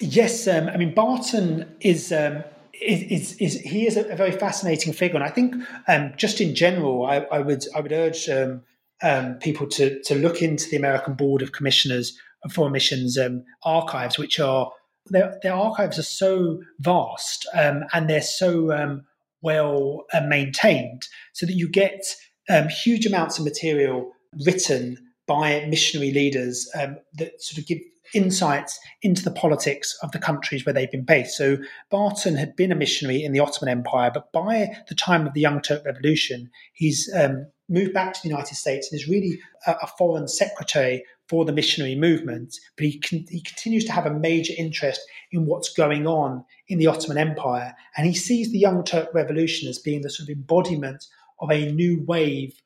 Yes, 0.00 0.48
um, 0.48 0.68
I 0.68 0.76
mean 0.76 0.94
Barton 0.94 1.74
is. 1.80 2.12
Um, 2.12 2.44
is, 2.82 3.02
is, 3.02 3.36
is, 3.40 3.60
he 3.60 3.86
is 3.86 3.96
a, 3.96 4.16
very 4.16 4.32
fascinating 4.32 4.92
figure, 4.92 5.14
and 5.14 5.22
I 5.24 5.30
think 5.30 5.54
um, 5.86 6.12
just 6.16 6.40
in 6.40 6.56
general, 6.56 7.06
I, 7.06 7.18
I, 7.18 7.38
would 7.38 7.64
I 7.72 7.80
would 7.80 7.92
urge 7.92 8.28
um, 8.28 8.62
um, 9.00 9.34
people 9.36 9.68
to 9.68 10.02
to 10.02 10.16
look 10.16 10.42
into 10.42 10.68
the 10.68 10.76
American 10.76 11.14
Board 11.14 11.40
of 11.40 11.52
Commissioners 11.52 12.18
foreign 12.50 12.72
missions 12.72 13.18
um, 13.18 13.42
archives, 13.64 14.18
which 14.18 14.38
are 14.38 14.70
their, 15.06 15.38
their, 15.42 15.54
archives 15.54 15.98
are 15.98 16.02
so 16.02 16.60
vast 16.80 17.46
um, 17.54 17.84
and 17.92 18.08
they're 18.08 18.22
so 18.22 18.72
um, 18.72 19.04
well 19.42 20.04
uh, 20.12 20.22
maintained, 20.22 21.06
so 21.32 21.46
that 21.46 21.52
you 21.52 21.68
get 21.68 22.02
um, 22.48 22.68
huge 22.68 23.06
amounts 23.06 23.38
of 23.38 23.44
material 23.44 24.12
written 24.44 24.96
by 25.26 25.64
missionary 25.68 26.12
leaders 26.12 26.70
um, 26.78 26.96
that 27.14 27.40
sort 27.42 27.58
of 27.58 27.66
give 27.66 27.78
insights 28.12 28.78
into 29.02 29.24
the 29.24 29.30
politics 29.30 29.96
of 30.02 30.12
the 30.12 30.18
countries 30.18 30.64
where 30.64 30.72
they've 30.72 30.90
been 30.90 31.04
based. 31.04 31.36
So 31.36 31.58
Barton 31.90 32.36
had 32.36 32.54
been 32.54 32.70
a 32.70 32.76
missionary 32.76 33.22
in 33.22 33.32
the 33.32 33.40
Ottoman 33.40 33.76
Empire, 33.78 34.10
but 34.12 34.32
by 34.32 34.76
the 34.88 34.94
time 34.94 35.26
of 35.26 35.34
the 35.34 35.40
Young 35.40 35.60
Turk 35.60 35.84
Revolution, 35.84 36.50
he's 36.74 37.10
um, 37.14 37.46
moved 37.68 37.94
back 37.94 38.12
to 38.12 38.20
the 38.22 38.28
United 38.28 38.54
States 38.54 38.90
and 38.90 39.00
is 39.00 39.08
really 39.08 39.40
a, 39.66 39.72
a 39.82 39.86
foreign 39.98 40.28
secretary 40.28 41.04
for 41.28 41.44
the 41.44 41.52
missionary 41.52 41.94
movement, 41.94 42.54
but 42.76 42.84
he, 42.86 43.00
con- 43.00 43.26
he 43.28 43.40
continues 43.40 43.84
to 43.86 43.92
have 43.92 44.06
a 44.06 44.12
major 44.12 44.52
interest 44.58 45.00
in 45.32 45.46
what's 45.46 45.72
going 45.72 46.06
on 46.06 46.44
in 46.68 46.78
the 46.78 46.86
Ottoman 46.86 47.16
Empire. 47.16 47.74
And 47.96 48.06
he 48.06 48.14
sees 48.14 48.52
the 48.52 48.58
Young 48.58 48.84
Turk 48.84 49.08
Revolution 49.14 49.68
as 49.68 49.78
being 49.78 50.02
the 50.02 50.10
sort 50.10 50.28
of 50.28 50.36
embodiment 50.36 51.06
of 51.40 51.50
a 51.50 51.72
new 51.72 52.02
wave 52.06 52.60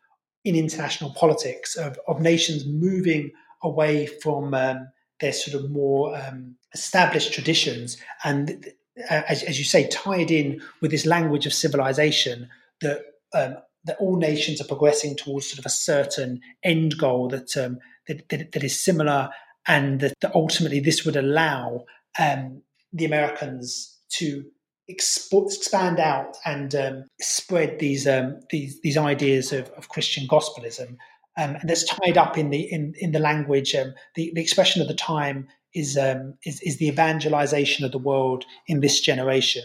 in 0.45 0.57
international 0.57 1.11
politics 1.15 1.77
of, 1.77 1.99
of 2.09 2.21
nations 2.21 2.67
moving 2.67 3.31
away 3.63 4.07
from 4.07 4.55
um, 4.55 4.89
their 5.21 5.33
sort 5.33 5.63
of 5.63 5.71
more 5.71 6.17
um, 6.17 6.57
established 6.73 7.33
traditions 7.33 7.97
and 8.25 8.73
uh, 9.11 9.23
as, 9.29 9.43
as, 9.45 9.59
you 9.59 9.65
say 9.65 9.87
tied 9.89 10.31
in 10.31 10.61
with 10.81 10.91
this 10.91 11.07
language 11.07 11.47
of 11.47 11.53
civilization 11.53 12.49
that 12.81 13.03
um, 13.35 13.57
that 13.85 13.97
all 13.99 14.17
nations 14.17 14.61
are 14.61 14.67
progressing 14.67 15.17
towards 15.17 15.49
sort 15.49 15.59
of 15.59 15.67
a 15.67 15.71
certain 15.71 16.41
end 16.63 16.99
goal 16.99 17.29
that 17.29 17.57
um, 17.57 17.79
that, 18.07 18.29
that, 18.29 18.53
that 18.53 18.65
is 18.65 18.83
similar 18.83 19.31
and 19.67 20.01
that, 20.01 20.15
that 20.21 20.35
ultimately 20.35 20.81
this 20.81 21.05
would 21.05 21.17
allow 21.17 21.85
um, 22.19 22.63
the 22.93 23.05
Americans 23.05 23.97
to 24.11 24.45
expand 24.89 26.01
out 26.01 26.39
and 26.47 26.75
um, 26.75 27.05
spread 27.21 27.79
these 27.79 28.07
um, 28.09 28.41
these 28.51 28.81
these 28.81 28.97
ideas 28.97 29.53
of, 29.53 29.69
of 29.73 29.91
Christian 29.91 30.27
gospelism, 30.27 30.97
um, 31.37 31.57
and 31.57 31.69
that's 31.69 31.85
tied 31.85 32.17
up 32.17 32.39
in 32.39 32.51
the 32.51 32.61
in 32.73 32.95
in 32.99 33.13
the 33.13 33.19
language. 33.19 33.75
Um, 33.75 33.95
the 34.15 34.33
the 34.35 34.41
expression 34.41 34.81
of 34.81 34.89
the 34.89 34.95
time 34.95 35.47
is 35.75 35.97
is 36.45 36.61
is 36.63 36.79
the 36.79 36.89
evangelization 36.89 37.85
of 37.85 37.93
the 37.93 37.99
world 37.99 38.45
in 38.67 38.81
this 38.81 39.01
generation, 39.01 39.65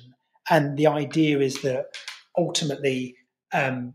and 0.50 0.78
the 0.78 0.88
idea 0.88 1.40
is 1.40 1.62
that 1.62 1.86
ultimately 2.38 3.16
um, 3.54 3.94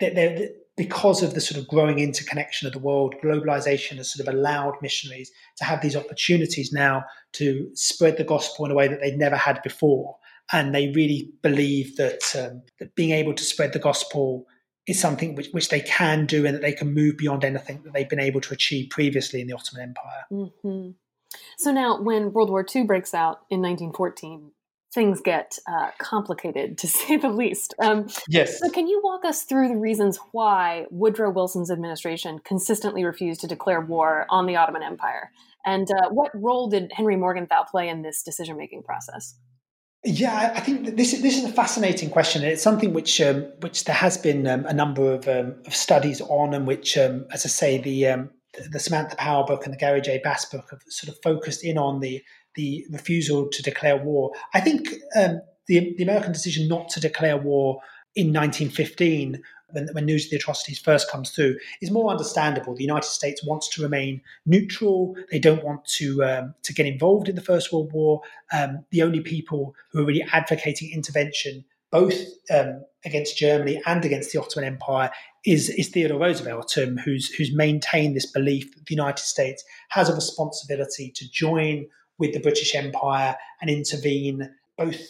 that 0.00 0.54
because 0.76 1.22
of 1.22 1.34
the 1.34 1.40
sort 1.40 1.58
of 1.60 1.68
growing 1.68 1.98
interconnection 1.98 2.66
of 2.66 2.72
the 2.72 2.78
world, 2.78 3.14
globalization 3.22 3.96
has 3.96 4.12
sort 4.12 4.28
of 4.28 4.34
allowed 4.34 4.74
missionaries 4.82 5.30
to 5.56 5.64
have 5.64 5.80
these 5.80 5.96
opportunities 5.96 6.72
now 6.72 7.04
to 7.32 7.70
spread 7.74 8.18
the 8.18 8.24
gospel 8.24 8.66
in 8.66 8.70
a 8.70 8.74
way 8.74 8.86
that 8.86 9.00
they'd 9.00 9.16
never 9.16 9.36
had 9.36 9.62
before. 9.62 10.16
And 10.52 10.74
they 10.74 10.88
really 10.90 11.32
believe 11.42 11.96
that, 11.96 12.22
um, 12.38 12.62
that 12.78 12.94
being 12.94 13.10
able 13.10 13.34
to 13.34 13.42
spread 13.42 13.72
the 13.72 13.78
gospel 13.78 14.46
is 14.86 15.00
something 15.00 15.34
which, 15.34 15.48
which 15.50 15.70
they 15.70 15.80
can 15.80 16.26
do 16.26 16.46
and 16.46 16.54
that 16.54 16.62
they 16.62 16.72
can 16.72 16.94
move 16.94 17.16
beyond 17.16 17.42
anything 17.42 17.82
that 17.82 17.92
they've 17.94 18.08
been 18.08 18.20
able 18.20 18.40
to 18.42 18.54
achieve 18.54 18.90
previously 18.90 19.40
in 19.40 19.46
the 19.46 19.54
Ottoman 19.54 19.82
Empire. 19.82 20.24
Mm-hmm. 20.30 20.90
So 21.58 21.72
now, 21.72 22.00
when 22.00 22.32
World 22.32 22.50
War 22.50 22.64
II 22.74 22.84
breaks 22.84 23.12
out 23.14 23.40
in 23.50 23.60
1914, 23.60 24.52
things 24.96 25.20
get 25.20 25.58
uh, 25.68 25.90
complicated 25.98 26.78
to 26.78 26.88
say 26.96 27.16
the 27.16 27.28
least. 27.28 27.74
Um, 27.80 28.08
yes. 28.28 28.58
So, 28.58 28.68
can 28.70 28.88
you 28.88 29.00
walk 29.04 29.24
us 29.24 29.44
through 29.44 29.68
the 29.68 29.76
reasons 29.76 30.18
why 30.32 30.86
Woodrow 30.90 31.30
Wilson's 31.30 31.70
administration 31.70 32.40
consistently 32.40 33.04
refused 33.04 33.42
to 33.42 33.46
declare 33.46 33.80
war 33.80 34.26
on 34.30 34.46
the 34.46 34.56
Ottoman 34.56 34.82
Empire? 34.82 35.30
And 35.64 35.88
uh, 35.90 36.08
what 36.10 36.30
role 36.34 36.68
did 36.68 36.90
Henry 36.92 37.16
Morgenthau 37.16 37.64
play 37.70 37.88
in 37.88 38.02
this 38.02 38.22
decision 38.22 38.56
making 38.56 38.82
process? 38.82 39.34
Yeah, 40.04 40.52
I 40.54 40.60
think 40.60 40.96
this 40.96 41.20
this 41.20 41.36
is 41.36 41.44
a 41.44 41.52
fascinating 41.52 42.10
question. 42.10 42.44
It's 42.44 42.62
something 42.62 42.92
which 42.92 43.20
um, 43.20 43.50
which 43.60 43.84
there 43.84 43.94
has 43.94 44.16
been 44.16 44.46
um, 44.46 44.64
a 44.66 44.72
number 44.72 45.14
of, 45.14 45.26
um, 45.26 45.56
of, 45.66 45.74
studies 45.74 46.20
on, 46.20 46.54
and 46.54 46.64
which, 46.64 46.96
um, 46.96 47.26
as 47.32 47.44
I 47.44 47.48
say, 47.48 47.78
the 47.78 48.06
um, 48.06 48.30
the 48.70 48.78
Samantha 48.78 49.16
Power 49.16 49.44
book 49.44 49.64
and 49.64 49.74
the 49.74 49.78
Gary 49.78 50.00
J. 50.00 50.20
Bass 50.22 50.44
book 50.44 50.66
have 50.70 50.80
sort 50.88 51.12
of 51.12 51.20
focused 51.22 51.64
in 51.64 51.76
on 51.76 51.98
the 52.00 52.22
the 52.56 52.84
refusal 52.90 53.48
to 53.48 53.62
declare 53.62 53.96
war. 53.96 54.32
I 54.54 54.60
think 54.60 54.88
um, 55.14 55.40
the, 55.66 55.94
the 55.96 56.02
American 56.02 56.32
decision 56.32 56.68
not 56.68 56.88
to 56.90 57.00
declare 57.00 57.36
war 57.36 57.80
in 58.14 58.28
1915 58.32 59.42
when, 59.72 59.88
when, 59.92 60.06
news 60.06 60.24
of 60.24 60.30
the 60.30 60.36
atrocities 60.36 60.78
first 60.78 61.10
comes 61.10 61.30
through 61.30 61.56
is 61.82 61.90
more 61.90 62.10
understandable. 62.10 62.74
The 62.74 62.84
United 62.84 63.08
States 63.08 63.44
wants 63.44 63.68
to 63.70 63.82
remain 63.82 64.22
neutral. 64.46 65.16
They 65.30 65.38
don't 65.38 65.64
want 65.64 65.84
to 65.96 66.24
um, 66.24 66.54
to 66.62 66.72
get 66.72 66.86
involved 66.86 67.28
in 67.28 67.34
the 67.34 67.42
First 67.42 67.72
World 67.72 67.92
War. 67.92 68.22
Um, 68.52 68.84
the 68.90 69.02
only 69.02 69.20
people 69.20 69.74
who 69.90 70.02
are 70.02 70.04
really 70.04 70.24
advocating 70.32 70.92
intervention, 70.92 71.64
both 71.90 72.14
um, 72.50 72.84
against 73.04 73.36
Germany 73.36 73.82
and 73.86 74.04
against 74.04 74.32
the 74.32 74.40
Ottoman 74.40 74.72
Empire, 74.72 75.10
is, 75.44 75.68
is 75.70 75.88
Theodore 75.88 76.20
Roosevelt, 76.20 76.76
um, 76.78 76.96
who's 76.98 77.28
who's 77.34 77.54
maintained 77.54 78.14
this 78.14 78.30
belief 78.30 78.72
that 78.74 78.86
the 78.86 78.94
United 78.94 79.22
States 79.22 79.64
has 79.88 80.08
a 80.08 80.14
responsibility 80.14 81.10
to 81.16 81.30
join 81.30 81.86
with 82.18 82.32
the 82.32 82.40
British 82.40 82.74
Empire 82.74 83.36
and 83.60 83.70
intervene 83.70 84.50
both 84.76 85.00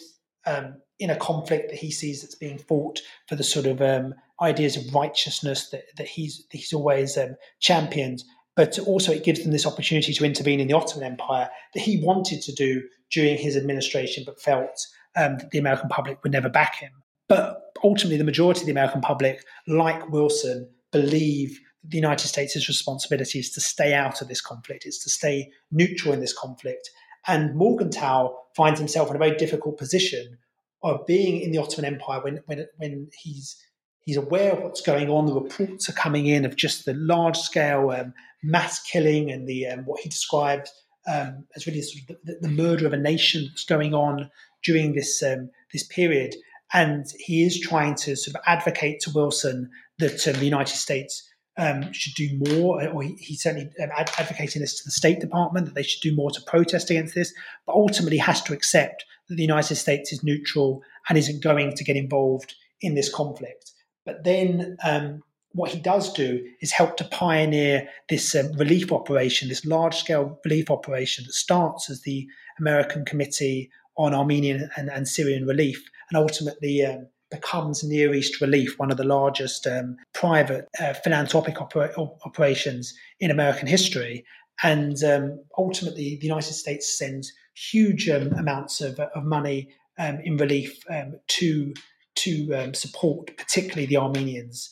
um, 0.45 0.75
in 0.99 1.09
a 1.09 1.15
conflict 1.15 1.69
that 1.69 1.79
he 1.79 1.91
sees 1.91 2.21
that's 2.21 2.35
being 2.35 2.57
fought 2.57 3.01
for 3.27 3.35
the 3.35 3.43
sort 3.43 3.65
of 3.65 3.81
um, 3.81 4.13
ideas 4.41 4.75
of 4.75 4.93
righteousness 4.93 5.69
that, 5.69 5.83
that 5.97 6.07
he's 6.07 6.45
he's 6.51 6.73
always 6.73 7.17
um, 7.17 7.35
championed, 7.59 8.23
but 8.55 8.79
also 8.79 9.11
it 9.11 9.23
gives 9.23 9.43
them 9.43 9.51
this 9.51 9.65
opportunity 9.65 10.13
to 10.13 10.25
intervene 10.25 10.59
in 10.59 10.67
the 10.67 10.73
Ottoman 10.73 11.11
Empire 11.11 11.49
that 11.73 11.81
he 11.81 12.03
wanted 12.03 12.41
to 12.41 12.53
do 12.53 12.81
during 13.11 13.37
his 13.37 13.55
administration, 13.55 14.23
but 14.25 14.41
felt 14.41 14.85
um, 15.15 15.37
that 15.37 15.51
the 15.51 15.59
American 15.59 15.89
public 15.89 16.21
would 16.23 16.31
never 16.31 16.49
back 16.49 16.75
him. 16.75 16.91
But 17.29 17.61
ultimately, 17.83 18.17
the 18.17 18.23
majority 18.23 18.61
of 18.61 18.65
the 18.65 18.71
American 18.71 19.01
public, 19.01 19.43
like 19.67 20.09
Wilson, 20.09 20.69
believe 20.91 21.59
the 21.87 21.97
United 21.97 22.27
States' 22.27 22.67
responsibility 22.67 23.39
is 23.39 23.51
to 23.51 23.61
stay 23.61 23.93
out 23.93 24.21
of 24.21 24.27
this 24.27 24.41
conflict, 24.41 24.85
it's 24.85 25.03
to 25.03 25.09
stay 25.09 25.51
neutral 25.71 26.13
in 26.13 26.19
this 26.19 26.37
conflict. 26.37 26.89
And 27.27 27.55
Morgenthau 27.55 28.33
finds 28.55 28.79
himself 28.79 29.09
in 29.09 29.15
a 29.15 29.19
very 29.19 29.35
difficult 29.35 29.77
position 29.77 30.37
of 30.83 31.05
being 31.05 31.41
in 31.41 31.51
the 31.51 31.57
Ottoman 31.57 31.93
Empire 31.93 32.21
when, 32.21 32.41
when, 32.45 32.65
when 32.77 33.09
he's, 33.17 33.57
he's 34.05 34.17
aware 34.17 34.53
of 34.53 34.63
what's 34.63 34.81
going 34.81 35.09
on. 35.09 35.25
The 35.25 35.33
reports 35.33 35.89
are 35.89 35.93
coming 35.93 36.27
in 36.27 36.45
of 36.45 36.55
just 36.55 36.85
the 36.85 36.93
large 36.93 37.37
scale 37.37 37.89
um, 37.91 38.13
mass 38.43 38.81
killing 38.81 39.31
and 39.31 39.47
the 39.47 39.67
um, 39.67 39.85
what 39.85 40.01
he 40.01 40.09
describes 40.09 40.71
um, 41.07 41.45
as 41.55 41.67
really 41.67 41.81
sort 41.81 42.09
of 42.09 42.17
the, 42.25 42.37
the, 42.41 42.49
murder 42.49 42.85
of 42.85 42.93
a 42.93 42.97
nation 42.97 43.45
that's 43.49 43.63
going 43.63 43.93
on 43.93 44.29
during 44.63 44.93
this 44.93 45.23
um, 45.23 45.49
this 45.71 45.83
period. 45.83 46.35
And 46.73 47.05
he 47.17 47.43
is 47.43 47.59
trying 47.59 47.95
to 47.95 48.15
sort 48.15 48.35
of 48.35 48.41
advocate 48.45 48.99
to 49.01 49.11
Wilson 49.11 49.69
that 49.99 50.27
um, 50.27 50.35
the 50.35 50.45
United 50.45 50.75
States 50.75 51.27
um, 51.57 51.91
should 51.91 52.13
do 52.13 52.37
more, 52.37 52.87
or 52.87 53.03
he, 53.03 53.35
certainly 53.35 53.69
um, 53.81 53.89
advocating 53.97 54.61
this 54.61 54.77
to 54.77 54.85
the 54.85 54.91
State 54.91 55.19
Department 55.19 55.65
that 55.65 55.75
they 55.75 55.83
should 55.83 56.01
do 56.01 56.15
more 56.15 56.31
to 56.31 56.41
protest 56.41 56.89
against 56.89 57.15
this, 57.15 57.33
but 57.65 57.73
ultimately 57.73 58.17
has 58.17 58.41
to 58.43 58.53
accept 58.53 59.05
that 59.27 59.35
the 59.35 59.41
United 59.41 59.75
States 59.75 60.11
is 60.11 60.23
neutral 60.23 60.81
and 61.09 61.17
isn't 61.17 61.43
going 61.43 61.73
to 61.73 61.83
get 61.83 61.95
involved 61.95 62.55
in 62.81 62.95
this 62.95 63.13
conflict. 63.13 63.71
But 64.05 64.23
then 64.23 64.77
um, 64.83 65.23
what 65.51 65.71
he 65.71 65.79
does 65.79 66.13
do 66.13 66.45
is 66.61 66.71
help 66.71 66.97
to 66.97 67.03
pioneer 67.05 67.89
this 68.09 68.35
um, 68.35 68.53
relief 68.53 68.91
operation, 68.91 69.49
this 69.49 69.65
large 69.65 69.95
scale 69.95 70.39
relief 70.45 70.69
operation 70.69 71.25
that 71.25 71.33
starts 71.33 71.89
as 71.89 72.01
the 72.01 72.27
American 72.59 73.03
Committee 73.03 73.71
on 73.97 74.13
Armenian 74.13 74.69
and, 74.77 74.89
and 74.89 75.07
Syrian 75.07 75.45
Relief 75.45 75.83
and 76.09 76.17
ultimately 76.17 76.85
um, 76.85 77.07
becomes 77.29 77.83
Near 77.83 78.13
East 78.13 78.41
Relief, 78.41 78.77
one 78.77 78.91
of 78.91 78.97
the 78.97 79.03
largest 79.03 79.67
um, 79.67 79.97
private 80.13 80.67
uh, 80.79 80.93
philanthropic 80.93 81.61
opera- 81.61 81.93
operations 81.97 82.93
in 83.19 83.31
American 83.31 83.67
history. 83.67 84.25
And 84.63 85.01
um, 85.03 85.43
ultimately, 85.57 86.17
the 86.19 86.27
United 86.27 86.53
States 86.53 86.97
sends 86.97 87.31
huge 87.53 88.09
um, 88.09 88.33
amounts 88.33 88.81
of, 88.81 88.99
of 88.99 89.23
money 89.23 89.69
um, 89.99 90.19
in 90.23 90.37
relief 90.37 90.79
um, 90.89 91.19
to 91.27 91.73
to 92.15 92.51
um, 92.55 92.73
support, 92.73 93.37
particularly 93.37 93.85
the 93.85 93.97
Armenians. 93.97 94.71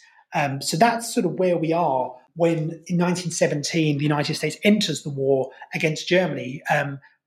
so 0.62 0.78
that's 0.78 1.14
sort 1.14 1.28
of 1.28 1.34
where 1.34 1.58
we 1.58 1.72
are 1.72 2.16
when, 2.36 2.58
in 2.88 2.98
1917, 2.98 3.98
the 3.98 4.04
United 4.04 4.36
States 4.36 4.58
enters 4.64 5.04
the 5.04 5.10
war 5.10 5.52
against 5.74 6.08
Germany. 6.08 6.62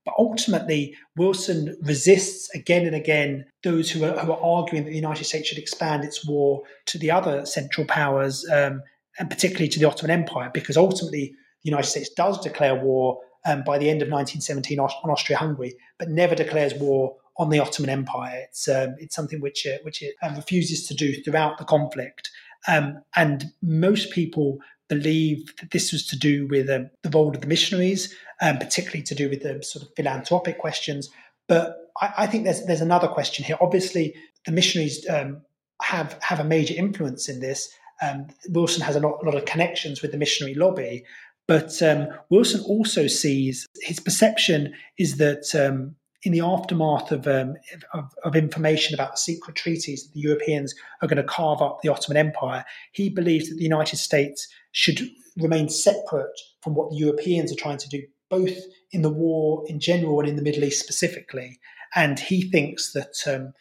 But 0.05 0.15
ultimately, 0.17 0.95
Wilson 1.17 1.77
resists 1.81 2.49
again 2.55 2.85
and 2.85 2.95
again 2.95 3.45
those 3.63 3.91
who 3.91 4.03
are, 4.05 4.17
who 4.17 4.31
are 4.31 4.41
arguing 4.41 4.85
that 4.85 4.89
the 4.89 4.95
United 4.95 5.25
States 5.25 5.49
should 5.49 5.57
expand 5.57 6.03
its 6.03 6.25
war 6.25 6.63
to 6.87 6.97
the 6.97 7.11
other 7.11 7.45
Central 7.45 7.85
Powers, 7.85 8.45
um, 8.49 8.81
and 9.19 9.29
particularly 9.29 9.67
to 9.69 9.79
the 9.79 9.85
Ottoman 9.85 10.11
Empire, 10.11 10.49
because 10.53 10.77
ultimately 10.77 11.33
the 11.63 11.69
United 11.69 11.89
States 11.89 12.09
does 12.09 12.39
declare 12.39 12.75
war 12.75 13.19
um, 13.45 13.63
by 13.65 13.77
the 13.77 13.89
end 13.89 14.01
of 14.01 14.09
1917 14.09 14.79
on 14.79 14.89
Austria-Hungary, 15.09 15.75
but 15.97 16.09
never 16.09 16.35
declares 16.35 16.73
war 16.75 17.15
on 17.37 17.49
the 17.49 17.59
Ottoman 17.59 17.89
Empire. 17.89 18.45
It's 18.47 18.67
um, 18.67 18.95
it's 18.99 19.15
something 19.15 19.41
which 19.41 19.65
it, 19.65 19.83
which 19.83 20.01
it 20.01 20.15
um, 20.21 20.35
refuses 20.35 20.87
to 20.87 20.93
do 20.93 21.21
throughout 21.23 21.57
the 21.57 21.65
conflict. 21.65 22.29
Um, 22.67 23.01
and 23.15 23.45
most 23.61 24.11
people 24.11 24.59
believe 24.89 25.55
that 25.57 25.71
this 25.71 25.91
was 25.93 26.05
to 26.07 26.17
do 26.17 26.47
with 26.47 26.69
um, 26.69 26.89
the 27.03 27.09
role 27.09 27.33
of 27.33 27.41
the 27.41 27.47
missionaries, 27.47 28.13
um, 28.41 28.57
particularly 28.57 29.03
to 29.03 29.15
do 29.15 29.29
with 29.29 29.43
the 29.43 29.63
sort 29.63 29.83
of 29.83 29.89
philanthropic 29.95 30.57
questions. 30.57 31.09
But 31.47 31.77
I, 32.01 32.13
I 32.19 32.27
think 32.27 32.43
there's 32.43 32.65
there's 32.65 32.81
another 32.81 33.07
question 33.07 33.45
here. 33.45 33.57
Obviously, 33.61 34.15
the 34.45 34.51
missionaries 34.51 35.07
um, 35.09 35.41
have 35.81 36.17
have 36.21 36.39
a 36.39 36.43
major 36.43 36.73
influence 36.75 37.29
in 37.29 37.39
this. 37.39 37.69
Um, 38.01 38.27
Wilson 38.49 38.81
has 38.81 38.95
a 38.95 39.01
lot, 39.01 39.19
a 39.21 39.25
lot, 39.25 39.35
of 39.35 39.43
connections 39.43 40.01
with 40.01 40.13
the 40.13 40.17
missionary 40.17 40.55
lobby, 40.55 41.03
but 41.47 41.81
um, 41.83 42.07
Wilson 42.29 42.61
also 42.61 43.07
sees 43.07 43.67
his 43.81 43.99
perception 43.99 44.73
is 44.97 45.17
that 45.17 45.53
um, 45.53 45.95
in 46.23 46.31
the 46.31 46.41
aftermath 46.41 47.11
of, 47.11 47.27
um, 47.27 47.55
of, 47.93 48.11
of, 48.23 48.35
information 48.35 48.93
about 48.93 49.11
the 49.11 49.17
secret 49.17 49.55
treaties 49.55 50.03
that 50.03 50.13
the 50.13 50.19
Europeans 50.19 50.75
are 51.01 51.07
going 51.07 51.17
to 51.17 51.23
carve 51.23 51.61
up 51.61 51.81
the 51.81 51.89
Ottoman 51.89 52.17
Empire, 52.17 52.65
he 52.91 53.09
believes 53.09 53.49
that 53.49 53.55
the 53.55 53.63
United 53.63 53.97
States 53.97 54.47
should 54.71 54.99
remain 55.37 55.69
separate 55.69 56.37
from 56.61 56.75
what 56.75 56.89
the 56.89 56.97
Europeans 56.97 57.51
are 57.51 57.55
trying 57.55 57.77
to 57.77 57.89
do, 57.89 58.03
both 58.29 58.57
in 58.91 59.01
the 59.01 59.09
war 59.09 59.63
in 59.67 59.79
general 59.79 60.19
and 60.19 60.27
in 60.27 60.35
the 60.35 60.41
Middle 60.41 60.65
East 60.65 60.81
specifically. 60.81 61.57
And 61.95 62.19
he 62.19 62.41
thinks 62.41 62.91
that 62.93 63.15
um, 63.25 63.53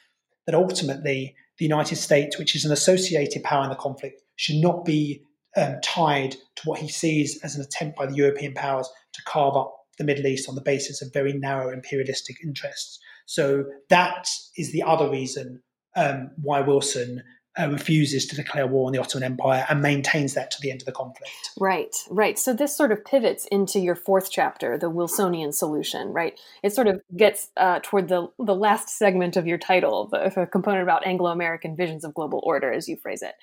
that 0.47 0.55
ultimately 0.55 1.37
the 1.59 1.65
United 1.65 1.97
States, 1.97 2.39
which 2.39 2.57
is 2.57 2.65
an 2.65 2.73
associated 2.73 3.43
power 3.45 3.65
in 3.65 3.71
the 3.71 3.77
conflict, 3.77 4.23
should 4.37 4.57
not 4.57 4.85
be 4.85 5.23
um, 5.57 5.77
tied 5.83 6.33
to 6.33 6.63
what 6.65 6.79
he 6.79 6.89
sees 6.89 7.39
as 7.43 7.55
an 7.55 7.63
attempt 7.63 7.97
by 7.97 8.07
the 8.07 8.15
European 8.15 8.55
powers 8.55 8.89
to 9.13 9.23
carve 9.25 9.57
up 9.57 9.75
the 9.99 10.05
Middle 10.05 10.27
East 10.27 10.49
on 10.49 10.55
the 10.55 10.63
basis 10.63 11.03
of 11.03 11.13
very 11.13 11.33
narrow 11.33 11.73
imperialistic 11.73 12.37
interests. 12.43 12.99
So 13.27 13.65
that 13.91 14.29
is 14.57 14.73
the 14.73 14.83
other 14.83 15.11
reason 15.11 15.63
um, 15.97 16.31
why 16.41 16.61
Wilson 16.61 17.23
uh, 17.59 17.69
refuses 17.71 18.27
to 18.27 18.37
declare 18.37 18.67
war 18.67 18.87
on 18.87 18.93
the 18.93 19.01
Ottoman 19.01 19.25
Empire 19.25 19.67
and 19.69 19.83
maintains 19.83 20.35
that 20.35 20.51
to 20.53 20.59
the 20.63 20.71
end 20.71 20.81
of 20.81 20.87
the 20.87 20.93
conflict. 20.93 21.33
Right, 21.59 21.95
right. 22.09 22.39
So 22.39 22.53
this 22.53 22.77
sort 22.77 22.93
of 22.93 23.05
pivots 23.05 23.47
into 23.47 23.81
your 23.81 23.97
fourth 23.97 24.31
chapter, 24.31 24.79
the 24.79 24.91
Wilsonian 24.91 25.53
solution, 25.53 26.09
right? 26.13 26.39
It 26.63 26.73
sort 26.73 26.87
of 26.87 27.01
gets 27.17 27.49
uh, 27.57 27.81
toward 27.83 28.09
the 28.09 28.29
the 28.39 28.55
last 28.55 28.91
segment 28.91 29.37
of 29.37 29.47
your 29.47 29.59
title, 29.59 30.09
the, 30.11 30.31
the 30.35 30.47
component 30.47 30.85
about 30.85 31.07
Anglo-American 31.07 31.75
visions 31.75 32.05
of 32.05 32.15
global 32.15 32.41
order, 32.45 32.73
as 32.73 32.89
you 32.89 32.97
phrase 32.97 33.23
it. 33.23 33.35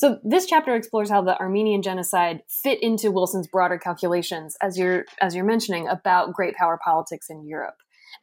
So 0.00 0.18
this 0.24 0.46
chapter 0.46 0.74
explores 0.74 1.10
how 1.10 1.20
the 1.20 1.38
Armenian 1.38 1.82
genocide 1.82 2.40
fit 2.48 2.82
into 2.82 3.10
Wilson's 3.10 3.46
broader 3.46 3.76
calculations, 3.76 4.56
as 4.62 4.78
you're 4.78 5.04
as 5.20 5.34
you're 5.34 5.44
mentioning 5.44 5.86
about 5.88 6.32
great 6.32 6.54
power 6.54 6.80
politics 6.82 7.26
in 7.28 7.46
Europe. 7.46 7.74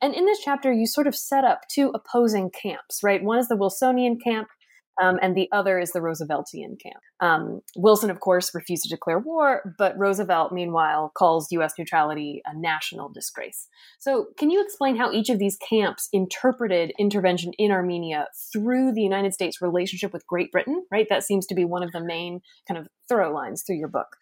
And 0.01 0.15
in 0.15 0.25
this 0.25 0.39
chapter, 0.43 0.73
you 0.73 0.87
sort 0.87 1.05
of 1.05 1.15
set 1.15 1.43
up 1.43 1.61
two 1.71 1.93
opposing 1.93 2.49
camps, 2.49 3.01
right? 3.03 3.23
One 3.23 3.37
is 3.37 3.47
the 3.47 3.55
Wilsonian 3.55 4.17
camp, 4.19 4.47
um, 5.01 5.19
and 5.21 5.35
the 5.35 5.49
other 5.51 5.79
is 5.79 5.91
the 5.91 5.99
Rooseveltian 5.99 6.79
camp. 6.79 7.01
Um, 7.19 7.61
Wilson, 7.75 8.09
of 8.09 8.19
course, 8.19 8.53
refused 8.53 8.83
to 8.83 8.89
declare 8.89 9.19
war, 9.19 9.73
but 9.77 9.97
Roosevelt, 9.97 10.51
meanwhile, 10.51 11.11
calls 11.15 11.51
U.S. 11.51 11.73
neutrality 11.77 12.41
a 12.45 12.57
national 12.57 13.09
disgrace. 13.09 13.67
So, 13.99 14.27
can 14.37 14.49
you 14.49 14.63
explain 14.63 14.95
how 14.95 15.11
each 15.11 15.29
of 15.29 15.39
these 15.39 15.57
camps 15.57 16.09
interpreted 16.11 16.93
intervention 16.97 17.53
in 17.57 17.71
Armenia 17.71 18.27
through 18.51 18.93
the 18.93 19.01
United 19.01 19.33
States' 19.33 19.61
relationship 19.61 20.13
with 20.13 20.27
Great 20.27 20.51
Britain? 20.51 20.85
Right, 20.91 21.07
that 21.09 21.23
seems 21.23 21.45
to 21.47 21.55
be 21.55 21.65
one 21.65 21.83
of 21.83 21.91
the 21.91 22.03
main 22.03 22.41
kind 22.67 22.79
of 22.79 22.87
thorough 23.07 23.33
lines 23.33 23.63
through 23.63 23.77
your 23.77 23.87
book. 23.87 24.17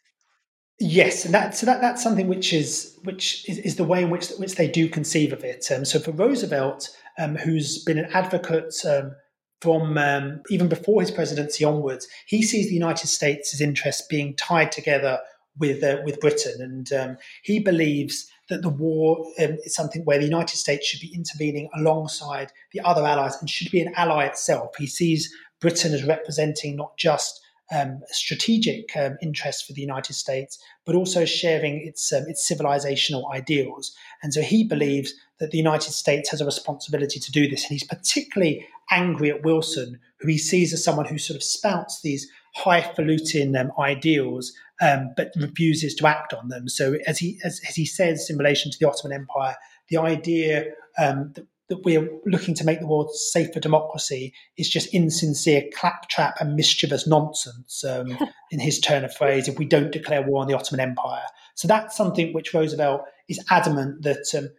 Yes, 0.77 1.23
and 1.23 1.33
that, 1.33 1.55
so 1.55 1.65
that, 1.65 1.79
that's 1.79 2.03
something 2.03 2.27
which 2.27 2.51
is 2.51 2.99
which 3.03 3.47
is, 3.47 3.59
is 3.59 3.75
the 3.77 3.85
way 3.85 4.03
in 4.03 4.09
which 4.09 4.29
which 4.31 4.55
they 4.55 4.67
do 4.67 4.89
conceive 4.89 5.31
of 5.31 5.43
it. 5.43 5.71
Um, 5.71 5.85
so 5.85 5.99
for 5.99 6.11
Roosevelt, 6.11 6.89
um, 7.17 7.37
who's 7.37 7.81
been 7.83 7.97
an 7.97 8.09
advocate 8.13 8.73
um, 8.85 9.15
from 9.61 9.97
um, 9.97 10.41
even 10.49 10.67
before 10.67 11.01
his 11.01 11.11
presidency 11.11 11.63
onwards, 11.63 12.07
he 12.27 12.41
sees 12.41 12.67
the 12.67 12.73
United 12.73 13.07
States' 13.07 13.59
interests 13.61 14.05
being 14.07 14.35
tied 14.35 14.71
together 14.71 15.19
with 15.57 15.83
uh, 15.83 15.97
with 16.03 16.19
Britain, 16.19 16.61
and 16.61 16.91
um, 16.93 17.17
he 17.43 17.59
believes 17.59 18.29
that 18.49 18.61
the 18.61 18.69
war 18.69 19.25
um, 19.39 19.57
is 19.63 19.73
something 19.73 20.03
where 20.03 20.19
the 20.19 20.25
United 20.25 20.57
States 20.57 20.85
should 20.85 20.99
be 20.99 21.13
intervening 21.15 21.69
alongside 21.75 22.51
the 22.73 22.81
other 22.81 23.05
allies 23.05 23.35
and 23.39 23.49
should 23.49 23.71
be 23.71 23.81
an 23.81 23.93
ally 23.95 24.25
itself. 24.25 24.75
He 24.77 24.87
sees 24.87 25.33
Britain 25.61 25.93
as 25.93 26.03
representing 26.03 26.75
not 26.75 26.97
just 26.97 27.41
um, 27.73 28.01
strategic 28.07 28.95
um, 28.95 29.17
interest 29.21 29.65
for 29.65 29.73
the 29.73 29.81
United 29.81 30.13
States, 30.13 30.59
but 30.85 30.95
also 30.95 31.25
sharing 31.25 31.85
its 31.85 32.11
um, 32.13 32.23
its 32.27 32.49
civilizational 32.49 33.31
ideals. 33.33 33.95
And 34.21 34.33
so 34.33 34.41
he 34.41 34.63
believes 34.63 35.13
that 35.39 35.51
the 35.51 35.57
United 35.57 35.91
States 35.91 36.29
has 36.29 36.41
a 36.41 36.45
responsibility 36.45 37.19
to 37.19 37.31
do 37.31 37.47
this. 37.47 37.63
And 37.63 37.71
he's 37.71 37.83
particularly 37.83 38.67
angry 38.91 39.31
at 39.31 39.43
Wilson, 39.43 39.99
who 40.19 40.27
he 40.27 40.37
sees 40.37 40.73
as 40.73 40.83
someone 40.83 41.05
who 41.05 41.17
sort 41.17 41.35
of 41.35 41.43
spouts 41.43 42.01
these 42.01 42.29
highfalutin 42.55 43.55
um, 43.55 43.71
ideals, 43.79 44.53
um, 44.81 45.11
but 45.17 45.31
refuses 45.35 45.93
to 45.95 46.07
act 46.07 46.33
on 46.33 46.49
them. 46.49 46.69
So 46.69 46.97
as 47.07 47.19
he 47.19 47.39
as, 47.43 47.61
as, 47.67 47.75
he 47.75 47.85
says 47.85 48.29
in 48.29 48.37
relation 48.37 48.71
to 48.71 48.77
the 48.79 48.87
Ottoman 48.87 49.17
Empire, 49.17 49.55
the 49.89 49.97
idea 49.97 50.65
um, 50.97 51.31
that 51.33 51.45
that 51.69 51.83
we're 51.83 52.07
looking 52.25 52.53
to 52.55 52.63
make 52.63 52.79
the 52.79 52.87
world 52.87 53.13
safe 53.15 53.51
for 53.53 53.59
democracy 53.59 54.33
is 54.57 54.69
just 54.69 54.93
insincere 54.93 55.63
claptrap 55.75 56.35
and 56.39 56.55
mischievous 56.55 57.07
nonsense, 57.07 57.83
um, 57.83 58.17
in 58.51 58.59
his 58.59 58.79
turn 58.79 59.03
of 59.03 59.13
phrase, 59.13 59.47
if 59.47 59.57
we 59.57 59.65
don't 59.65 59.91
declare 59.91 60.21
war 60.21 60.41
on 60.41 60.47
the 60.47 60.53
Ottoman 60.53 60.79
Empire. 60.87 61.25
So 61.55 61.67
that's 61.67 61.97
something 61.97 62.33
which 62.33 62.53
Roosevelt 62.53 63.01
is 63.27 63.43
adamant 63.49 64.03
that 64.03 64.25
um, 64.37 64.49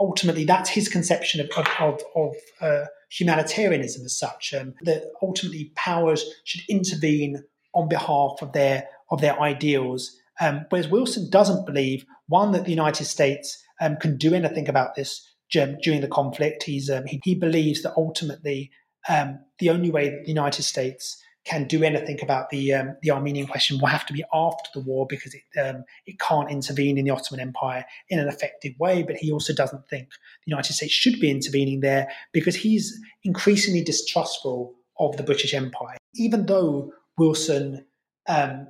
ultimately 0.00 0.44
that's 0.44 0.70
his 0.70 0.88
conception 0.88 1.40
of, 1.40 1.50
of, 1.56 1.68
of, 1.78 2.00
of 2.14 2.34
uh, 2.60 2.86
humanitarianism 3.10 4.04
as 4.04 4.18
such, 4.18 4.54
um, 4.54 4.74
that 4.82 5.04
ultimately 5.22 5.72
powers 5.74 6.24
should 6.44 6.62
intervene 6.68 7.44
on 7.74 7.88
behalf 7.88 8.38
of 8.40 8.52
their, 8.52 8.88
of 9.10 9.20
their 9.20 9.38
ideals. 9.40 10.18
Um, 10.40 10.66
whereas 10.70 10.88
Wilson 10.88 11.28
doesn't 11.30 11.66
believe, 11.66 12.06
one, 12.28 12.52
that 12.52 12.64
the 12.64 12.70
United 12.70 13.04
States 13.04 13.62
um, 13.80 13.96
can 13.96 14.16
do 14.16 14.34
anything 14.34 14.68
about 14.68 14.94
this 14.94 15.35
during 15.50 16.00
the 16.00 16.08
conflict. 16.08 16.64
He's 16.64 16.90
um, 16.90 17.06
he, 17.06 17.20
he, 17.24 17.34
believes 17.34 17.82
that 17.82 17.94
ultimately 17.96 18.70
um, 19.08 19.38
the 19.58 19.70
only 19.70 19.90
way 19.90 20.10
the 20.10 20.28
United 20.28 20.62
States 20.62 21.22
can 21.44 21.68
do 21.68 21.84
anything 21.84 22.18
about 22.22 22.50
the 22.50 22.74
um, 22.74 22.96
the 23.02 23.12
Armenian 23.12 23.46
question 23.46 23.78
will 23.78 23.86
have 23.86 24.04
to 24.06 24.12
be 24.12 24.24
after 24.34 24.68
the 24.74 24.80
war 24.80 25.06
because 25.08 25.34
it 25.34 25.60
um, 25.60 25.84
it 26.06 26.18
can't 26.18 26.50
intervene 26.50 26.98
in 26.98 27.04
the 27.04 27.10
Ottoman 27.10 27.40
Empire 27.40 27.84
in 28.08 28.18
an 28.18 28.28
effective 28.28 28.74
way. 28.78 29.02
But 29.02 29.16
he 29.16 29.30
also 29.30 29.54
doesn't 29.54 29.88
think 29.88 30.08
the 30.08 30.50
United 30.50 30.72
States 30.72 30.92
should 30.92 31.20
be 31.20 31.30
intervening 31.30 31.80
there 31.80 32.08
because 32.32 32.56
he's 32.56 32.98
increasingly 33.22 33.82
distrustful 33.82 34.74
of 34.98 35.16
the 35.16 35.22
British 35.22 35.54
Empire, 35.54 35.96
even 36.14 36.46
though 36.46 36.92
Wilson. 37.16 37.84
Um, 38.28 38.68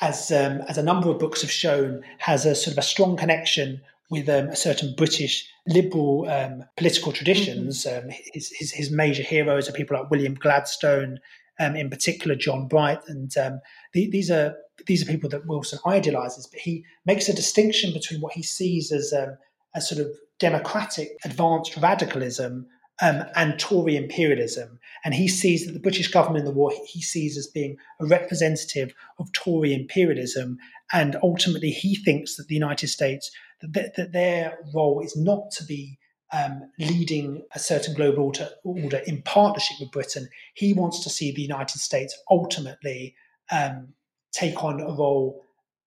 as 0.00 0.30
um, 0.30 0.60
as 0.68 0.78
a 0.78 0.82
number 0.84 1.10
of 1.10 1.18
books 1.18 1.42
have 1.42 1.50
shown, 1.50 2.04
has 2.18 2.46
a 2.46 2.54
sort 2.54 2.72
of 2.74 2.78
a 2.78 2.82
strong 2.82 3.16
connection 3.16 3.80
with 4.10 4.28
um, 4.28 4.48
a 4.48 4.56
certain 4.56 4.94
British 4.96 5.48
liberal 5.66 6.28
um, 6.28 6.64
political 6.76 7.12
traditions. 7.12 7.84
Mm-hmm. 7.84 8.08
Um, 8.08 8.14
his, 8.32 8.50
his, 8.50 8.72
his, 8.72 8.90
major 8.90 9.22
heroes 9.22 9.68
are 9.68 9.72
people 9.72 9.98
like 9.98 10.10
William 10.10 10.34
Gladstone, 10.34 11.18
um, 11.60 11.76
in 11.76 11.90
particular 11.90 12.34
John 12.34 12.68
Bright, 12.68 13.00
and 13.08 13.36
um, 13.36 13.60
the, 13.92 14.08
these 14.10 14.30
are 14.30 14.54
these 14.86 15.02
are 15.02 15.10
people 15.10 15.28
that 15.30 15.46
Wilson 15.46 15.78
idolizes. 15.84 16.46
But 16.46 16.60
he 16.60 16.84
makes 17.04 17.28
a 17.28 17.34
distinction 17.34 17.92
between 17.92 18.20
what 18.20 18.32
he 18.32 18.42
sees 18.42 18.92
as 18.92 19.12
um, 19.12 19.36
a 19.74 19.80
sort 19.80 20.00
of 20.00 20.08
democratic 20.38 21.16
advanced 21.24 21.76
radicalism 21.76 22.66
um, 23.02 23.24
and 23.34 23.58
Tory 23.58 23.96
imperialism. 23.96 24.78
And 25.04 25.14
he 25.14 25.28
sees 25.28 25.66
that 25.66 25.72
the 25.72 25.80
British 25.80 26.08
government 26.08 26.40
in 26.40 26.44
the 26.44 26.56
war 26.56 26.72
he 26.86 27.00
sees 27.00 27.36
as 27.36 27.46
being 27.46 27.76
a 28.00 28.06
representative 28.06 28.94
of 29.18 29.32
Tory 29.32 29.74
imperialism. 29.74 30.58
And 30.92 31.16
ultimately, 31.22 31.70
he 31.70 31.96
thinks 31.96 32.36
that 32.36 32.48
the 32.48 32.54
United 32.54 32.88
States 32.88 33.30
that, 33.60 33.96
that 33.96 34.12
their 34.12 34.58
role 34.74 35.00
is 35.00 35.16
not 35.16 35.50
to 35.52 35.64
be 35.64 35.98
um, 36.32 36.70
leading 36.78 37.42
a 37.54 37.58
certain 37.58 37.94
global 37.94 38.24
order, 38.24 38.50
order, 38.64 39.00
in 39.06 39.22
partnership 39.22 39.78
with 39.80 39.90
Britain. 39.90 40.28
He 40.54 40.74
wants 40.74 41.02
to 41.04 41.10
see 41.10 41.32
the 41.32 41.42
United 41.42 41.78
States 41.78 42.16
ultimately 42.30 43.14
um, 43.50 43.94
take 44.32 44.62
on 44.62 44.80
a 44.80 44.92
role 44.92 45.44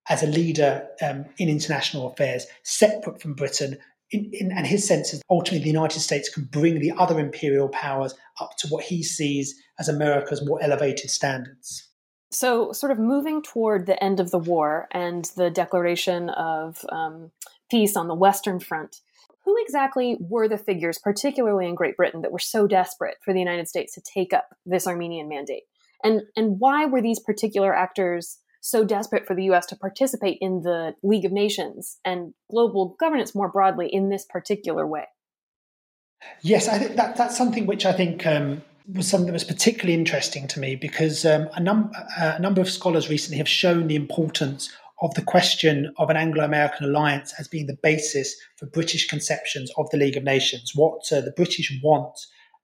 as 0.10 0.24
a 0.24 0.28
leader 0.28 0.88
um, 1.02 1.26
in 1.38 1.48
international 1.48 2.12
affairs, 2.12 2.48
separate 2.64 3.22
from 3.22 3.34
Britain. 3.34 3.78
In, 4.10 4.30
in, 4.34 4.52
and 4.52 4.66
his 4.66 4.86
sense 4.86 5.14
is 5.14 5.22
ultimately 5.30 5.64
the 5.64 5.70
United 5.70 6.00
States 6.00 6.28
can 6.28 6.46
bring 6.46 6.80
the 6.80 6.92
other 6.98 7.20
imperial 7.20 7.70
powers 7.70 8.14
up 8.42 8.58
to 8.58 8.68
what 8.68 8.84
he 8.84 9.04
sees 9.04 9.56
as 9.80 9.88
America's 9.88 10.46
more 10.46 10.62
elevated 10.62 11.10
standards. 11.10 11.88
So, 12.34 12.72
sort 12.72 12.94
of 12.94 13.00
moving 13.00 13.42
toward 13.42 13.86
the 13.86 14.02
end 14.02 14.20
of 14.20 14.32
the 14.32 14.40
war 14.40 14.88
and 14.92 15.26
the 15.36 15.50
declaration 15.50 16.30
of 16.30 16.84
um, 16.90 17.32
peace 17.72 17.96
on 17.96 18.08
the 18.08 18.14
Western 18.14 18.60
Front. 18.60 18.98
Who 19.46 19.56
exactly 19.60 20.18
were 20.20 20.48
the 20.48 20.58
figures, 20.58 21.00
particularly 21.00 21.68
in 21.68 21.74
Great 21.74 21.98
Britain, 21.98 22.22
that 22.22 22.32
were 22.32 22.38
so 22.38 22.68
desperate 22.68 23.18
for 23.24 23.34
the 23.34 23.40
United 23.40 23.68
States 23.68 23.96
to 23.96 24.02
take 24.02 24.34
up 24.34 24.50
this 24.66 24.86
Armenian 24.86 25.28
mandate? 25.28 25.64
And, 26.04 26.24
and 26.36 26.60
why 26.60 26.86
were 26.86 27.02
these 27.02 27.20
particular 27.20 27.74
actors 27.74 28.40
so 28.60 28.84
desperate 28.86 29.26
for 29.26 29.36
the 29.36 29.46
US 29.46 29.66
to 29.68 29.76
participate 29.76 30.38
in 30.42 30.62
the 30.62 30.94
League 31.02 31.26
of 31.26 31.32
Nations 31.32 31.98
and 32.06 32.34
global 32.52 32.96
governance 33.00 33.34
more 33.34 33.50
broadly 33.50 33.88
in 33.92 34.10
this 34.10 34.26
particular 34.26 34.86
way? 34.86 35.06
Yes, 36.42 36.68
I 36.68 36.78
think 36.78 36.96
that, 36.98 37.16
that's 37.16 37.36
something 37.36 37.66
which 37.66 37.86
I 37.86 37.94
think 37.94 38.28
um, 38.28 38.62
was 38.94 39.08
something 39.08 39.26
that 39.26 39.34
was 39.34 39.44
particularly 39.44 39.96
interesting 39.96 40.48
to 40.50 40.60
me 40.60 40.76
because 40.76 41.26
um, 41.26 41.50
a, 41.56 41.60
num- 41.60 41.92
a 42.18 42.40
number 42.40 42.62
of 42.62 42.70
scholars 42.70 43.10
recently 43.10 43.40
have 43.40 43.50
shown 43.50 43.88
the 43.88 43.96
importance 43.96 44.72
of 45.02 45.14
the 45.16 45.22
question 45.22 45.92
of 45.98 46.10
an 46.10 46.18
Anglo 46.18 46.44
American 46.44 46.86
alliance 46.86 47.34
as 47.40 47.48
being 47.48 47.68
the 47.68 47.78
basis 47.82 48.36
for 48.58 48.68
British 48.68 49.08
conceptions 49.08 49.72
of 49.78 49.90
the 49.90 49.98
League 49.98 50.18
of 50.18 50.24
Nations. 50.24 50.74
What 50.76 51.12
uh, 51.12 51.22
the 51.22 51.34
British 51.36 51.72
want 51.84 52.18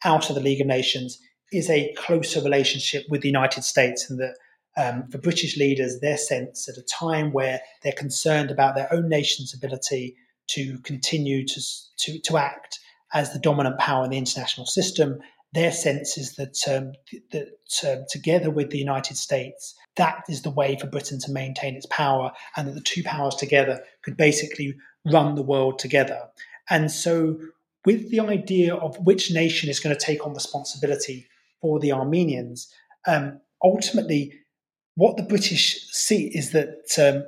out 0.05 0.29
of 0.29 0.35
the 0.35 0.41
League 0.41 0.61
of 0.61 0.67
Nations 0.67 1.19
is 1.51 1.69
a 1.69 1.93
closer 1.97 2.41
relationship 2.41 3.05
with 3.09 3.21
the 3.21 3.29
United 3.29 3.63
States, 3.63 4.09
and 4.09 4.19
that 4.19 4.35
um, 4.77 5.07
for 5.09 5.17
British 5.17 5.57
leaders, 5.57 5.99
their 5.99 6.17
sense 6.17 6.69
at 6.69 6.77
a 6.77 6.83
time 6.83 7.31
where 7.31 7.61
they're 7.81 7.91
concerned 7.93 8.51
about 8.51 8.75
their 8.75 8.93
own 8.93 9.09
nation's 9.09 9.53
ability 9.53 10.15
to 10.49 10.77
continue 10.79 11.45
to, 11.45 11.61
to, 11.97 12.19
to 12.19 12.38
act 12.38 12.79
as 13.13 13.33
the 13.33 13.39
dominant 13.39 13.79
power 13.79 14.03
in 14.03 14.11
the 14.11 14.17
international 14.17 14.67
system, 14.67 15.19
their 15.53 15.71
sense 15.71 16.17
is 16.17 16.35
that, 16.35 16.57
um, 16.67 16.93
that 17.31 17.49
um, 17.87 18.05
together 18.09 18.49
with 18.49 18.69
the 18.69 18.77
United 18.77 19.17
States, 19.17 19.75
that 19.95 20.23
is 20.29 20.41
the 20.41 20.49
way 20.49 20.77
for 20.77 20.87
Britain 20.87 21.19
to 21.19 21.31
maintain 21.31 21.75
its 21.75 21.85
power, 21.87 22.31
and 22.55 22.67
that 22.67 22.73
the 22.73 22.81
two 22.81 23.03
powers 23.03 23.35
together 23.35 23.81
could 24.03 24.17
basically 24.17 24.75
run 25.05 25.35
the 25.35 25.41
world 25.41 25.79
together. 25.79 26.21
And 26.69 26.91
so, 26.91 27.39
with 27.85 28.11
the 28.11 28.19
idea 28.19 28.75
of 28.75 28.97
which 29.05 29.31
nation 29.31 29.69
is 29.69 29.79
going 29.79 29.95
to 29.95 30.05
take 30.05 30.25
on 30.25 30.33
responsibility 30.33 31.27
for 31.61 31.79
the 31.79 31.93
Armenians, 31.93 32.71
um, 33.07 33.39
ultimately, 33.63 34.33
what 34.95 35.15
the 35.15 35.23
British 35.23 35.87
see 35.91 36.27
is 36.27 36.51
that 36.51 36.91
um, 36.99 37.23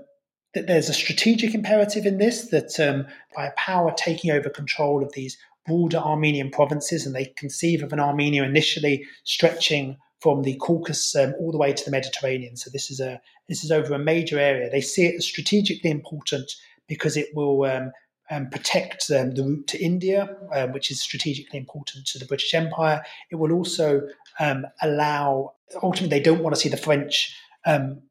that 0.54 0.68
there's 0.68 0.90
a 0.90 0.94
strategic 0.94 1.54
imperative 1.54 2.06
in 2.06 2.18
this 2.18 2.50
that 2.50 2.80
um, 2.80 3.06
by 3.36 3.46
a 3.46 3.54
power 3.56 3.94
taking 3.96 4.32
over 4.32 4.50
control 4.50 5.04
of 5.04 5.14
these 5.14 5.38
broader 5.70 5.98
Armenian 5.98 6.50
provinces, 6.52 7.06
and 7.06 7.16
they 7.16 7.34
conceive 7.38 7.84
of 7.84 7.94
an 7.94 8.00
Armenia 8.00 8.44
initially 8.44 9.06
stretching 9.24 9.98
from 10.20 10.44
the 10.44 10.56
Caucasus 10.56 11.16
um, 11.16 11.34
all 11.40 11.52
the 11.52 11.58
way 11.58 11.72
to 11.72 11.86
the 11.86 11.92
Mediterranean. 11.92 12.58
So 12.58 12.70
this 12.70 12.92
is 12.92 13.00
a 13.00 13.22
this 13.48 13.64
is 13.64 13.72
over 13.72 13.94
a 13.94 14.00
major 14.00 14.40
area. 14.40 14.70
They 14.70 14.82
see 14.82 15.06
it 15.06 15.16
as 15.16 15.26
strategically 15.26 15.90
important 15.90 16.52
because 16.88 17.16
it 17.16 17.28
will 17.34 17.64
um, 17.64 17.92
um, 18.30 18.50
protect 18.50 19.10
um, 19.12 19.32
the 19.32 19.44
route 19.44 19.68
to 19.68 19.82
India, 19.82 20.36
uh, 20.54 20.68
which 20.68 20.92
is 20.92 21.02
strategically 21.02 21.60
important 21.60 22.06
to 22.08 22.20
the 22.20 22.26
British 22.26 22.54
Empire. 22.54 23.02
It 23.32 23.36
will 23.36 23.54
also 23.54 24.02
um, 24.40 24.66
allow. 24.82 25.54
Ultimately, 25.82 26.18
they 26.18 26.24
don't 26.24 26.44
want 26.44 26.56
to 26.56 26.62
see 26.62 26.70
the 26.70 26.78
French 26.78 27.36
um, 27.66 28.02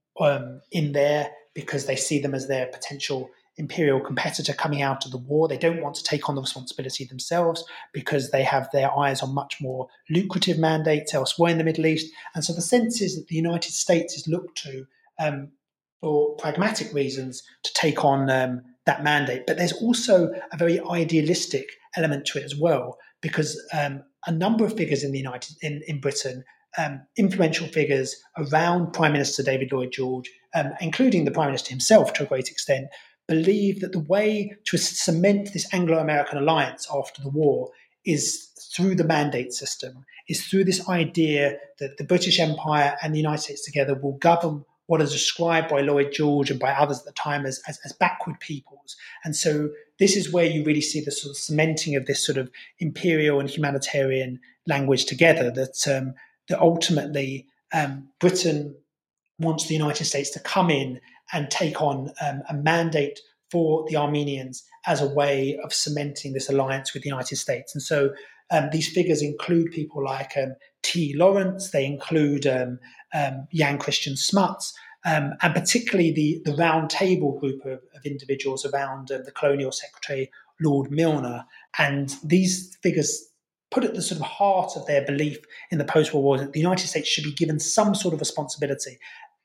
in 0.71 0.93
there 0.93 1.31
because 1.55 1.87
they 1.87 1.97
see 1.97 2.21
them 2.21 2.35
as 2.35 2.49
their 2.49 2.67
potential 2.67 3.31
imperial 3.59 4.01
competitor 4.01 4.53
coming 4.53 4.83
out 4.83 5.05
of 5.05 5.11
the 5.11 5.19
war. 5.19 5.49
They 5.49 5.59
don't 5.59 5.83
want 5.83 5.97
to 5.97 6.05
take 6.05 6.29
on 6.29 6.35
the 6.35 6.41
responsibility 6.41 7.05
themselves 7.05 7.65
because 7.93 8.31
they 8.31 8.43
have 8.45 8.69
their 8.73 8.97
eyes 8.97 9.23
on 9.23 9.35
much 9.35 9.61
more 9.61 9.89
lucrative 10.09 10.59
mandates 10.59 11.13
elsewhere 11.13 11.51
in 11.51 11.59
the 11.59 11.65
Middle 11.65 11.87
East. 11.87 12.13
And 12.35 12.45
so 12.45 12.53
the 12.53 12.63
sense 12.63 13.01
is 13.01 13.17
that 13.17 13.29
the 13.29 13.37
United 13.37 13.73
States 13.73 14.17
is 14.17 14.29
looked 14.29 14.57
to 14.63 14.87
um, 15.19 15.49
for 16.01 16.37
pragmatic 16.37 16.93
reasons 16.95 17.43
to 17.65 17.73
take 17.75 18.05
on 18.05 18.31
um, 18.31 18.63
that 18.87 19.03
mandate. 19.03 19.45
But 19.47 19.59
there's 19.59 19.73
also 19.73 20.31
a 20.53 20.57
very 20.57 20.81
idealistic 20.81 21.69
element 21.97 22.27
to 22.27 22.39
it 22.39 22.45
as 22.45 22.57
well 22.57 22.99
because 23.21 23.61
um, 23.73 24.05
a 24.27 24.33
number 24.33 24.65
of 24.65 24.77
figures 24.77 25.03
in 25.03 25.13
the 25.13 25.19
United 25.19 25.57
in, 25.63 25.83
in 25.89 26.01
Britain 26.01 26.45
um, 26.77 27.01
influential 27.17 27.67
figures 27.67 28.15
around 28.37 28.93
Prime 28.93 29.13
Minister 29.13 29.43
David 29.43 29.73
Lloyd 29.73 29.91
George, 29.93 30.31
um, 30.55 30.73
including 30.81 31.25
the 31.25 31.31
Prime 31.31 31.49
Minister 31.49 31.71
himself 31.71 32.13
to 32.15 32.23
a 32.23 32.27
great 32.27 32.49
extent, 32.49 32.89
believe 33.29 33.81
that 33.81 33.93
the 33.93 34.01
way 34.01 34.57
to 34.65 34.79
cement 34.79 35.53
this 35.53 35.73
Anglo 35.73 35.99
American 35.99 36.39
alliance 36.39 36.89
after 36.93 37.23
the 37.23 37.29
war 37.29 37.71
is 38.05 38.49
through 38.75 38.95
the 38.95 39.05
mandate 39.05 39.53
system, 39.53 40.05
is 40.29 40.47
through 40.47 40.65
this 40.65 40.89
idea 40.89 41.59
that 41.79 41.99
the 41.99 42.05
British 42.05 42.41
Empire 42.41 42.97
and 43.03 43.15
the 43.15 43.19
United 43.19 43.43
States 43.43 43.65
together 43.65 43.95
will 43.95 44.17
govern 44.19 44.65
what 44.87 45.03
is 45.03 45.13
described 45.13 45.69
by 45.69 45.83
Lloyd 45.83 46.13
George 46.13 46.51
and 46.51 46.59
by 46.59 46.73
others 46.73 47.01
at 47.01 47.05
the 47.05 47.13
time 47.13 47.45
as, 47.45 47.61
as, 47.69 47.79
as, 47.85 47.93
backward 47.93 48.41
peoples. 48.41 48.97
And 49.23 49.37
so 49.37 49.69
this 49.99 50.17
is 50.17 50.33
where 50.33 50.47
you 50.47 50.65
really 50.65 50.81
see 50.81 51.03
the 51.03 51.11
sort 51.11 51.33
of 51.33 51.37
cementing 51.37 51.95
of 51.95 52.07
this 52.07 52.25
sort 52.25 52.39
of 52.39 52.51
imperial 52.79 53.39
and 53.39 53.51
humanitarian 53.51 54.41
language 54.67 55.05
together 55.05 55.51
that, 55.51 55.87
um, 55.87 56.15
that 56.49 56.59
ultimately 56.59 57.47
um, 57.75 58.09
Britain 58.19 58.75
wants 59.39 59.67
the 59.67 59.75
United 59.75 60.07
States 60.07 60.31
to 60.31 60.41
come 60.41 60.71
in 60.71 61.01
and 61.33 61.51
take 61.51 61.81
on 61.81 62.11
um, 62.27 62.43
a 62.49 62.55
mandate 62.55 63.21
for 63.51 63.85
the 63.89 63.97
Armenians 63.97 64.65
as 64.87 65.01
a 65.01 65.09
way 65.09 65.59
of 65.65 65.73
cementing 65.73 66.33
this 66.33 66.49
alliance 66.49 66.93
with 66.93 67.03
the 67.03 67.09
United 67.09 67.37
States. 67.37 67.75
And 67.75 67.83
so 67.83 68.11
um, 68.51 68.69
these 68.73 68.89
figures 68.89 69.23
include 69.23 69.73
people 69.73 70.03
like 70.05 70.33
um, 70.37 70.55
T. 70.83 71.15
Lawrence, 71.17 71.71
they 71.71 71.85
include 71.85 72.47
um, 72.47 72.79
um 73.15 73.47
Jan 73.53 73.79
Christian 73.79 74.17
Smuts, 74.17 74.75
um, 75.05 75.35
and 75.43 75.55
particularly 75.55 76.13
the, 76.13 76.43
the 76.45 76.57
round 76.57 76.91
table 76.91 77.39
group 77.39 77.65
of, 77.65 77.81
of 77.95 78.05
individuals 78.05 78.67
around 78.67 79.11
uh, 79.11 79.19
the 79.25 79.33
colonial 79.33 79.73
secretary, 79.73 80.31
Lord 80.61 80.91
Milner. 80.91 81.45
And 81.79 82.15
these 82.25 82.77
figures 82.83 83.29
put 83.71 83.85
at 83.85 83.95
the 83.95 84.03
sort 84.03 84.21
of 84.21 84.27
heart 84.27 84.73
of 84.77 84.87
their 84.87 85.05
belief 85.05 85.39
in 85.71 85.79
the 85.79 85.85
post 85.85 86.13
war 86.15 86.23
war 86.23 86.39
that 86.39 86.53
the 86.53 86.61
United 86.61 86.89
States 86.89 87.09
should 87.09 87.25
be 87.25 87.33
given 87.33 87.61
some 87.61 87.95
sort 87.95 88.15
of 88.15 88.21
responsibility. 88.21 88.99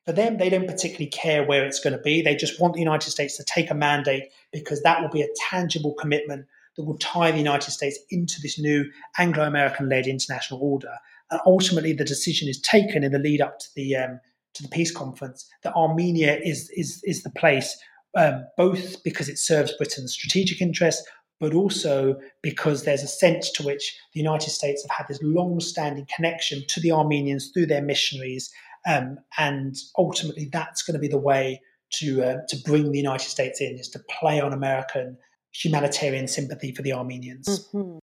For 0.05 0.11
them, 0.11 0.37
they 0.37 0.49
don't 0.49 0.67
particularly 0.67 1.07
care 1.07 1.45
where 1.45 1.65
it's 1.65 1.79
going 1.79 1.95
to 1.95 2.01
be. 2.01 2.21
They 2.21 2.35
just 2.35 2.59
want 2.59 2.73
the 2.73 2.81
United 2.81 3.09
States 3.09 3.37
to 3.37 3.43
take 3.43 3.71
a 3.71 3.75
mandate 3.75 4.23
because 4.51 4.81
that 4.83 5.01
will 5.01 5.09
be 5.09 5.21
a 5.21 5.29
tangible 5.49 5.93
commitment 5.93 6.45
that 6.75 6.83
will 6.83 6.97
tie 6.97 7.31
the 7.31 7.37
United 7.37 7.71
States 7.71 7.97
into 8.09 8.41
this 8.41 8.59
new 8.59 8.85
Anglo 9.17 9.45
American 9.45 9.89
led 9.89 10.07
international 10.07 10.59
order. 10.61 10.95
And 11.31 11.39
ultimately, 11.45 11.93
the 11.93 12.03
decision 12.03 12.49
is 12.49 12.59
taken 12.59 13.03
in 13.03 13.11
the 13.11 13.19
lead 13.19 13.41
up 13.41 13.59
to 13.59 13.67
the 13.75 13.95
um, 13.95 14.19
to 14.55 14.63
the 14.63 14.69
peace 14.69 14.91
conference 14.91 15.49
that 15.63 15.73
Armenia 15.73 16.39
is 16.43 16.69
is 16.75 17.01
is 17.05 17.23
the 17.23 17.29
place, 17.29 17.77
um, 18.17 18.45
both 18.57 19.03
because 19.03 19.29
it 19.29 19.39
serves 19.39 19.75
Britain's 19.77 20.13
strategic 20.13 20.61
interests, 20.61 21.07
but 21.39 21.53
also 21.53 22.15
because 22.41 22.83
there's 22.83 23.03
a 23.03 23.07
sense 23.07 23.51
to 23.51 23.63
which 23.63 23.97
the 24.13 24.19
United 24.19 24.49
States 24.49 24.83
have 24.83 24.97
had 24.97 25.07
this 25.07 25.19
long-standing 25.23 26.07
connection 26.15 26.63
to 26.67 26.79
the 26.81 26.91
Armenians 26.91 27.51
through 27.53 27.65
their 27.65 27.81
missionaries, 27.81 28.51
um, 28.87 29.17
and 29.37 29.75
ultimately 29.97 30.49
that's 30.51 30.83
going 30.83 30.93
to 30.93 30.99
be 30.99 31.07
the 31.07 31.17
way 31.17 31.61
to 31.93 32.23
uh, 32.23 32.37
to 32.49 32.57
bring 32.65 32.91
the 32.91 32.97
United 32.97 33.29
States 33.29 33.61
in 33.61 33.77
is 33.77 33.89
to 33.89 33.99
play 34.19 34.39
on 34.39 34.53
American 34.53 35.17
humanitarian 35.53 36.27
sympathy 36.27 36.73
for 36.73 36.81
the 36.81 36.93
Armenians. 36.93 37.67
Mm-hmm. 37.73 37.99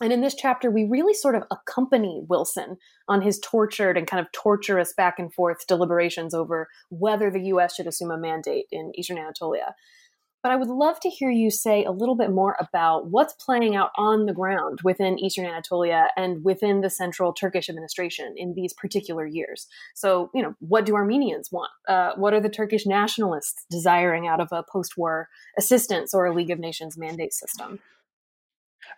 And 0.00 0.12
in 0.12 0.22
this 0.22 0.34
chapter, 0.34 0.70
we 0.70 0.84
really 0.84 1.14
sort 1.14 1.36
of 1.36 1.44
accompany 1.52 2.24
Wilson 2.28 2.78
on 3.08 3.22
his 3.22 3.38
tortured 3.38 3.96
and 3.96 4.06
kind 4.08 4.20
of 4.20 4.30
torturous 4.32 4.92
back 4.92 5.18
and 5.18 5.32
forth 5.32 5.66
deliberations 5.68 6.34
over 6.34 6.68
whether 6.90 7.30
the 7.30 7.42
U.S. 7.46 7.76
should 7.76 7.86
assume 7.86 8.10
a 8.10 8.18
mandate 8.18 8.66
in 8.72 8.92
Eastern 8.96 9.18
Anatolia. 9.18 9.74
But 10.44 10.52
I 10.52 10.56
would 10.56 10.68
love 10.68 11.00
to 11.00 11.08
hear 11.08 11.30
you 11.30 11.50
say 11.50 11.84
a 11.84 11.90
little 11.90 12.16
bit 12.16 12.30
more 12.30 12.54
about 12.60 13.06
what's 13.06 13.32
playing 13.32 13.76
out 13.76 13.92
on 13.96 14.26
the 14.26 14.34
ground 14.34 14.80
within 14.84 15.18
Eastern 15.18 15.46
Anatolia 15.46 16.08
and 16.18 16.44
within 16.44 16.82
the 16.82 16.90
central 16.90 17.32
Turkish 17.32 17.70
administration 17.70 18.34
in 18.36 18.52
these 18.52 18.74
particular 18.74 19.24
years. 19.24 19.66
So, 19.94 20.30
you 20.34 20.42
know, 20.42 20.54
what 20.58 20.84
do 20.84 20.96
Armenians 20.96 21.50
want? 21.50 21.70
Uh, 21.88 22.12
what 22.16 22.34
are 22.34 22.42
the 22.42 22.50
Turkish 22.50 22.84
nationalists 22.84 23.64
desiring 23.70 24.28
out 24.28 24.38
of 24.38 24.48
a 24.52 24.62
post 24.70 24.98
war 24.98 25.30
assistance 25.56 26.12
or 26.12 26.26
a 26.26 26.34
League 26.34 26.50
of 26.50 26.58
Nations 26.58 26.98
mandate 26.98 27.32
system? 27.32 27.78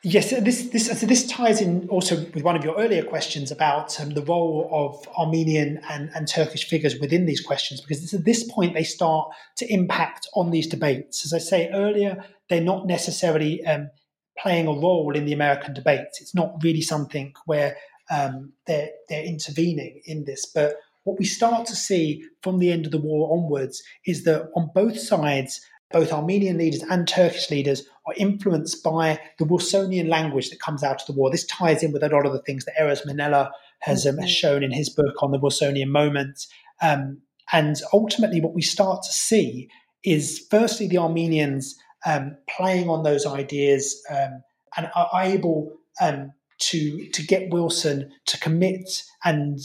Yes, 0.02 0.30
this 0.30 0.68
this 0.68 1.00
so 1.00 1.06
this 1.06 1.26
ties 1.26 1.60
in 1.60 1.88
also 1.88 2.16
with 2.34 2.44
one 2.44 2.54
of 2.54 2.62
your 2.62 2.76
earlier 2.76 3.02
questions 3.02 3.50
about 3.50 3.98
um, 4.00 4.10
the 4.10 4.22
role 4.22 4.68
of 4.70 5.08
Armenian 5.16 5.80
and, 5.88 6.10
and 6.14 6.28
Turkish 6.28 6.68
figures 6.68 6.98
within 7.00 7.26
these 7.26 7.40
questions, 7.40 7.80
because 7.80 8.14
at 8.14 8.24
this 8.24 8.44
point 8.44 8.74
they 8.74 8.84
start 8.84 9.30
to 9.56 9.72
impact 9.72 10.28
on 10.34 10.50
these 10.50 10.66
debates. 10.66 11.24
As 11.24 11.32
I 11.32 11.38
say 11.38 11.70
earlier, 11.70 12.24
they're 12.48 12.60
not 12.60 12.86
necessarily 12.86 13.64
um, 13.64 13.90
playing 14.38 14.68
a 14.68 14.72
role 14.72 15.16
in 15.16 15.24
the 15.24 15.32
American 15.32 15.74
debates. 15.74 16.20
It's 16.20 16.34
not 16.34 16.62
really 16.62 16.82
something 16.82 17.32
where 17.46 17.76
um, 18.10 18.52
they're 18.66 18.90
they're 19.08 19.24
intervening 19.24 20.02
in 20.04 20.24
this, 20.24 20.46
but 20.46 20.76
what 21.04 21.18
we 21.18 21.24
start 21.24 21.66
to 21.66 21.76
see 21.76 22.24
from 22.42 22.58
the 22.58 22.70
end 22.70 22.84
of 22.84 22.92
the 22.92 22.98
war 22.98 23.36
onwards 23.36 23.82
is 24.06 24.24
that 24.24 24.50
on 24.54 24.70
both 24.74 24.98
sides 24.98 25.60
both 25.92 26.12
Armenian 26.12 26.58
leaders 26.58 26.82
and 26.82 27.06
Turkish 27.06 27.50
leaders 27.50 27.82
are 28.06 28.14
influenced 28.16 28.82
by 28.82 29.20
the 29.38 29.44
Wilsonian 29.44 30.08
language 30.08 30.50
that 30.50 30.60
comes 30.60 30.82
out 30.82 31.00
of 31.00 31.06
the 31.06 31.12
war. 31.12 31.30
This 31.30 31.46
ties 31.46 31.82
in 31.82 31.92
with 31.92 32.02
a 32.02 32.08
lot 32.08 32.26
of 32.26 32.32
the 32.32 32.42
things 32.42 32.64
that 32.64 32.74
Erez 32.80 33.06
Manela 33.06 33.50
has, 33.80 34.06
um, 34.06 34.16
has 34.16 34.24
mm-hmm. 34.24 34.26
shown 34.26 34.62
in 34.62 34.72
his 34.72 34.88
book 34.88 35.22
on 35.22 35.32
the 35.32 35.38
Wilsonian 35.38 35.88
moment. 35.88 36.46
Um, 36.82 37.22
and 37.52 37.76
ultimately, 37.92 38.40
what 38.40 38.54
we 38.54 38.62
start 38.62 39.02
to 39.02 39.12
see 39.12 39.68
is 40.04 40.46
firstly 40.50 40.88
the 40.88 40.98
Armenians 40.98 41.76
um, 42.04 42.36
playing 42.48 42.88
on 42.88 43.02
those 43.02 43.26
ideas 43.26 44.00
um, 44.10 44.42
and 44.76 44.90
are 44.94 45.22
able 45.22 45.72
um, 46.00 46.32
to 46.58 47.08
to 47.10 47.22
get 47.22 47.50
Wilson 47.50 48.10
to 48.26 48.38
commit 48.40 49.02
and 49.24 49.58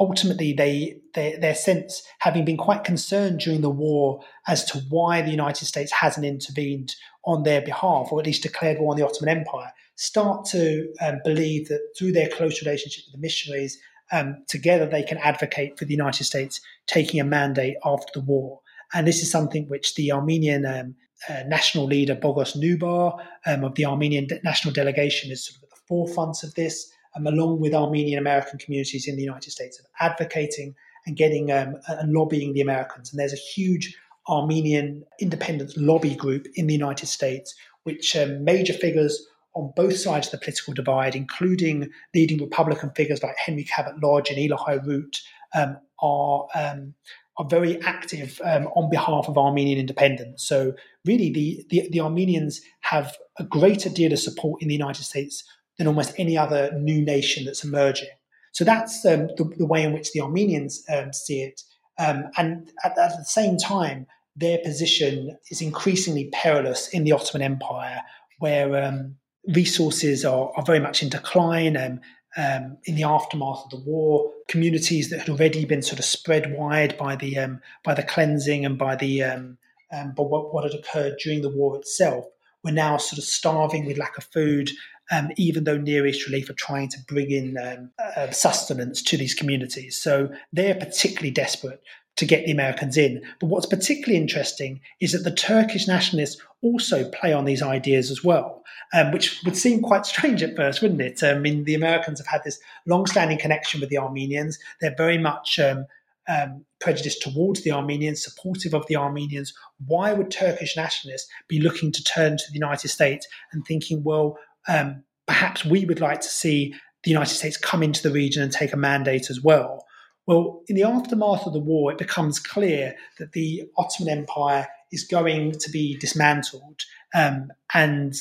ultimately 0.00 0.52
they, 0.52 1.00
they 1.14 1.36
their 1.40 1.54
sense 1.54 2.02
having 2.20 2.44
been 2.44 2.56
quite 2.56 2.84
concerned 2.84 3.40
during 3.40 3.60
the 3.60 3.70
war 3.70 4.20
as 4.46 4.64
to 4.64 4.78
why 4.88 5.22
the 5.22 5.30
United 5.30 5.66
States 5.66 5.92
hasn't 5.92 6.26
intervened 6.26 6.94
on 7.24 7.42
their 7.42 7.60
behalf 7.60 8.08
or 8.10 8.20
at 8.20 8.26
least 8.26 8.42
declared 8.42 8.78
war 8.78 8.92
on 8.92 8.96
the 8.96 9.06
Ottoman 9.06 9.38
Empire 9.38 9.72
start 9.96 10.44
to 10.46 10.88
um, 11.04 11.18
believe 11.24 11.68
that 11.68 11.80
through 11.98 12.12
their 12.12 12.28
close 12.28 12.62
relationship 12.62 13.04
with 13.06 13.14
the 13.14 13.20
missionaries 13.20 13.78
um, 14.12 14.42
together 14.46 14.86
they 14.86 15.02
can 15.02 15.18
advocate 15.18 15.78
for 15.78 15.84
the 15.84 15.92
United 15.92 16.24
States 16.24 16.60
taking 16.86 17.20
a 17.20 17.24
mandate 17.24 17.76
after 17.84 18.10
the 18.14 18.24
war. 18.24 18.60
And 18.94 19.06
this 19.06 19.22
is 19.22 19.30
something 19.30 19.68
which 19.68 19.96
the 19.96 20.12
Armenian 20.12 20.64
um, 20.64 20.94
uh, 21.28 21.42
national 21.46 21.86
leader 21.86 22.14
Bogos 22.14 22.56
Nubar 22.56 23.18
um, 23.44 23.64
of 23.64 23.74
the 23.74 23.84
Armenian 23.84 24.28
de- 24.28 24.40
national 24.42 24.72
delegation 24.72 25.30
is 25.30 25.46
sort 25.46 25.58
of 25.58 25.64
at 25.64 25.70
the 25.70 25.82
forefront 25.88 26.42
of 26.42 26.54
this 26.54 26.90
um, 27.16 27.26
along 27.26 27.60
with 27.60 27.74
Armenian 27.74 28.18
American 28.18 28.58
communities 28.58 29.08
in 29.08 29.16
the 29.16 29.22
United 29.22 29.50
States, 29.50 29.78
of 29.78 29.86
advocating 30.00 30.74
and 31.06 31.16
getting 31.16 31.50
um, 31.50 31.76
and 31.88 32.12
lobbying 32.12 32.52
the 32.52 32.60
Americans. 32.60 33.10
And 33.10 33.18
there's 33.18 33.32
a 33.32 33.36
huge 33.36 33.96
Armenian 34.28 35.04
independence 35.20 35.74
lobby 35.76 36.14
group 36.14 36.46
in 36.54 36.66
the 36.66 36.74
United 36.74 37.06
States, 37.06 37.54
which 37.84 38.14
um, 38.16 38.44
major 38.44 38.74
figures 38.74 39.26
on 39.54 39.72
both 39.74 39.96
sides 39.96 40.28
of 40.28 40.32
the 40.32 40.38
political 40.38 40.74
divide, 40.74 41.16
including 41.16 41.90
leading 42.14 42.38
Republican 42.38 42.90
figures 42.90 43.22
like 43.22 43.36
Henry 43.38 43.64
Cabot 43.64 43.94
Lodge 44.02 44.30
and 44.30 44.38
Elihu 44.38 44.80
Root, 44.86 45.20
um, 45.54 45.78
are 46.00 46.46
um, 46.54 46.94
are 47.38 47.48
very 47.48 47.80
active 47.82 48.40
um, 48.44 48.66
on 48.74 48.90
behalf 48.90 49.28
of 49.28 49.38
Armenian 49.38 49.78
independence. 49.78 50.46
So 50.46 50.74
really, 51.04 51.30
the, 51.30 51.64
the, 51.70 51.88
the 51.90 52.00
Armenians 52.00 52.60
have 52.80 53.16
a 53.38 53.44
greater 53.44 53.88
deal 53.88 54.12
of 54.12 54.18
support 54.18 54.60
in 54.60 54.68
the 54.68 54.74
United 54.74 55.04
States 55.04 55.44
than 55.78 55.86
almost 55.86 56.12
any 56.18 56.36
other 56.36 56.70
new 56.78 57.00
nation 57.00 57.44
that's 57.44 57.64
emerging. 57.64 58.08
So 58.52 58.64
that's 58.64 59.04
um, 59.06 59.28
the, 59.36 59.50
the, 59.56 59.66
way 59.66 59.82
in 59.82 59.92
which 59.92 60.12
the 60.12 60.20
Armenians 60.20 60.84
um, 60.92 61.12
see 61.12 61.42
it. 61.42 61.62
Um, 61.98 62.24
and 62.36 62.70
at, 62.84 62.98
at, 62.98 63.16
the 63.16 63.24
same 63.24 63.56
time, 63.56 64.06
their 64.34 64.58
position 64.58 65.36
is 65.50 65.62
increasingly 65.62 66.28
perilous 66.32 66.88
in 66.88 67.04
the 67.04 67.12
Ottoman 67.12 67.42
Empire, 67.42 68.00
where 68.38 68.84
um, 68.84 69.16
resources 69.46 70.24
are, 70.24 70.50
are, 70.56 70.64
very 70.64 70.80
much 70.80 71.02
in 71.02 71.08
decline. 71.08 71.76
And 71.76 72.00
um, 72.36 72.78
in 72.84 72.96
the 72.96 73.04
aftermath 73.04 73.64
of 73.64 73.70
the 73.70 73.84
war, 73.84 74.32
communities 74.48 75.10
that 75.10 75.20
had 75.20 75.28
already 75.28 75.64
been 75.64 75.82
sort 75.82 75.98
of 75.98 76.04
spread 76.04 76.56
wide 76.56 76.96
by 76.96 77.16
the 77.16 77.38
um, 77.38 77.60
by 77.84 77.94
the 77.94 78.02
cleansing 78.02 78.64
and 78.64 78.78
by 78.78 78.96
the 78.96 79.22
um, 79.22 79.58
um, 79.92 80.12
but 80.16 80.24
what, 80.24 80.52
what 80.52 80.64
had 80.64 80.78
occurred 80.78 81.18
during 81.22 81.42
the 81.42 81.50
war 81.50 81.76
itself 81.76 82.26
were 82.64 82.72
now 82.72 82.96
sort 82.96 83.18
of 83.18 83.24
starving 83.24 83.86
with 83.86 83.98
lack 83.98 84.18
of 84.18 84.24
food 84.24 84.70
um, 85.10 85.30
even 85.36 85.64
though 85.64 85.78
Near 85.78 86.06
East 86.06 86.26
Relief 86.26 86.50
are 86.50 86.54
trying 86.54 86.88
to 86.88 86.98
bring 87.06 87.30
in 87.30 87.56
um, 87.58 87.90
uh, 88.16 88.30
sustenance 88.30 89.02
to 89.02 89.16
these 89.16 89.34
communities. 89.34 89.96
So 90.00 90.30
they're 90.52 90.74
particularly 90.74 91.30
desperate 91.30 91.82
to 92.16 92.26
get 92.26 92.44
the 92.44 92.52
Americans 92.52 92.96
in. 92.96 93.22
But 93.40 93.46
what's 93.46 93.66
particularly 93.66 94.20
interesting 94.20 94.80
is 95.00 95.12
that 95.12 95.22
the 95.22 95.34
Turkish 95.34 95.86
nationalists 95.86 96.42
also 96.62 97.08
play 97.10 97.32
on 97.32 97.44
these 97.44 97.62
ideas 97.62 98.10
as 98.10 98.24
well, 98.24 98.64
um, 98.92 99.12
which 99.12 99.40
would 99.44 99.56
seem 99.56 99.80
quite 99.80 100.04
strange 100.04 100.42
at 100.42 100.56
first, 100.56 100.82
wouldn't 100.82 101.00
it? 101.00 101.22
I 101.22 101.38
mean, 101.38 101.62
the 101.64 101.76
Americans 101.76 102.18
have 102.18 102.26
had 102.26 102.42
this 102.44 102.58
long-standing 102.86 103.38
connection 103.38 103.80
with 103.80 103.88
the 103.88 103.98
Armenians. 103.98 104.58
They're 104.80 104.96
very 104.96 105.16
much 105.16 105.60
um, 105.60 105.86
um, 106.28 106.64
prejudiced 106.80 107.22
towards 107.22 107.62
the 107.62 107.70
Armenians, 107.70 108.22
supportive 108.22 108.74
of 108.74 108.86
the 108.88 108.96
Armenians. 108.96 109.54
Why 109.86 110.12
would 110.12 110.30
Turkish 110.30 110.76
nationalists 110.76 111.28
be 111.46 111.60
looking 111.60 111.92
to 111.92 112.04
turn 112.04 112.36
to 112.36 112.44
the 112.48 112.54
United 112.54 112.88
States 112.88 113.26
and 113.52 113.64
thinking, 113.64 114.02
well, 114.02 114.36
um, 114.68 115.02
perhaps 115.26 115.64
we 115.64 115.84
would 115.84 116.00
like 116.00 116.20
to 116.20 116.28
see 116.28 116.74
the 117.04 117.10
United 117.10 117.34
States 117.34 117.56
come 117.56 117.82
into 117.82 118.02
the 118.02 118.12
region 118.12 118.42
and 118.42 118.52
take 118.52 118.72
a 118.72 118.76
mandate 118.76 119.30
as 119.30 119.40
well. 119.40 119.84
Well, 120.26 120.62
in 120.68 120.76
the 120.76 120.82
aftermath 120.82 121.46
of 121.46 121.54
the 121.54 121.60
war, 121.60 121.90
it 121.90 121.98
becomes 121.98 122.38
clear 122.38 122.94
that 123.18 123.32
the 123.32 123.64
Ottoman 123.78 124.18
Empire 124.18 124.68
is 124.92 125.04
going 125.04 125.52
to 125.52 125.70
be 125.70 125.96
dismantled. 125.96 126.82
Um, 127.14 127.48
and 127.72 128.14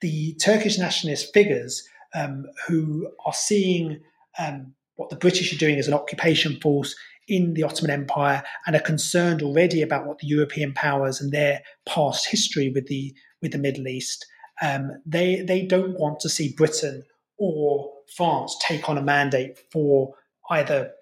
the 0.00 0.34
Turkish 0.42 0.78
nationalist 0.78 1.32
figures 1.32 1.86
um, 2.14 2.46
who 2.66 3.08
are 3.24 3.32
seeing 3.32 4.00
um, 4.38 4.74
what 4.96 5.10
the 5.10 5.16
British 5.16 5.52
are 5.54 5.58
doing 5.58 5.78
as 5.78 5.88
an 5.88 5.94
occupation 5.94 6.58
force 6.60 6.96
in 7.28 7.54
the 7.54 7.62
Ottoman 7.62 7.92
Empire 7.92 8.42
and 8.66 8.74
are 8.74 8.80
concerned 8.80 9.42
already 9.42 9.82
about 9.82 10.06
what 10.06 10.18
the 10.18 10.26
European 10.26 10.72
powers 10.72 11.20
and 11.20 11.30
their 11.30 11.62
past 11.86 12.28
history 12.28 12.70
with 12.70 12.88
the 12.88 13.14
with 13.40 13.52
the 13.52 13.58
Middle 13.58 13.88
East 13.88 14.26
um, 14.60 14.92
they 15.06 15.42
they 15.42 15.64
don't 15.64 15.98
want 15.98 16.20
to 16.20 16.28
see 16.28 16.54
Britain 16.56 17.02
or 17.38 17.90
France 18.16 18.56
take 18.60 18.88
on 18.88 18.98
a 18.98 19.02
mandate 19.02 19.58
for 19.72 20.14
either 20.50 20.92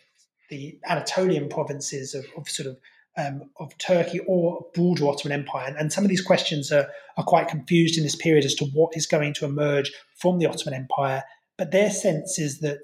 the 0.48 0.78
Anatolian 0.88 1.48
provinces 1.48 2.14
of, 2.14 2.24
of 2.36 2.48
sort 2.48 2.68
of 2.68 2.78
um, 3.16 3.50
of 3.58 3.76
Turkey 3.78 4.20
or 4.26 4.64
broader 4.74 5.08
Ottoman 5.08 5.40
Empire. 5.40 5.66
And, 5.66 5.76
and, 5.76 5.92
some 5.92 6.04
of 6.04 6.10
these 6.10 6.22
questions 6.22 6.70
are, 6.70 6.88
are 7.16 7.24
quite 7.24 7.48
confused 7.48 7.98
in 7.98 8.04
this 8.04 8.14
period 8.14 8.44
as 8.44 8.54
to 8.54 8.64
what 8.66 8.96
is 8.96 9.04
going 9.04 9.34
to 9.34 9.44
emerge 9.44 9.90
from 10.16 10.38
the 10.38 10.46
Ottoman 10.46 10.74
Empire. 10.74 11.24
But 11.58 11.72
their 11.72 11.90
sense 11.90 12.38
is 12.38 12.60
that 12.60 12.80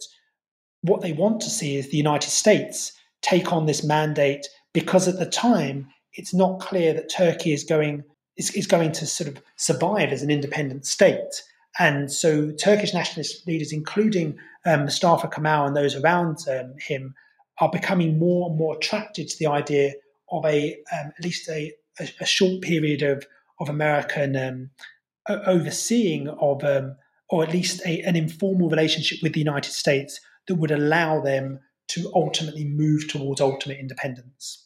what 0.83 1.01
they 1.01 1.13
want 1.13 1.41
to 1.43 1.51
see 1.51 1.77
is 1.77 1.91
the 1.91 1.97
United 1.97 2.31
States 2.31 2.93
take 3.23 3.53
on 3.53 3.67
this 3.67 3.85
mandate 3.85 4.47
because 4.75 5.09
at 5.09 5.19
the 5.19 5.27
time 5.27 5.89
it's 6.13 6.35
not 6.35 6.61
clear 6.61 6.93
that 6.93 7.09
Turkey 7.09 7.53
is 7.53 7.65
going 7.65 8.03
is, 8.37 8.51
is 8.51 8.67
going 8.67 8.93
to 8.93 9.07
sort 9.07 9.29
of 9.29 9.43
survive 9.57 10.11
as 10.13 10.23
an 10.23 10.31
independent 10.31 10.87
state. 10.87 11.43
And 11.79 12.11
so 12.11 12.51
Turkish 12.53 12.95
nationalist 12.95 13.47
leaders, 13.47 13.73
including 13.73 14.39
um, 14.65 14.85
Mustafa 14.85 15.29
Kemal 15.29 15.67
and 15.67 15.77
those 15.77 15.95
around 15.95 16.39
um, 16.49 16.75
him, 16.79 17.15
are 17.59 17.71
becoming 17.71 18.19
more 18.19 18.49
and 18.49 18.59
more 18.59 18.77
attracted 18.77 19.29
to 19.29 19.39
the 19.39 19.47
idea 19.47 19.93
of 20.31 20.45
a 20.45 20.75
um, 20.93 21.13
at 21.19 21.25
least 21.25 21.49
a, 21.49 21.73
a, 22.01 22.09
a, 22.21 22.27
short 22.27 22.61
period 22.61 23.03
of 23.03 23.27
of 23.61 23.69
American 23.69 24.37
um, 24.37 24.71
overseeing 25.29 26.29
of 26.29 26.63
um, 26.65 26.97
or 27.29 27.43
at 27.43 27.53
least 27.53 27.81
a, 27.87 28.01
an 28.03 28.17
informal 28.17 28.69
relationship 28.69 29.19
with 29.23 29.33
the 29.33 29.41
United 29.41 29.73
States 29.73 30.21
that 30.47 30.57
would 30.57 30.71
allow 30.71 31.21
them 31.21 31.61
to 31.89 32.11
ultimately 32.15 32.65
move 32.65 33.09
towards 33.09 33.41
ultimate 33.41 33.79
independence. 33.79 34.66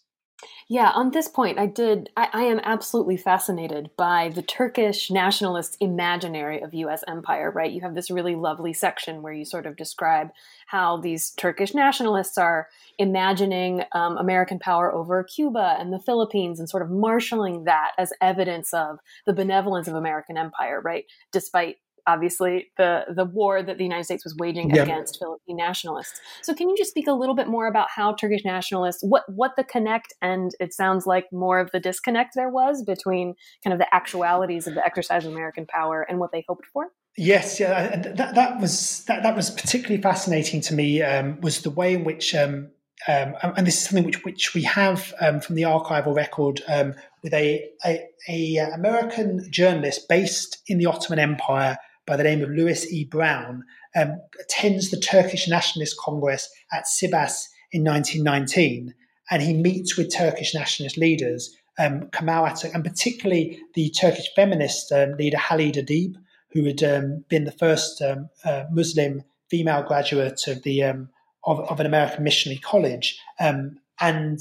Yeah, 0.72 0.92
on 0.94 1.10
this 1.10 1.26
point, 1.26 1.58
I 1.58 1.66
did. 1.66 2.10
I, 2.16 2.28
I, 2.32 2.42
am 2.44 2.60
absolutely 2.62 3.16
fascinated 3.16 3.90
by 3.96 4.28
the 4.32 4.40
Turkish 4.40 5.10
nationalist 5.10 5.76
imaginary 5.80 6.60
of 6.60 6.72
U.S. 6.72 7.02
empire. 7.08 7.50
Right, 7.50 7.72
you 7.72 7.80
have 7.80 7.96
this 7.96 8.08
really 8.08 8.36
lovely 8.36 8.72
section 8.72 9.20
where 9.20 9.32
you 9.32 9.44
sort 9.44 9.66
of 9.66 9.76
describe 9.76 10.28
how 10.68 10.96
these 10.96 11.32
Turkish 11.32 11.74
nationalists 11.74 12.38
are 12.38 12.68
imagining 13.00 13.82
um, 13.96 14.16
American 14.16 14.60
power 14.60 14.94
over 14.94 15.24
Cuba 15.24 15.74
and 15.80 15.92
the 15.92 15.98
Philippines, 15.98 16.60
and 16.60 16.70
sort 16.70 16.84
of 16.84 16.90
marshaling 16.90 17.64
that 17.64 17.90
as 17.98 18.12
evidence 18.20 18.72
of 18.72 19.00
the 19.26 19.32
benevolence 19.32 19.88
of 19.88 19.96
American 19.96 20.36
empire. 20.36 20.80
Right, 20.80 21.06
despite 21.32 21.78
obviously 22.06 22.70
the 22.76 23.04
the 23.14 23.24
war 23.24 23.62
that 23.62 23.78
the 23.78 23.84
United 23.84 24.04
States 24.04 24.24
was 24.24 24.34
waging 24.38 24.74
yeah. 24.74 24.82
against 24.82 25.18
Philippine 25.18 25.56
nationalists. 25.56 26.20
So 26.42 26.54
can 26.54 26.68
you 26.68 26.76
just 26.76 26.90
speak 26.90 27.06
a 27.06 27.12
little 27.12 27.34
bit 27.34 27.48
more 27.48 27.66
about 27.66 27.88
how 27.94 28.14
Turkish 28.14 28.44
nationalists 28.44 29.02
what 29.02 29.24
what 29.28 29.52
the 29.56 29.64
connect 29.64 30.12
and 30.22 30.52
it 30.60 30.72
sounds 30.72 31.06
like 31.06 31.26
more 31.32 31.60
of 31.60 31.70
the 31.72 31.80
disconnect 31.80 32.32
there 32.34 32.50
was 32.50 32.82
between 32.84 33.34
kind 33.64 33.72
of 33.72 33.78
the 33.78 33.92
actualities 33.94 34.66
of 34.66 34.74
the 34.74 34.84
exercise 34.84 35.24
of 35.24 35.32
American 35.32 35.66
power 35.66 36.02
and 36.08 36.18
what 36.18 36.32
they 36.32 36.44
hoped 36.48 36.66
for? 36.72 36.88
Yes, 37.16 37.58
yeah, 37.58 37.96
that, 37.96 38.34
that 38.34 38.60
was 38.60 39.04
that, 39.04 39.22
that 39.22 39.34
was 39.34 39.50
particularly 39.50 40.00
fascinating 40.00 40.60
to 40.62 40.74
me. 40.74 41.02
Um, 41.02 41.40
was 41.40 41.62
the 41.62 41.70
way 41.70 41.94
in 41.94 42.04
which 42.04 42.34
um, 42.34 42.70
um, 43.08 43.34
and 43.42 43.66
this 43.66 43.78
is 43.78 43.84
something 43.88 44.04
which 44.04 44.24
which 44.24 44.54
we 44.54 44.62
have 44.62 45.12
um, 45.20 45.40
from 45.40 45.56
the 45.56 45.62
archival 45.62 46.14
record 46.14 46.62
um, 46.68 46.94
with 47.22 47.32
a, 47.32 47.68
a, 47.84 48.06
a 48.28 48.56
American 48.74 49.46
journalist 49.50 50.08
based 50.08 50.58
in 50.66 50.78
the 50.78 50.86
Ottoman 50.86 51.18
Empire 51.18 51.78
by 52.10 52.16
the 52.16 52.24
name 52.24 52.42
of 52.42 52.50
Lewis 52.50 52.92
E. 52.92 53.04
Brown 53.04 53.62
um, 53.94 54.20
attends 54.40 54.90
the 54.90 54.98
Turkish 54.98 55.46
Nationalist 55.46 55.96
Congress 55.96 56.50
at 56.72 56.86
Sivas 56.86 57.46
in 57.70 57.84
1919, 57.84 58.92
and 59.30 59.40
he 59.40 59.54
meets 59.54 59.96
with 59.96 60.12
Turkish 60.12 60.52
nationalist 60.52 60.98
leaders, 60.98 61.56
um, 61.78 62.08
Kemal 62.10 62.46
Atatürk, 62.46 62.74
and 62.74 62.82
particularly 62.82 63.60
the 63.74 63.90
Turkish 63.90 64.28
feminist 64.34 64.90
um, 64.90 65.12
leader 65.18 65.36
Halide 65.36 65.76
Edip, 65.76 66.16
who 66.50 66.64
had 66.64 66.82
um, 66.82 67.24
been 67.28 67.44
the 67.44 67.52
first 67.52 68.02
um, 68.02 68.28
uh, 68.44 68.64
Muslim 68.72 69.22
female 69.48 69.84
graduate 69.84 70.48
of 70.48 70.64
the 70.64 70.82
um, 70.82 71.10
of, 71.44 71.60
of, 71.70 71.78
an 71.78 71.86
American 71.86 72.24
missionary 72.24 72.58
college. 72.58 73.20
And 73.38 74.40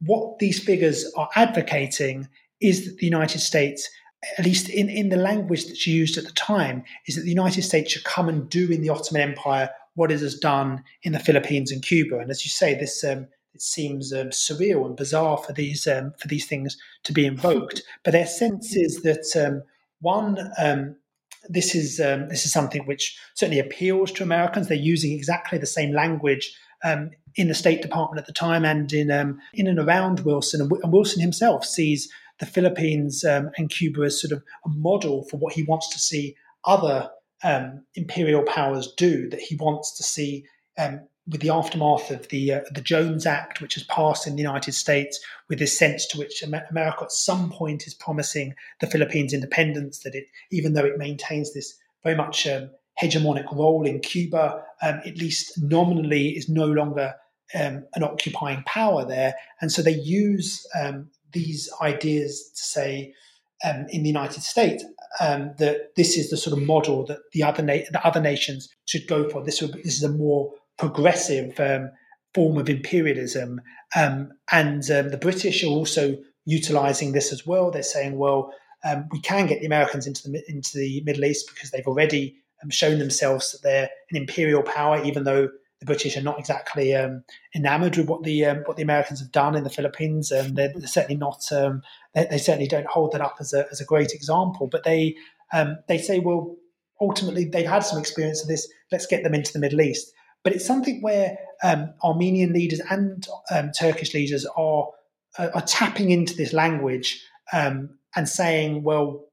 what 0.00 0.38
these 0.38 0.58
figures 0.58 1.04
are 1.18 1.28
advocating 1.36 2.28
is 2.62 2.86
that 2.86 2.96
the 2.96 3.06
United 3.06 3.40
States 3.40 3.86
at 4.38 4.44
least 4.44 4.68
in, 4.68 4.88
in 4.88 5.08
the 5.08 5.16
language 5.16 5.66
that's 5.66 5.86
used 5.86 6.18
at 6.18 6.24
the 6.24 6.32
time, 6.32 6.84
is 7.06 7.16
that 7.16 7.22
the 7.22 7.30
United 7.30 7.62
States 7.62 7.92
should 7.92 8.04
come 8.04 8.28
and 8.28 8.48
do 8.48 8.70
in 8.70 8.82
the 8.82 8.90
Ottoman 8.90 9.22
Empire 9.22 9.70
what 9.94 10.12
it 10.12 10.20
has 10.20 10.34
done 10.34 10.84
in 11.02 11.12
the 11.12 11.18
Philippines 11.18 11.72
and 11.72 11.82
Cuba. 11.82 12.18
And 12.18 12.30
as 12.30 12.44
you 12.44 12.50
say, 12.50 12.74
this 12.74 13.02
um, 13.04 13.28
it 13.54 13.62
seems 13.62 14.12
um, 14.12 14.28
surreal 14.28 14.86
and 14.86 14.96
bizarre 14.96 15.38
for 15.38 15.52
these 15.52 15.86
um, 15.86 16.12
for 16.18 16.28
these 16.28 16.46
things 16.46 16.76
to 17.04 17.12
be 17.12 17.26
invoked. 17.26 17.82
But 18.04 18.12
their 18.12 18.26
sense 18.26 18.76
is 18.76 19.02
that 19.02 19.26
um, 19.36 19.62
one, 20.00 20.52
um, 20.58 20.96
this 21.48 21.74
is 21.74 21.98
um, 21.98 22.28
this 22.28 22.44
is 22.44 22.52
something 22.52 22.86
which 22.86 23.18
certainly 23.34 23.60
appeals 23.60 24.12
to 24.12 24.22
Americans. 24.22 24.68
They're 24.68 24.76
using 24.76 25.12
exactly 25.12 25.58
the 25.58 25.66
same 25.66 25.92
language 25.92 26.54
in 27.36 27.48
the 27.48 27.54
State 27.54 27.82
Department 27.82 28.18
at 28.18 28.26
the 28.26 28.32
time 28.32 28.64
and 28.64 28.90
in 28.92 29.10
in 29.54 29.66
and 29.66 29.78
around 29.78 30.20
Wilson. 30.20 30.60
And 30.60 30.92
Wilson 30.92 31.20
himself 31.20 31.64
sees 31.64 32.10
the 32.40 32.46
Philippines 32.46 33.24
um, 33.24 33.50
and 33.56 33.70
Cuba 33.70 34.02
as 34.02 34.20
sort 34.20 34.32
of 34.32 34.42
a 34.64 34.68
model 34.70 35.24
for 35.24 35.36
what 35.36 35.52
he 35.52 35.62
wants 35.62 35.88
to 35.90 35.98
see 35.98 36.34
other 36.64 37.10
um, 37.44 37.84
imperial 37.94 38.42
powers 38.42 38.92
do. 38.96 39.28
That 39.28 39.40
he 39.40 39.56
wants 39.56 39.96
to 39.98 40.02
see 40.02 40.44
um, 40.78 41.02
with 41.28 41.42
the 41.42 41.50
aftermath 41.50 42.10
of 42.10 42.28
the 42.28 42.54
uh, 42.54 42.60
the 42.72 42.80
Jones 42.80 43.26
Act, 43.26 43.60
which 43.60 43.74
has 43.74 43.84
passed 43.84 44.26
in 44.26 44.36
the 44.36 44.42
United 44.42 44.72
States, 44.72 45.20
with 45.48 45.58
this 45.58 45.78
sense 45.78 46.06
to 46.08 46.18
which 46.18 46.42
America 46.42 47.02
at 47.02 47.12
some 47.12 47.50
point 47.50 47.86
is 47.86 47.94
promising 47.94 48.54
the 48.80 48.86
Philippines 48.86 49.32
independence. 49.32 50.00
That 50.00 50.14
it, 50.14 50.26
even 50.50 50.72
though 50.72 50.84
it 50.84 50.98
maintains 50.98 51.52
this 51.52 51.76
very 52.02 52.16
much 52.16 52.46
um, 52.46 52.70
hegemonic 53.00 53.50
role 53.52 53.86
in 53.86 54.00
Cuba, 54.00 54.62
um, 54.82 55.00
at 55.04 55.18
least 55.18 55.62
nominally, 55.62 56.30
is 56.30 56.48
no 56.48 56.66
longer 56.66 57.14
um, 57.54 57.84
an 57.94 58.02
occupying 58.02 58.62
power 58.64 59.04
there, 59.04 59.34
and 59.60 59.70
so 59.70 59.82
they 59.82 59.94
use 59.94 60.66
um, 60.80 61.10
these 61.32 61.70
ideas 61.80 62.50
to 62.54 62.62
say 62.62 63.14
um, 63.64 63.86
in 63.90 64.02
the 64.02 64.08
United 64.08 64.42
States 64.42 64.84
um, 65.20 65.52
that 65.58 65.94
this 65.96 66.16
is 66.16 66.30
the 66.30 66.36
sort 66.36 66.56
of 66.56 66.64
model 66.64 67.04
that 67.06 67.18
the 67.32 67.42
other 67.42 67.62
na- 67.62 67.84
the 67.90 68.00
other 68.04 68.20
nations 68.20 68.68
should 68.86 69.06
go 69.06 69.28
for. 69.28 69.44
This 69.44 69.60
would, 69.60 69.72
this 69.74 69.96
is 69.96 70.02
a 70.02 70.08
more 70.08 70.52
progressive 70.78 71.58
um, 71.60 71.90
form 72.34 72.58
of 72.58 72.68
imperialism, 72.68 73.60
um, 73.96 74.32
and 74.52 74.88
um, 74.90 75.10
the 75.10 75.18
British 75.18 75.64
are 75.64 75.68
also 75.68 76.16
utilizing 76.46 77.12
this 77.12 77.32
as 77.32 77.46
well. 77.46 77.70
They're 77.70 77.82
saying, 77.82 78.16
well, 78.16 78.52
um, 78.84 79.08
we 79.10 79.20
can 79.20 79.46
get 79.46 79.60
the 79.60 79.66
Americans 79.66 80.06
into 80.06 80.28
the 80.28 80.42
into 80.48 80.78
the 80.78 81.02
Middle 81.04 81.24
East 81.24 81.50
because 81.52 81.70
they've 81.70 81.86
already 81.86 82.36
shown 82.68 82.98
themselves 82.98 83.52
that 83.52 83.62
they're 83.62 83.88
an 84.10 84.16
imperial 84.16 84.62
power, 84.62 85.02
even 85.02 85.24
though 85.24 85.48
the 85.80 85.86
British 85.86 86.16
are 86.16 86.22
not 86.22 86.38
exactly 86.38 86.94
um, 86.94 87.24
enamored 87.54 87.96
with 87.96 88.06
what 88.06 88.22
the 88.22 88.44
um, 88.44 88.58
what 88.66 88.76
the 88.76 88.82
Americans 88.82 89.18
have 89.20 89.32
done 89.32 89.54
in 89.54 89.64
the 89.64 89.70
Philippines. 89.70 90.30
Um, 90.30 90.54
they're, 90.54 90.72
they're, 90.74 90.86
certainly 90.86 91.16
not. 91.16 91.50
Um, 91.50 91.82
they, 92.14 92.26
they, 92.30 92.38
certainly 92.38 92.68
don't 92.68 92.86
hold 92.86 93.12
that 93.12 93.22
up 93.22 93.36
as 93.40 93.54
a 93.54 93.66
as 93.70 93.80
a 93.80 93.86
great 93.86 94.12
example. 94.12 94.68
But 94.70 94.84
they 94.84 95.16
um, 95.54 95.78
they 95.88 95.96
say, 95.96 96.18
well, 96.18 96.54
ultimately 97.00 97.46
they've 97.46 97.66
had 97.66 97.82
some 97.82 97.98
experience 97.98 98.42
of 98.42 98.48
this. 98.48 98.70
Let's 98.92 99.06
get 99.06 99.22
them 99.22 99.34
into 99.34 99.52
the 99.54 99.58
Middle 99.58 99.80
East. 99.80 100.12
But 100.44 100.52
it's 100.52 100.66
something 100.66 101.00
where 101.00 101.38
um, 101.62 101.94
Armenian 102.04 102.52
leaders 102.52 102.80
and 102.90 103.26
Turkish 103.78 104.12
leaders 104.12 104.46
are 104.56 104.88
uh, 105.38 105.48
are 105.54 105.62
tapping 105.62 106.10
into 106.10 106.36
this 106.36 106.52
language 106.52 107.24
and 107.52 107.88
saying, 108.28 108.82
well, 108.82 109.24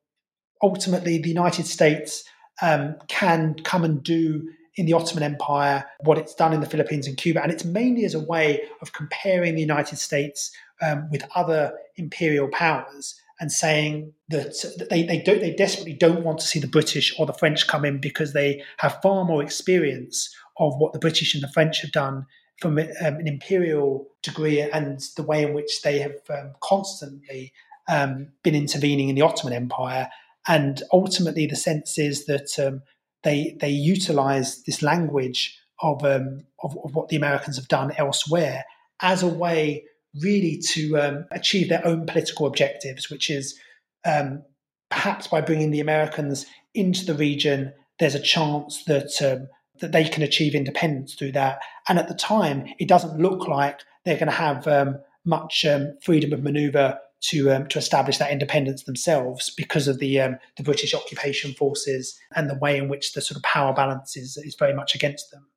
ultimately 0.63 1.17
the 1.17 1.29
United 1.29 1.65
States 1.65 2.23
can 2.61 3.55
come 3.63 3.83
and 3.83 4.01
do 4.01 4.49
in 4.77 4.85
the 4.85 4.93
Ottoman 4.93 5.23
Empire, 5.23 5.83
what 6.01 6.17
it's 6.17 6.35
done 6.35 6.53
in 6.53 6.61
the 6.61 6.69
Philippines 6.69 7.07
and 7.07 7.17
Cuba. 7.17 7.41
And 7.41 7.51
it's 7.51 7.65
mainly 7.65 8.05
as 8.05 8.13
a 8.13 8.19
way 8.19 8.61
of 8.81 8.93
comparing 8.93 9.55
the 9.55 9.61
United 9.61 9.97
States 9.97 10.51
um, 10.81 11.09
with 11.11 11.23
other 11.35 11.73
imperial 11.95 12.47
powers 12.47 13.19
and 13.39 13.51
saying 13.51 14.13
that 14.29 14.55
they, 14.89 15.03
they 15.03 15.21
don't 15.21 15.41
they 15.41 15.53
desperately 15.53 15.93
don't 15.93 16.23
want 16.23 16.39
to 16.39 16.47
see 16.47 16.59
the 16.59 16.67
British 16.67 17.13
or 17.19 17.25
the 17.25 17.33
French 17.33 17.67
come 17.67 17.85
in 17.85 17.99
because 17.99 18.33
they 18.33 18.63
have 18.77 18.99
far 19.01 19.25
more 19.25 19.43
experience 19.43 20.33
of 20.57 20.75
what 20.77 20.93
the 20.93 20.99
British 20.99 21.33
and 21.33 21.43
the 21.43 21.49
French 21.49 21.81
have 21.81 21.91
done 21.91 22.25
from 22.59 22.79
um, 22.79 22.87
an 22.99 23.27
imperial 23.27 24.07
degree 24.23 24.61
and 24.61 24.99
the 25.15 25.23
way 25.23 25.43
in 25.43 25.53
which 25.53 25.81
they 25.83 25.99
have 25.99 26.15
um, 26.29 26.53
constantly 26.61 27.53
um, 27.87 28.29
been 28.43 28.55
intervening 28.55 29.09
in 29.09 29.15
the 29.15 29.21
Ottoman 29.21 29.53
Empire. 29.53 30.09
And 30.47 30.81
ultimately, 30.91 31.45
the 31.45 31.55
sense 31.55 31.99
is 31.99 32.25
that 32.25 32.57
um, 32.57 32.81
they 33.23 33.57
they 33.59 33.69
utilize 33.69 34.63
this 34.63 34.81
language 34.81 35.59
of, 35.81 36.03
um, 36.03 36.43
of, 36.63 36.77
of 36.83 36.95
what 36.95 37.09
the 37.09 37.15
Americans 37.15 37.55
have 37.57 37.67
done 37.67 37.91
elsewhere 37.97 38.63
as 39.01 39.21
a 39.21 39.27
way 39.27 39.83
really 40.21 40.57
to 40.57 40.99
um, 40.99 41.25
achieve 41.31 41.69
their 41.69 41.85
own 41.85 42.05
political 42.05 42.47
objectives, 42.47 43.09
which 43.09 43.29
is 43.29 43.59
um, 44.05 44.43
perhaps 44.89 45.27
by 45.27 45.41
bringing 45.41 45.71
the 45.71 45.79
Americans 45.79 46.45
into 46.73 47.05
the 47.05 47.13
region, 47.13 47.73
there's 47.99 48.15
a 48.15 48.19
chance 48.19 48.83
that 48.85 49.21
um, 49.21 49.47
that 49.79 49.91
they 49.91 50.05
can 50.05 50.23
achieve 50.23 50.55
independence 50.55 51.13
through 51.13 51.31
that. 51.31 51.59
And 51.87 51.99
at 51.99 52.07
the 52.07 52.15
time, 52.15 52.67
it 52.79 52.87
doesn't 52.87 53.19
look 53.19 53.47
like 53.47 53.81
they're 54.05 54.15
going 54.15 54.27
to 54.27 54.33
have 54.33 54.67
um, 54.67 54.97
much 55.23 55.65
um, 55.65 55.97
freedom 56.01 56.33
of 56.33 56.41
manoeuvre 56.41 56.99
to 57.19 57.51
um, 57.51 57.67
to 57.67 57.79
establish 57.79 58.17
that 58.17 58.31
independence 58.31 58.83
themselves 58.83 59.49
because 59.49 59.87
of 59.87 59.99
the 59.99 60.19
um, 60.19 60.37
the 60.55 60.63
British 60.63 60.93
occupation 60.93 61.53
forces 61.53 62.17
and 62.35 62.49
the 62.49 62.57
way 62.57 62.77
in 62.77 62.89
which 62.89 63.13
the 63.13 63.21
sort 63.21 63.37
of 63.37 63.43
power 63.43 63.73
balance 63.73 64.15
is 64.15 64.37
is 64.37 64.55
very 64.55 64.73
much 64.73 64.95
against 64.95 65.31
them. 65.31 65.47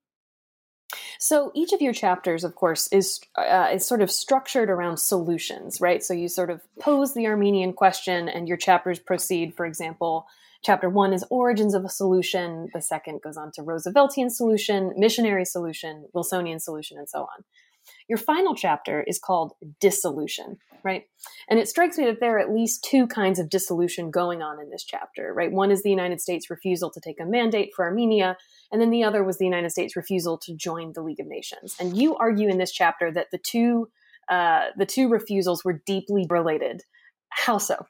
So 1.19 1.53
each 1.55 1.73
of 1.73 1.83
your 1.83 1.93
chapters, 1.93 2.45
of 2.45 2.55
course, 2.55 2.89
is 2.91 3.21
uh, 3.37 3.69
is 3.73 3.87
sort 3.87 4.01
of 4.01 4.11
structured 4.11 4.71
around 4.71 4.97
solutions, 4.97 5.81
right? 5.81 6.03
So 6.03 6.15
you 6.15 6.29
sort 6.29 6.51
of 6.51 6.63
pose 6.81 7.15
the 7.15 7.27
Armenian 7.27 7.75
question, 7.75 8.29
and 8.29 8.49
your 8.49 8.57
chapters 8.57 8.99
proceed. 8.99 9.55
For 9.55 9.67
example, 9.67 10.27
chapter 10.65 10.89
one 10.89 11.13
is 11.13 11.25
origins 11.31 11.75
of 11.75 11.85
a 11.85 11.91
solution. 11.91 12.69
The 12.73 12.81
second 12.81 13.21
goes 13.23 13.37
on 13.37 13.53
to 13.53 13.63
Rooseveltian 13.63 14.31
solution, 14.31 14.95
missionary 14.97 15.45
solution, 15.45 16.07
Wilsonian 16.15 16.59
solution, 16.59 16.97
and 16.97 17.09
so 17.09 17.21
on. 17.21 17.45
Your 18.09 18.19
final 18.19 18.55
chapter 18.55 19.03
is 19.03 19.19
called 19.19 19.53
dissolution, 19.81 20.59
right? 20.83 21.05
And 21.49 21.59
it 21.59 21.69
strikes 21.69 21.99
me 21.99 22.05
that 22.07 22.21
there 22.21 22.37
are 22.37 22.41
at 22.41 22.53
least 22.53 22.85
two 22.85 23.07
kinds 23.07 23.39
of 23.39 23.49
dissolution 23.49 24.11
going 24.11 24.43
on 24.43 24.61
in 24.61 24.71
this 24.71 24.85
chapter, 24.85 25.33
right? 25.33 25.53
One 25.53 25.71
is 25.71 25.83
the 25.83 25.91
United 25.91 26.21
States' 26.21 26.51
refusal 26.51 26.91
to 26.91 27.01
take 27.01 27.21
a 27.21 27.27
mandate 27.27 27.71
for 27.75 27.85
Armenia, 27.85 28.37
and 28.73 28.81
then 28.81 28.91
the 28.91 29.05
other 29.05 29.23
was 29.23 29.39
the 29.39 29.45
United 29.45 29.71
States' 29.71 29.97
refusal 29.97 30.39
to 30.39 30.55
join 30.55 30.93
the 30.93 31.03
League 31.03 31.21
of 31.21 31.27
Nations. 31.27 31.77
And 31.79 31.97
you 31.97 32.17
argue 32.17 32.49
in 32.49 32.59
this 32.59 32.73
chapter 32.73 33.13
that 33.13 33.31
the 33.31 33.39
two 33.39 33.89
uh, 34.29 34.67
the 34.77 34.87
two 34.87 35.09
refusals 35.09 35.65
were 35.65 35.83
deeply 35.87 36.25
related. 36.31 36.83
How 37.31 37.59
so? 37.59 37.85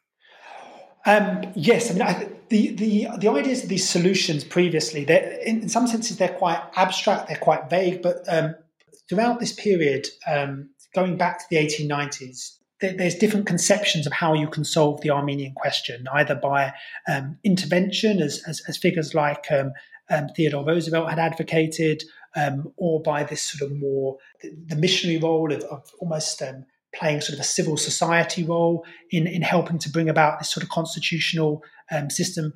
Um, 1.07 1.53
yes, 1.55 1.91
I 1.91 1.95
mean 1.95 2.03
I, 2.03 2.29
the 2.49 2.75
the 2.75 3.09
the 3.19 3.29
ideas 3.29 3.63
of 3.63 3.69
these 3.71 3.89
solutions 3.89 4.45
previously, 4.45 5.05
they 5.05 5.43
in, 5.47 5.63
in, 5.63 5.69
some 5.69 5.87
senses 5.87 6.19
they're 6.19 6.29
quite 6.29 6.63
abstract, 6.77 7.29
they're 7.29 7.39
quite 7.39 7.71
vague, 7.71 8.03
but 8.03 8.23
um, 8.29 8.55
throughout 9.09 9.41
this 9.41 9.53
period, 9.53 10.09
um, 10.27 10.71
going 10.95 11.17
back 11.17 11.39
to 11.39 11.45
the 11.51 11.57
1890s, 11.57 12.57
there's 12.81 13.15
different 13.15 13.47
conceptions 13.47 14.07
of 14.07 14.13
how 14.13 14.33
you 14.33 14.49
can 14.49 14.65
solve 14.65 15.03
the 15.03 15.11
Armenian 15.11 15.53
question, 15.55 16.07
either 16.15 16.35
by 16.35 16.73
um, 17.09 17.39
intervention, 17.45 18.23
as, 18.23 18.43
as, 18.47 18.63
as, 18.69 18.79
figures 18.79 19.15
like 19.15 19.47
um, 19.51 19.73
um 20.09 20.29
Theodore 20.35 20.65
Roosevelt 20.65 21.11
had 21.11 21.19
advocated, 21.19 22.03
um, 22.35 22.73
or 22.77 23.03
by 23.03 23.23
this 23.23 23.43
sort 23.43 23.71
of 23.71 23.77
more 23.77 24.17
the, 24.41 24.57
the 24.67 24.77
missionary 24.77 25.19
role 25.19 25.53
of, 25.53 25.63
of 25.65 25.91
almost 26.01 26.41
um, 26.41 26.65
playing 26.95 27.21
sort 27.21 27.35
of 27.35 27.41
a 27.41 27.45
civil 27.45 27.77
society 27.77 28.45
role 28.45 28.85
in, 29.11 29.27
in 29.27 29.43
helping 29.43 29.79
to 29.79 29.91
bring 29.91 30.09
about 30.09 30.39
this 30.39 30.49
sort 30.49 30.65
of 30.65 30.71
constitutional 30.71 31.63
system 32.09 32.53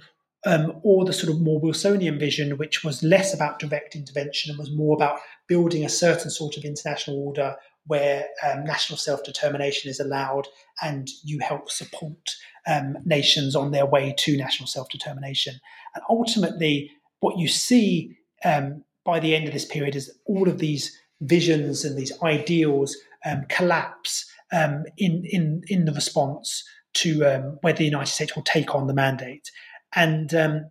um, 0.46 0.78
or 0.82 1.04
the 1.04 1.12
sort 1.12 1.32
of 1.32 1.40
more 1.40 1.60
Wilsonian 1.60 2.18
vision, 2.18 2.58
which 2.58 2.84
was 2.84 3.02
less 3.02 3.32
about 3.32 3.58
direct 3.58 3.96
intervention 3.96 4.50
and 4.50 4.58
was 4.58 4.70
more 4.70 4.94
about 4.94 5.20
building 5.46 5.84
a 5.84 5.88
certain 5.88 6.30
sort 6.30 6.56
of 6.56 6.64
international 6.64 7.18
order 7.18 7.56
where 7.86 8.26
um, 8.46 8.64
national 8.64 8.96
self 8.96 9.22
determination 9.24 9.90
is 9.90 10.00
allowed 10.00 10.48
and 10.82 11.08
you 11.22 11.38
help 11.40 11.70
support 11.70 12.36
um, 12.66 12.96
nations 13.04 13.54
on 13.54 13.70
their 13.70 13.86
way 13.86 14.14
to 14.18 14.36
national 14.36 14.66
self 14.66 14.88
determination. 14.88 15.54
And 15.94 16.04
ultimately, 16.08 16.90
what 17.20 17.38
you 17.38 17.48
see 17.48 18.16
um, 18.44 18.84
by 19.04 19.20
the 19.20 19.34
end 19.34 19.46
of 19.46 19.54
this 19.54 19.66
period 19.66 19.96
is 19.96 20.12
all 20.26 20.48
of 20.48 20.58
these 20.58 20.98
visions 21.20 21.84
and 21.84 21.96
these 21.96 22.12
ideals 22.22 22.96
um, 23.24 23.44
collapse 23.48 24.30
um, 24.52 24.84
in, 24.98 25.24
in, 25.24 25.62
in 25.68 25.84
the 25.84 25.92
response 25.92 26.64
to 26.94 27.20
whether 27.62 27.78
the 27.78 27.84
United 27.84 28.10
States 28.10 28.36
will 28.36 28.44
take 28.44 28.74
on 28.74 28.86
the 28.86 28.94
mandate. 28.94 29.50
And 29.94 30.34
um, 30.34 30.70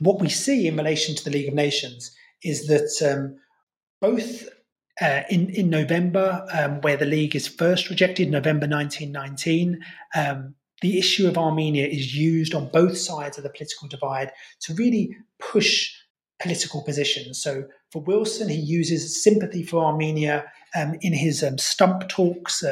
what 0.00 0.20
we 0.20 0.28
see 0.28 0.66
in 0.66 0.76
relation 0.76 1.14
to 1.14 1.24
the 1.24 1.30
League 1.30 1.48
of 1.48 1.54
Nations 1.54 2.14
is 2.42 2.66
that 2.66 3.10
um, 3.10 3.36
both 4.00 4.48
uh, 5.00 5.22
in, 5.30 5.50
in 5.50 5.70
November, 5.70 6.46
um, 6.52 6.80
where 6.80 6.96
the 6.96 7.04
League 7.04 7.36
is 7.36 7.46
first 7.46 7.88
rejected, 7.88 8.30
November 8.30 8.66
1919, 8.66 9.80
um, 10.16 10.54
the 10.80 10.98
issue 10.98 11.26
of 11.26 11.38
Armenia 11.38 11.86
is 11.86 12.14
used 12.14 12.54
on 12.54 12.68
both 12.68 12.96
sides 12.96 13.36
of 13.36 13.44
the 13.44 13.50
political 13.50 13.88
divide 13.88 14.30
to 14.60 14.74
really 14.74 15.16
push 15.38 15.92
political 16.40 16.82
positions. 16.82 17.40
So 17.42 17.64
for 17.90 18.02
Wilson, 18.02 18.48
he 18.48 18.56
uses 18.56 19.22
sympathy 19.22 19.64
for 19.64 19.84
Armenia 19.84 20.44
um, 20.76 20.96
in 21.00 21.12
his 21.12 21.42
um, 21.42 21.58
stump 21.58 22.08
talks 22.08 22.64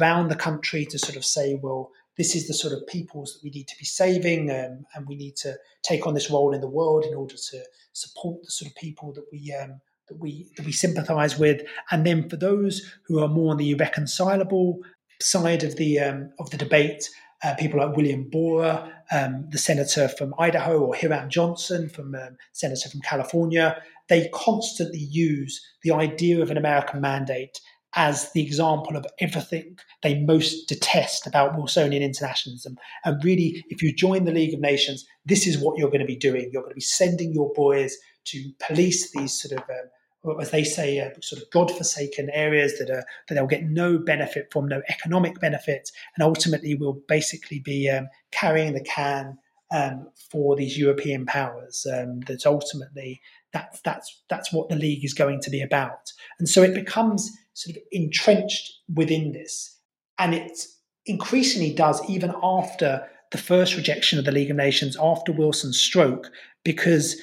around 0.00 0.28
the 0.28 0.36
country 0.36 0.84
to 0.86 0.98
sort 0.98 1.16
of 1.16 1.24
say, 1.24 1.58
well, 1.62 1.90
this 2.18 2.34
is 2.34 2.48
the 2.48 2.54
sort 2.54 2.74
of 2.74 2.86
peoples 2.86 3.32
that 3.32 3.44
we 3.44 3.50
need 3.50 3.68
to 3.68 3.78
be 3.78 3.84
saving, 3.84 4.50
um, 4.50 4.84
and 4.94 5.06
we 5.06 5.14
need 5.14 5.36
to 5.36 5.56
take 5.82 6.06
on 6.06 6.14
this 6.14 6.30
role 6.30 6.52
in 6.52 6.60
the 6.60 6.68
world 6.68 7.04
in 7.04 7.14
order 7.14 7.36
to 7.36 7.64
support 7.92 8.42
the 8.42 8.50
sort 8.50 8.70
of 8.70 8.76
people 8.76 9.12
that 9.12 9.24
we 9.32 9.54
um, 9.54 9.80
that 10.08 10.18
we 10.18 10.50
that 10.56 10.66
we 10.66 10.72
sympathise 10.72 11.38
with. 11.38 11.62
And 11.90 12.04
then 12.04 12.28
for 12.28 12.36
those 12.36 12.92
who 13.06 13.22
are 13.22 13.28
more 13.28 13.52
on 13.52 13.56
the 13.56 13.70
irreconcilable 13.70 14.80
side 15.22 15.62
of 15.62 15.76
the 15.76 16.00
um, 16.00 16.30
of 16.40 16.50
the 16.50 16.56
debate, 16.56 17.08
uh, 17.44 17.54
people 17.54 17.78
like 17.78 17.96
William 17.96 18.28
Borah, 18.28 18.92
um, 19.12 19.46
the 19.50 19.58
senator 19.58 20.08
from 20.08 20.34
Idaho, 20.38 20.80
or 20.80 20.96
Hiram 20.96 21.30
Johnson 21.30 21.88
from 21.88 22.14
um, 22.16 22.36
senator 22.52 22.88
from 22.88 23.00
California, 23.00 23.80
they 24.08 24.28
constantly 24.34 24.98
use 24.98 25.64
the 25.82 25.92
idea 25.92 26.42
of 26.42 26.50
an 26.50 26.56
American 26.56 27.00
mandate 27.00 27.60
as 27.94 28.30
the 28.32 28.42
example 28.44 28.96
of 28.96 29.06
everything 29.20 29.78
they 30.02 30.20
most 30.20 30.68
detest 30.68 31.26
about 31.26 31.56
Wilsonian 31.56 32.02
internationalism. 32.02 32.76
And 33.04 33.22
really, 33.24 33.64
if 33.70 33.82
you 33.82 33.94
join 33.94 34.24
the 34.24 34.32
League 34.32 34.54
of 34.54 34.60
Nations, 34.60 35.06
this 35.24 35.46
is 35.46 35.58
what 35.58 35.78
you're 35.78 35.88
going 35.88 36.00
to 36.00 36.06
be 36.06 36.16
doing. 36.16 36.50
You're 36.52 36.62
going 36.62 36.72
to 36.72 36.76
be 36.76 36.80
sending 36.80 37.32
your 37.32 37.50
boys 37.54 37.96
to 38.26 38.50
police 38.66 39.10
these 39.12 39.40
sort 39.40 39.60
of, 39.60 39.70
um, 39.70 40.40
as 40.40 40.50
they 40.50 40.64
say, 40.64 41.00
uh, 41.00 41.10
sort 41.22 41.40
of 41.40 41.50
God-forsaken 41.50 42.28
areas 42.32 42.78
that 42.78 42.90
are 42.90 43.04
that 43.28 43.34
they'll 43.34 43.46
get 43.46 43.64
no 43.64 43.98
benefit 43.98 44.48
from, 44.52 44.68
no 44.68 44.82
economic 44.88 45.40
benefit, 45.40 45.90
and 46.14 46.22
ultimately 46.22 46.74
will 46.74 47.00
basically 47.08 47.60
be 47.60 47.88
um, 47.88 48.08
carrying 48.32 48.74
the 48.74 48.84
can 48.84 49.38
um, 49.70 50.08
for 50.30 50.56
these 50.56 50.76
European 50.76 51.24
powers. 51.24 51.86
Um, 51.90 52.20
that 52.26 52.44
ultimately 52.44 53.20
that's 53.52 53.80
that's 53.80 54.22
that's 54.28 54.52
what 54.52 54.68
the 54.68 54.76
league 54.76 55.04
is 55.04 55.14
going 55.14 55.40
to 55.40 55.50
be 55.50 55.62
about, 55.62 56.12
and 56.38 56.48
so 56.48 56.62
it 56.62 56.74
becomes 56.74 57.30
sort 57.54 57.76
of 57.76 57.82
entrenched 57.92 58.72
within 58.94 59.32
this. 59.32 59.76
And 60.18 60.34
it 60.34 60.66
increasingly 61.06 61.72
does 61.72 62.00
even 62.08 62.34
after 62.42 63.08
the 63.30 63.38
first 63.38 63.76
rejection 63.76 64.18
of 64.18 64.24
the 64.24 64.32
League 64.32 64.50
of 64.50 64.56
Nations, 64.56 64.96
after 65.00 65.32
Wilson's 65.32 65.78
stroke, 65.78 66.30
because 66.64 67.20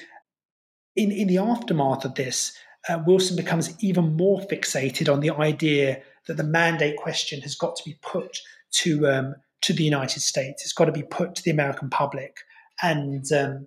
in, 0.94 1.10
in 1.12 1.28
the 1.28 1.38
aftermath 1.38 2.04
of 2.04 2.14
this, 2.14 2.56
uh, 2.88 2.98
Wilson 3.06 3.36
becomes 3.36 3.74
even 3.82 4.16
more 4.16 4.40
fixated 4.40 5.12
on 5.12 5.20
the 5.20 5.30
idea 5.30 6.00
that 6.26 6.36
the 6.36 6.44
mandate 6.44 6.96
question 6.96 7.40
has 7.42 7.54
got 7.54 7.76
to 7.76 7.84
be 7.84 7.98
put 8.02 8.38
to 8.72 9.06
um, 9.08 9.34
to 9.62 9.72
the 9.72 9.84
United 9.84 10.20
States. 10.20 10.62
It's 10.62 10.72
got 10.72 10.84
to 10.84 10.92
be 10.92 11.02
put 11.02 11.34
to 11.34 11.42
the 11.42 11.50
American 11.50 11.90
public, 11.90 12.38
and 12.82 13.24
um, 13.32 13.66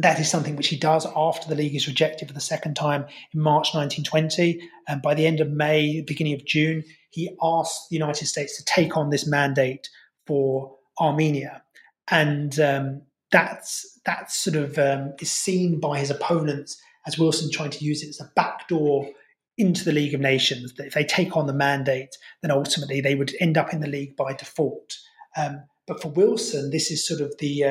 that 0.00 0.20
is 0.20 0.30
something 0.30 0.54
which 0.54 0.68
he 0.68 0.76
does 0.76 1.06
after 1.16 1.48
the 1.48 1.56
league 1.56 1.74
is 1.74 1.88
rejected 1.88 2.28
for 2.28 2.34
the 2.34 2.40
second 2.40 2.74
time 2.74 3.04
in 3.32 3.40
March 3.40 3.74
1920. 3.74 4.60
And 4.86 5.02
by 5.02 5.14
the 5.14 5.26
end 5.26 5.40
of 5.40 5.50
May, 5.50 6.02
beginning 6.02 6.34
of 6.34 6.44
June, 6.44 6.84
he 7.10 7.36
asks 7.42 7.88
the 7.88 7.96
United 7.96 8.26
States 8.26 8.56
to 8.56 8.64
take 8.64 8.96
on 8.96 9.10
this 9.10 9.26
mandate 9.26 9.88
for 10.26 10.76
Armenia. 11.00 11.62
And 12.10 12.58
um, 12.60 13.02
that's 13.32 13.98
that 14.06 14.30
sort 14.30 14.56
of 14.56 14.78
um, 14.78 15.14
is 15.20 15.30
seen 15.30 15.80
by 15.80 15.98
his 15.98 16.10
opponents 16.10 16.80
as 17.06 17.18
Wilson 17.18 17.50
trying 17.50 17.70
to 17.70 17.84
use 17.84 18.02
it 18.02 18.08
as 18.08 18.20
a 18.20 18.30
backdoor 18.36 19.08
into 19.56 19.84
the 19.84 19.92
League 19.92 20.14
of 20.14 20.20
Nations. 20.20 20.74
That 20.74 20.86
if 20.86 20.94
they 20.94 21.04
take 21.04 21.36
on 21.36 21.46
the 21.46 21.52
mandate, 21.52 22.16
then 22.42 22.52
ultimately 22.52 23.00
they 23.00 23.16
would 23.16 23.34
end 23.40 23.58
up 23.58 23.72
in 23.72 23.80
the 23.80 23.88
league 23.88 24.16
by 24.16 24.32
default. 24.32 24.96
Um, 25.36 25.64
but 25.86 26.00
for 26.00 26.08
Wilson, 26.08 26.70
this 26.70 26.90
is 26.90 27.06
sort 27.06 27.20
of 27.20 27.34
the 27.38 27.64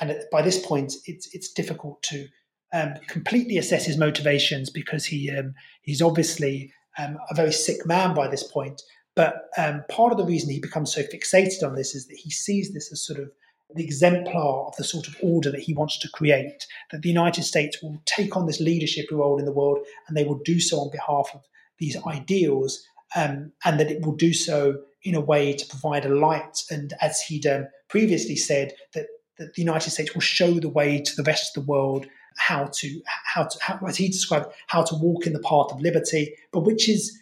and 0.00 0.16
by 0.30 0.42
this 0.42 0.64
point, 0.64 0.94
it's 1.06 1.28
it's 1.34 1.52
difficult 1.52 2.02
to 2.04 2.26
um, 2.72 2.94
completely 3.08 3.56
assess 3.56 3.86
his 3.86 3.96
motivations 3.96 4.70
because 4.70 5.06
he 5.06 5.30
um, 5.30 5.54
he's 5.82 6.02
obviously 6.02 6.72
um, 6.98 7.18
a 7.30 7.34
very 7.34 7.52
sick 7.52 7.86
man 7.86 8.14
by 8.14 8.28
this 8.28 8.42
point. 8.42 8.82
But 9.16 9.48
um, 9.56 9.84
part 9.88 10.10
of 10.10 10.18
the 10.18 10.24
reason 10.24 10.50
he 10.50 10.58
becomes 10.58 10.92
so 10.92 11.02
fixated 11.02 11.62
on 11.62 11.76
this 11.76 11.94
is 11.94 12.08
that 12.08 12.16
he 12.16 12.30
sees 12.30 12.72
this 12.72 12.90
as 12.90 13.06
sort 13.06 13.20
of 13.20 13.30
the 13.74 13.84
exemplar 13.84 14.66
of 14.66 14.76
the 14.76 14.84
sort 14.84 15.06
of 15.06 15.16
order 15.22 15.50
that 15.50 15.60
he 15.60 15.74
wants 15.74 15.98
to 16.00 16.08
create. 16.10 16.66
That 16.90 17.02
the 17.02 17.08
United 17.08 17.44
States 17.44 17.82
will 17.82 18.02
take 18.06 18.36
on 18.36 18.46
this 18.46 18.60
leadership 18.60 19.06
role 19.10 19.38
in 19.38 19.44
the 19.44 19.52
world, 19.52 19.78
and 20.08 20.16
they 20.16 20.24
will 20.24 20.40
do 20.44 20.60
so 20.60 20.80
on 20.80 20.90
behalf 20.90 21.30
of 21.32 21.42
these 21.78 21.96
ideals, 22.06 22.84
um, 23.14 23.52
and 23.64 23.78
that 23.78 23.90
it 23.90 24.04
will 24.04 24.16
do 24.16 24.32
so 24.32 24.80
in 25.04 25.14
a 25.14 25.20
way 25.20 25.52
to 25.52 25.66
provide 25.66 26.04
a 26.04 26.14
light. 26.14 26.62
And 26.70 26.94
as 27.00 27.20
he'd 27.20 27.46
um, 27.46 27.68
previously 27.88 28.36
said, 28.36 28.72
that 28.94 29.06
that 29.38 29.54
the 29.54 29.62
United 29.62 29.90
States 29.90 30.14
will 30.14 30.20
show 30.20 30.52
the 30.54 30.68
way 30.68 31.00
to 31.00 31.16
the 31.16 31.22
rest 31.22 31.56
of 31.56 31.64
the 31.64 31.70
world 31.70 32.06
how 32.36 32.66
to 32.72 33.00
how 33.24 33.44
to 33.44 33.58
how, 33.60 33.78
as 33.86 33.96
he 33.96 34.08
described 34.08 34.46
how 34.66 34.82
to 34.82 34.94
walk 34.96 35.26
in 35.26 35.32
the 35.32 35.40
path 35.40 35.70
of 35.70 35.80
liberty, 35.80 36.34
but 36.52 36.60
which 36.60 36.88
is 36.88 37.16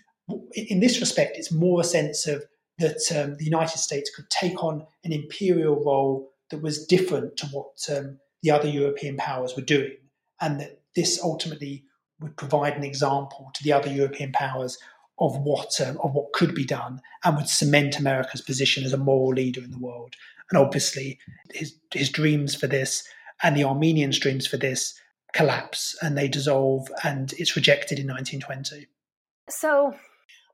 in 0.55 0.81
this 0.81 1.01
respect, 1.01 1.37
it's 1.37 1.53
more 1.53 1.81
a 1.81 1.85
sense 1.85 2.27
of 2.27 2.45
that 2.79 3.01
um, 3.15 3.37
the 3.37 3.45
United 3.45 3.79
States 3.79 4.11
could 4.15 4.29
take 4.31 4.63
on 4.63 4.87
an 5.05 5.13
imperial 5.13 5.83
role 5.85 6.31
that 6.51 6.63
was 6.63 6.87
different 6.87 7.37
to 7.37 7.47
what 7.47 7.87
um, 7.95 8.19
the 8.43 8.51
other 8.51 8.69
European 8.69 9.17
powers 9.17 9.55
were 9.57 9.63
doing, 9.63 9.97
and 10.41 10.61
that 10.61 10.81
this 10.97 11.21
ultimately 11.23 11.85
would 12.21 12.37
provide 12.37 12.75
an 12.75 12.85
example 12.85 13.51
to 13.55 13.63
the 13.65 13.73
other 13.73 13.91
European 13.91 14.33
powers 14.33 14.79
of 15.19 15.37
what 15.39 15.81
um, 15.81 15.99
of 16.03 16.15
what 16.15 16.33
could 16.33 16.55
be 16.55 16.65
done, 16.65 17.01
and 17.25 17.37
would 17.37 17.49
cement 17.49 17.99
America's 17.99 18.41
position 18.41 18.85
as 18.85 18.93
a 18.93 18.99
moral 18.99 19.35
leader 19.35 19.63
in 19.63 19.71
the 19.71 19.79
world. 19.79 20.15
And 20.53 20.59
obviously, 20.59 21.19
his 21.51 21.79
his 21.93 22.11
dreams 22.11 22.55
for 22.55 22.67
this 22.67 23.09
and 23.43 23.57
the 23.57 23.65
Armenians' 23.65 24.19
dreams 24.19 24.47
for 24.47 24.59
this 24.59 24.95
collapse 25.33 25.97
and 26.03 26.17
they 26.17 26.29
dissolve, 26.29 26.89
and 27.03 27.33
it's 27.39 27.57
rejected 27.57 27.99
in 27.99 28.07
1920. 28.07 28.87
So, 29.49 29.95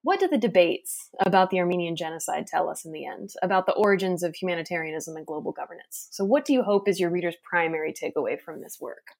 what 0.02 0.20
do 0.20 0.28
the 0.28 0.38
debates 0.38 1.08
about 1.18 1.50
the 1.50 1.58
Armenian 1.58 1.96
genocide 1.96 2.46
tell 2.46 2.68
us 2.68 2.84
in 2.84 2.92
the 2.92 3.04
end 3.04 3.30
about 3.42 3.66
the 3.66 3.72
origins 3.72 4.22
of 4.22 4.36
humanitarianism 4.36 5.16
and 5.16 5.26
global 5.26 5.50
governance? 5.50 6.06
So, 6.12 6.24
what 6.24 6.44
do 6.44 6.52
you 6.52 6.62
hope 6.62 6.88
is 6.88 7.00
your 7.00 7.10
reader's 7.10 7.36
primary 7.42 7.92
takeaway 7.92 8.40
from 8.40 8.62
this 8.62 8.78
work? 8.80 9.16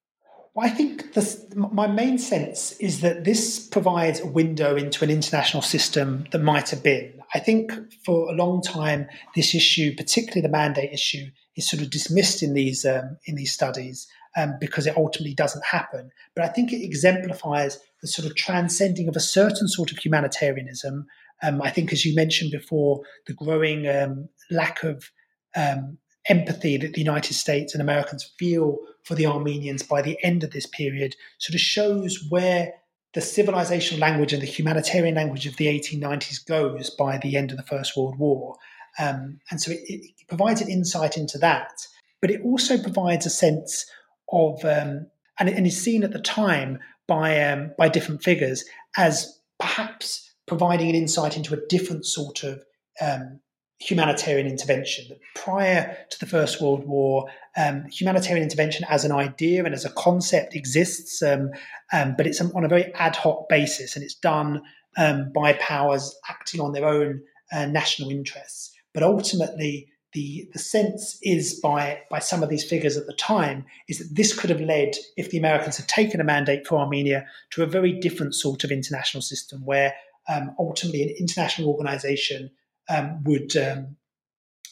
Well, 0.58 0.66
I 0.66 0.70
think 0.70 1.14
my 1.54 1.86
main 1.86 2.18
sense 2.18 2.72
is 2.80 3.00
that 3.02 3.22
this 3.22 3.64
provides 3.64 4.18
a 4.18 4.26
window 4.26 4.74
into 4.74 5.04
an 5.04 5.10
international 5.10 5.62
system 5.62 6.26
that 6.32 6.40
might 6.40 6.70
have 6.70 6.82
been. 6.82 7.22
I 7.32 7.38
think 7.38 7.70
for 8.04 8.28
a 8.28 8.32
long 8.32 8.60
time, 8.60 9.06
this 9.36 9.54
issue, 9.54 9.94
particularly 9.94 10.40
the 10.40 10.48
mandate 10.48 10.92
issue, 10.92 11.26
is 11.54 11.70
sort 11.70 11.80
of 11.80 11.90
dismissed 11.90 12.42
in 12.42 12.54
these 12.54 12.84
um, 12.84 13.18
in 13.26 13.36
these 13.36 13.52
studies 13.52 14.08
um, 14.36 14.56
because 14.58 14.88
it 14.88 14.96
ultimately 14.96 15.32
doesn't 15.32 15.64
happen. 15.64 16.10
But 16.34 16.46
I 16.46 16.48
think 16.48 16.72
it 16.72 16.84
exemplifies 16.84 17.78
the 18.02 18.08
sort 18.08 18.26
of 18.26 18.34
transcending 18.34 19.06
of 19.06 19.14
a 19.14 19.20
certain 19.20 19.68
sort 19.68 19.92
of 19.92 19.98
humanitarianism. 19.98 21.06
Um, 21.40 21.62
I 21.62 21.70
think, 21.70 21.92
as 21.92 22.04
you 22.04 22.16
mentioned 22.16 22.50
before, 22.50 23.02
the 23.28 23.32
growing 23.32 23.86
um, 23.86 24.28
lack 24.50 24.82
of 24.82 25.12
um, 25.54 25.98
empathy 26.28 26.76
that 26.76 26.94
the 26.94 27.00
United 27.00 27.34
States 27.34 27.74
and 27.74 27.82
Americans 27.82 28.30
feel 28.38 28.78
for 29.04 29.14
the 29.14 29.26
Armenians 29.26 29.82
by 29.82 30.02
the 30.02 30.18
end 30.22 30.44
of 30.44 30.50
this 30.50 30.66
period 30.66 31.16
sort 31.38 31.54
of 31.54 31.60
shows 31.60 32.26
where 32.28 32.74
the 33.14 33.20
civilizational 33.20 33.98
language 33.98 34.32
and 34.32 34.42
the 34.42 34.46
humanitarian 34.46 35.14
language 35.14 35.46
of 35.46 35.56
the 35.56 35.66
1890s 35.66 36.46
goes 36.46 36.90
by 36.90 37.18
the 37.18 37.36
end 37.36 37.50
of 37.50 37.56
the 37.56 37.62
First 37.62 37.96
World 37.96 38.18
War. 38.18 38.56
Um, 38.98 39.40
and 39.50 39.60
so 39.60 39.72
it, 39.72 39.80
it, 39.84 40.28
provides 40.28 40.60
an 40.60 40.68
insight 40.68 41.16
into 41.16 41.38
that. 41.38 41.86
But 42.20 42.30
it 42.30 42.42
also 42.42 42.80
provides 42.82 43.24
a 43.24 43.30
sense 43.30 43.90
of, 44.30 44.62
um, 44.64 45.06
and, 45.38 45.48
and, 45.48 45.66
is 45.66 45.80
seen 45.80 46.02
at 46.02 46.12
the 46.12 46.20
time 46.20 46.80
by, 47.06 47.42
um, 47.42 47.72
by 47.78 47.88
different 47.88 48.22
figures 48.22 48.64
as 48.96 49.40
perhaps 49.58 50.30
providing 50.46 50.90
an 50.90 50.94
insight 50.94 51.36
into 51.36 51.54
a 51.54 51.66
different 51.68 52.04
sort 52.04 52.42
of 52.42 52.62
um, 53.00 53.40
humanitarian 53.80 54.46
intervention. 54.46 55.06
Prior 55.34 55.96
to 56.10 56.18
the 56.18 56.26
First 56.26 56.60
World 56.60 56.86
War, 56.86 57.28
um, 57.56 57.84
humanitarian 57.90 58.42
intervention 58.42 58.84
as 58.88 59.04
an 59.04 59.12
idea 59.12 59.64
and 59.64 59.74
as 59.74 59.84
a 59.84 59.90
concept 59.90 60.56
exists, 60.56 61.22
um, 61.22 61.50
um, 61.92 62.14
but 62.16 62.26
it's 62.26 62.40
on 62.40 62.64
a 62.64 62.68
very 62.68 62.92
ad 62.94 63.16
hoc 63.16 63.48
basis 63.48 63.94
and 63.94 64.04
it's 64.04 64.16
done 64.16 64.62
um, 64.96 65.30
by 65.32 65.52
powers 65.54 66.14
acting 66.28 66.60
on 66.60 66.72
their 66.72 66.86
own 66.86 67.20
uh, 67.52 67.66
national 67.66 68.10
interests. 68.10 68.72
But 68.92 69.02
ultimately, 69.04 69.88
the, 70.12 70.48
the 70.52 70.58
sense 70.58 71.18
is 71.22 71.60
by, 71.60 72.00
by 72.10 72.18
some 72.18 72.42
of 72.42 72.48
these 72.48 72.64
figures 72.64 72.96
at 72.96 73.06
the 73.06 73.12
time 73.12 73.64
is 73.88 73.98
that 73.98 74.16
this 74.16 74.36
could 74.36 74.50
have 74.50 74.60
led, 74.60 74.94
if 75.16 75.30
the 75.30 75.38
Americans 75.38 75.76
had 75.76 75.86
taken 75.86 76.20
a 76.20 76.24
mandate 76.24 76.66
for 76.66 76.78
Armenia, 76.78 77.26
to 77.50 77.62
a 77.62 77.66
very 77.66 77.92
different 77.92 78.34
sort 78.34 78.64
of 78.64 78.72
international 78.72 79.22
system 79.22 79.64
where 79.64 79.94
um, 80.28 80.54
ultimately 80.58 81.02
an 81.02 81.14
international 81.18 81.68
organization 81.68 82.50
um, 82.88 83.22
would 83.24 83.56
um, 83.56 83.96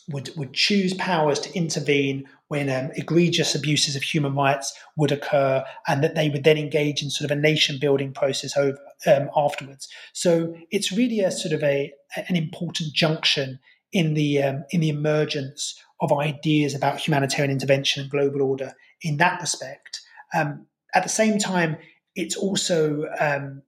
would 0.09 0.31
would 0.37 0.53
choose 0.53 0.95
powers 0.95 1.41
to 1.41 1.55
intervene 1.55 2.29
when 2.49 2.71
um, 2.71 2.93
egregious 2.95 3.55
abuses 3.55 3.97
of 3.97 4.03
human 4.03 4.35
rights 4.35 4.73
would 4.97 5.11
occur, 5.11 5.65
and 5.89 6.03
that 6.03 6.15
they 6.15 6.29
would 6.29 6.45
then 6.45 6.57
engage 6.57 7.03
in 7.03 7.11
sort 7.11 7.31
of 7.31 7.37
a 7.37 7.41
nation 7.41 7.79
building 7.81 8.13
process 8.13 8.57
over 8.57 8.79
um, 9.07 9.29
afterwards. 9.37 9.89
So 10.13 10.55
it's 10.71 10.93
really 10.93 11.21
a 11.21 11.31
sort 11.31 11.53
of 11.53 11.63
a 11.63 11.93
an 12.29 12.37
important 12.37 12.93
junction 12.93 13.59
in 13.93 14.15
the 14.15 14.43
um, 14.43 14.65
in 14.71 14.81
the 14.81 14.89
emergence 14.89 15.81
of 16.01 16.13
ideas 16.13 16.75
about 16.75 17.01
humanitarian 17.01 17.51
intervention 17.51 18.03
and 18.03 18.11
global 18.11 18.43
order 18.43 18.75
in 19.03 19.17
that 19.17 19.41
respect. 19.41 20.01
Um, 20.35 20.67
at 20.95 21.03
the 21.03 21.09
same 21.09 21.39
time, 21.39 21.77
it's 22.15 22.37
also 22.37 23.07
um, 23.21 23.63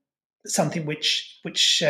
something 0.45 0.85
which 0.85 1.39
which 1.43 1.83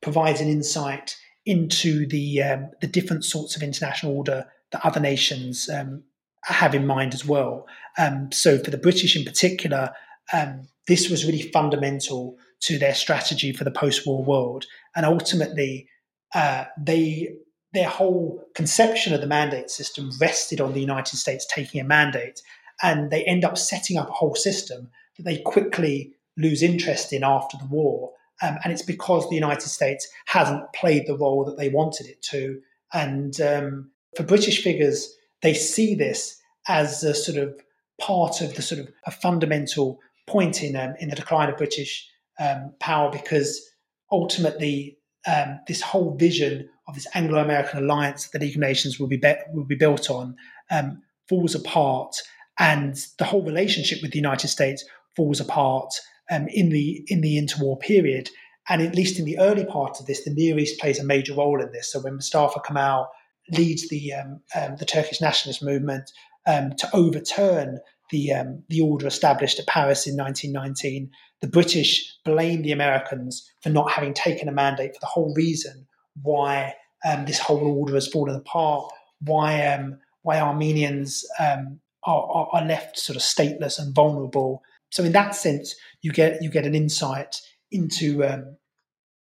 provides 0.00 0.40
an 0.40 0.48
insight 0.48 1.16
into 1.48 2.06
the 2.06 2.42
um, 2.42 2.70
the 2.82 2.86
different 2.86 3.24
sorts 3.24 3.56
of 3.56 3.62
international 3.62 4.14
order 4.14 4.46
that 4.70 4.84
other 4.84 5.00
nations 5.00 5.68
um, 5.70 6.02
have 6.44 6.74
in 6.74 6.86
mind 6.86 7.14
as 7.14 7.24
well. 7.24 7.66
Um, 7.96 8.30
so 8.30 8.58
for 8.58 8.70
the 8.70 8.76
British 8.76 9.16
in 9.16 9.24
particular, 9.24 9.90
um, 10.32 10.68
this 10.86 11.08
was 11.08 11.24
really 11.24 11.50
fundamental 11.50 12.36
to 12.60 12.78
their 12.78 12.94
strategy 12.94 13.52
for 13.52 13.64
the 13.64 13.70
post-war 13.70 14.22
world, 14.22 14.66
and 14.94 15.06
ultimately, 15.06 15.88
uh, 16.34 16.64
they 16.78 17.30
their 17.72 17.88
whole 17.88 18.44
conception 18.54 19.14
of 19.14 19.20
the 19.20 19.26
mandate 19.26 19.70
system 19.70 20.10
rested 20.20 20.60
on 20.60 20.74
the 20.74 20.80
United 20.80 21.16
States 21.16 21.46
taking 21.46 21.80
a 21.80 21.84
mandate, 21.84 22.42
and 22.82 23.10
they 23.10 23.24
end 23.24 23.42
up 23.44 23.56
setting 23.56 23.96
up 23.96 24.10
a 24.10 24.12
whole 24.20 24.34
system 24.34 24.90
that 25.16 25.24
they 25.24 25.38
quickly 25.38 26.12
lose 26.36 26.62
interest 26.62 27.12
in 27.12 27.24
after 27.24 27.56
the 27.56 27.66
war 27.66 28.12
um, 28.42 28.58
and 28.62 28.72
it's 28.72 28.82
because 28.82 29.28
the 29.28 29.34
United 29.34 29.68
States 29.68 30.08
hasn't 30.26 30.72
played 30.72 31.06
the 31.06 31.16
role 31.16 31.44
that 31.44 31.56
they 31.56 31.68
wanted 31.68 32.06
it 32.06 32.22
to. 32.22 32.60
And 32.92 33.40
um, 33.40 33.90
for 34.16 34.22
British 34.22 34.62
figures, 34.62 35.12
they 35.42 35.54
see 35.54 35.94
this 35.94 36.40
as 36.68 37.02
a 37.02 37.14
sort 37.14 37.38
of 37.38 37.60
part 38.00 38.40
of 38.40 38.54
the 38.54 38.62
sort 38.62 38.80
of 38.80 38.88
a 39.06 39.10
fundamental 39.10 39.98
point 40.26 40.62
in 40.62 40.76
um, 40.76 40.94
in 41.00 41.08
the 41.08 41.16
decline 41.16 41.48
of 41.48 41.56
British 41.56 42.08
um, 42.38 42.72
power 42.78 43.10
because 43.10 43.68
ultimately 44.12 44.98
um, 45.26 45.58
this 45.66 45.80
whole 45.80 46.14
vision 46.16 46.68
of 46.86 46.94
this 46.94 47.06
Anglo-American 47.14 47.82
alliance 47.82 48.28
that 48.28 48.38
the 48.38 48.46
League 48.46 48.54
of 48.54 48.60
Nations 48.60 48.98
will 48.98 49.08
be, 49.08 49.16
be 49.16 49.34
will 49.52 49.64
be 49.64 49.74
built 49.74 50.10
on 50.10 50.36
um, 50.70 51.02
falls 51.28 51.54
apart, 51.54 52.14
and 52.58 52.96
the 53.18 53.24
whole 53.24 53.42
relationship 53.42 54.00
with 54.00 54.12
the 54.12 54.18
United 54.18 54.48
States 54.48 54.84
falls 55.16 55.40
apart 55.40 55.92
um, 56.30 56.46
in 56.48 56.70
the 56.70 57.04
in 57.08 57.20
the 57.20 57.36
interwar 57.36 57.78
period. 57.80 58.30
And 58.68 58.82
at 58.82 58.94
least 58.94 59.18
in 59.18 59.24
the 59.24 59.38
early 59.38 59.64
part 59.64 59.98
of 59.98 60.06
this, 60.06 60.24
the 60.24 60.30
Near 60.30 60.58
East 60.58 60.78
plays 60.78 60.98
a 60.98 61.04
major 61.04 61.34
role 61.34 61.60
in 61.60 61.72
this. 61.72 61.90
So 61.90 62.00
when 62.00 62.16
Mustafa 62.16 62.60
Kemal 62.60 63.08
leads 63.50 63.88
the 63.88 64.12
um, 64.12 64.40
um, 64.54 64.76
the 64.76 64.84
Turkish 64.84 65.20
nationalist 65.20 65.62
movement 65.62 66.10
um, 66.46 66.72
to 66.78 66.88
overturn 66.92 67.80
the 68.10 68.32
um, 68.32 68.62
the 68.68 68.80
order 68.80 69.06
established 69.06 69.58
at 69.58 69.66
Paris 69.66 70.06
in 70.06 70.16
1919, 70.16 71.10
the 71.40 71.48
British 71.48 72.14
blame 72.24 72.62
the 72.62 72.72
Americans 72.72 73.50
for 73.62 73.70
not 73.70 73.90
having 73.90 74.14
taken 74.14 74.48
a 74.48 74.52
mandate 74.52 74.94
for 74.94 75.00
the 75.00 75.06
whole 75.06 75.32
reason 75.34 75.86
why 76.22 76.74
um, 77.06 77.24
this 77.26 77.38
whole 77.38 77.78
order 77.78 77.94
has 77.94 78.08
fallen 78.08 78.36
apart, 78.36 78.90
why 79.20 79.78
why 80.22 80.40
Armenians 80.40 81.24
are, 81.38 81.64
are, 82.04 82.48
are 82.52 82.64
left 82.64 82.98
sort 82.98 83.16
of 83.16 83.22
stateless 83.22 83.78
and 83.78 83.94
vulnerable. 83.94 84.62
So 84.90 85.04
in 85.04 85.12
that 85.12 85.34
sense, 85.34 85.74
you 86.02 86.12
get 86.12 86.42
you 86.42 86.50
get 86.50 86.66
an 86.66 86.74
insight 86.74 87.40
into 87.70 88.24
um, 88.24 88.56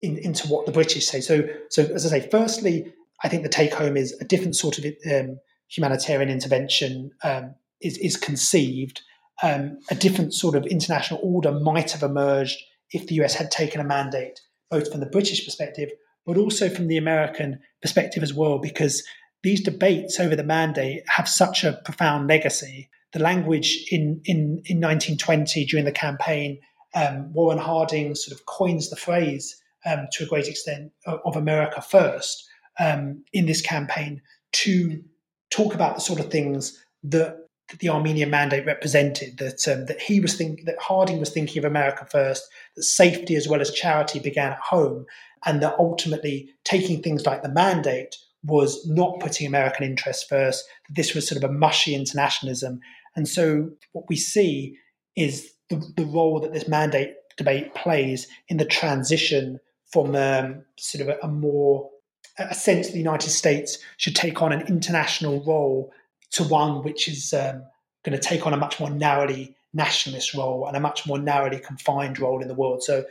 in, 0.01 0.17
into 0.17 0.47
what 0.47 0.65
the 0.65 0.71
British 0.71 1.07
say. 1.07 1.21
So 1.21 1.47
so 1.69 1.83
as 1.83 2.05
I 2.05 2.19
say, 2.19 2.29
firstly, 2.29 2.93
I 3.23 3.29
think 3.29 3.43
the 3.43 3.49
take 3.49 3.73
home 3.73 3.97
is 3.97 4.13
a 4.21 4.25
different 4.25 4.55
sort 4.55 4.77
of 4.77 4.85
um, 5.11 5.39
humanitarian 5.69 6.29
intervention 6.29 7.11
um, 7.23 7.55
is 7.81 7.97
is 7.97 8.17
conceived. 8.17 9.01
Um, 9.43 9.79
a 9.91 9.95
different 9.95 10.33
sort 10.33 10.55
of 10.55 10.65
international 10.65 11.19
order 11.21 11.51
might 11.51 11.91
have 11.91 12.03
emerged 12.03 12.57
if 12.91 13.07
the 13.07 13.15
US 13.15 13.33
had 13.33 13.51
taken 13.51 13.81
a 13.81 13.83
mandate, 13.83 14.39
both 14.71 14.91
from 14.91 15.01
the 15.01 15.07
British 15.07 15.43
perspective, 15.43 15.89
but 16.25 16.37
also 16.37 16.69
from 16.69 16.87
the 16.87 16.97
American 16.97 17.59
perspective 17.81 18.23
as 18.23 18.33
well, 18.33 18.59
because 18.59 19.03
these 19.43 19.61
debates 19.61 20.19
over 20.19 20.35
the 20.35 20.43
mandate 20.43 21.03
have 21.07 21.27
such 21.27 21.63
a 21.63 21.79
profound 21.85 22.27
legacy. 22.27 22.89
The 23.15 23.23
language 23.23 23.87
in, 23.91 24.19
in, 24.25 24.61
in 24.65 24.81
1920 24.81 25.63
during 25.67 25.85
the 25.85 25.91
campaign, 25.93 26.59
um, 26.95 27.31
Warren 27.31 27.57
Harding 27.57 28.13
sort 28.13 28.37
of 28.37 28.45
coins 28.45 28.89
the 28.89 28.97
phrase 28.97 29.55
um, 29.85 30.07
to 30.11 30.25
a 30.25 30.27
great 30.27 30.49
extent 30.49 30.91
of 31.05 31.37
America 31.37 31.81
first 31.81 32.45
um, 32.77 33.23
in 33.31 33.45
this 33.45 33.61
campaign 33.61 34.21
to 34.51 35.01
talk 35.49 35.73
about 35.73 35.95
the 35.95 36.01
sort 36.01 36.19
of 36.19 36.29
things 36.29 36.83
that, 37.03 37.37
that 37.69 37.79
the 37.79 37.87
Armenian 37.87 38.29
mandate 38.29 38.65
represented. 38.65 39.37
That 39.37 39.65
um, 39.69 39.85
that 39.85 40.01
he 40.01 40.19
was 40.19 40.35
thinking 40.35 40.65
that 40.65 40.75
Harding 40.81 41.17
was 41.17 41.29
thinking 41.29 41.59
of 41.59 41.63
America 41.71 42.05
first. 42.11 42.43
That 42.75 42.83
safety 42.83 43.37
as 43.37 43.47
well 43.47 43.61
as 43.61 43.71
charity 43.71 44.19
began 44.19 44.51
at 44.51 44.59
home, 44.59 45.05
and 45.45 45.63
that 45.63 45.79
ultimately 45.79 46.49
taking 46.65 47.01
things 47.01 47.25
like 47.25 47.43
the 47.43 47.49
mandate 47.49 48.17
was 48.43 48.85
not 48.87 49.19
putting 49.19 49.47
American 49.47 49.85
interests 49.85 50.23
first, 50.23 50.65
that 50.87 50.95
this 50.95 51.15
was 51.15 51.27
sort 51.27 51.41
of 51.41 51.49
a 51.49 51.53
mushy 51.53 51.95
internationalism. 51.95 52.79
And 53.15 53.27
so 53.27 53.71
what 53.93 54.05
we 54.09 54.15
see 54.15 54.77
is 55.15 55.51
the, 55.69 55.83
the 55.95 56.05
role 56.05 56.39
that 56.41 56.53
this 56.53 56.67
mandate 56.67 57.15
debate 57.37 57.73
plays 57.75 58.27
in 58.47 58.57
the 58.57 58.65
transition 58.65 59.59
from 59.91 60.15
um, 60.15 60.63
sort 60.77 61.01
of 61.01 61.09
a, 61.09 61.25
a 61.25 61.27
more 61.27 61.89
a 62.37 62.53
sense 62.53 62.87
that 62.87 62.93
the 62.93 62.99
United 62.99 63.29
States 63.29 63.77
should 63.97 64.15
take 64.15 64.41
on 64.41 64.51
an 64.51 64.61
international 64.67 65.43
role 65.45 65.93
to 66.31 66.43
one 66.43 66.83
which 66.83 67.07
is 67.07 67.33
um, 67.33 67.63
going 68.03 68.17
to 68.17 68.21
take 68.21 68.45
on 68.45 68.53
a 68.53 68.57
much 68.57 68.79
more 68.79 68.89
narrowly 68.89 69.55
nationalist 69.73 70.33
role 70.33 70.67
and 70.67 70.75
a 70.75 70.79
much 70.79 71.07
more 71.07 71.17
narrowly 71.17 71.59
confined 71.59 72.19
role 72.19 72.41
in 72.41 72.47
the 72.47 72.53
world. 72.53 72.83
So 72.83 73.05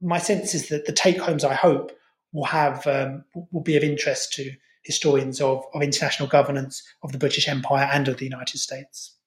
my 0.00 0.18
sense 0.18 0.54
is 0.54 0.68
that 0.68 0.86
the 0.86 0.92
take 0.92 1.18
homes 1.18 1.44
I 1.44 1.54
hope 1.54 1.92
will 2.32 2.44
have 2.44 2.86
um, 2.86 3.24
will 3.52 3.62
be 3.62 3.76
of 3.76 3.82
interest 3.82 4.32
to 4.34 4.50
historians 4.82 5.40
of, 5.40 5.64
of 5.74 5.82
international 5.82 6.28
governance 6.28 6.82
of 7.02 7.12
the 7.12 7.18
British 7.18 7.48
Empire 7.48 7.88
and 7.92 8.08
of 8.08 8.18
the 8.18 8.24
United 8.24 8.58
States. 8.58 9.17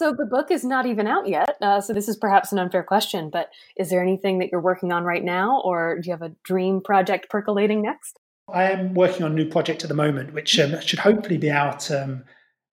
So 0.00 0.12
the 0.12 0.26
book 0.26 0.50
is 0.50 0.64
not 0.64 0.86
even 0.86 1.06
out 1.06 1.28
yet. 1.28 1.56
Uh, 1.62 1.80
so 1.80 1.92
this 1.92 2.08
is 2.08 2.16
perhaps 2.16 2.50
an 2.50 2.58
unfair 2.58 2.82
question, 2.82 3.30
but 3.30 3.50
is 3.76 3.90
there 3.90 4.02
anything 4.02 4.38
that 4.40 4.48
you're 4.50 4.60
working 4.60 4.92
on 4.92 5.04
right 5.04 5.22
now, 5.22 5.60
or 5.64 6.00
do 6.00 6.08
you 6.08 6.12
have 6.12 6.22
a 6.22 6.34
dream 6.42 6.80
project 6.80 7.30
percolating 7.30 7.80
next? 7.80 8.18
I 8.52 8.70
am 8.70 8.94
working 8.94 9.22
on 9.22 9.32
a 9.32 9.34
new 9.34 9.48
project 9.48 9.82
at 9.84 9.88
the 9.88 9.94
moment, 9.94 10.34
which 10.34 10.58
um, 10.58 10.80
should 10.80 10.98
hopefully 10.98 11.38
be 11.38 11.50
out 11.50 11.90
um, 11.90 12.24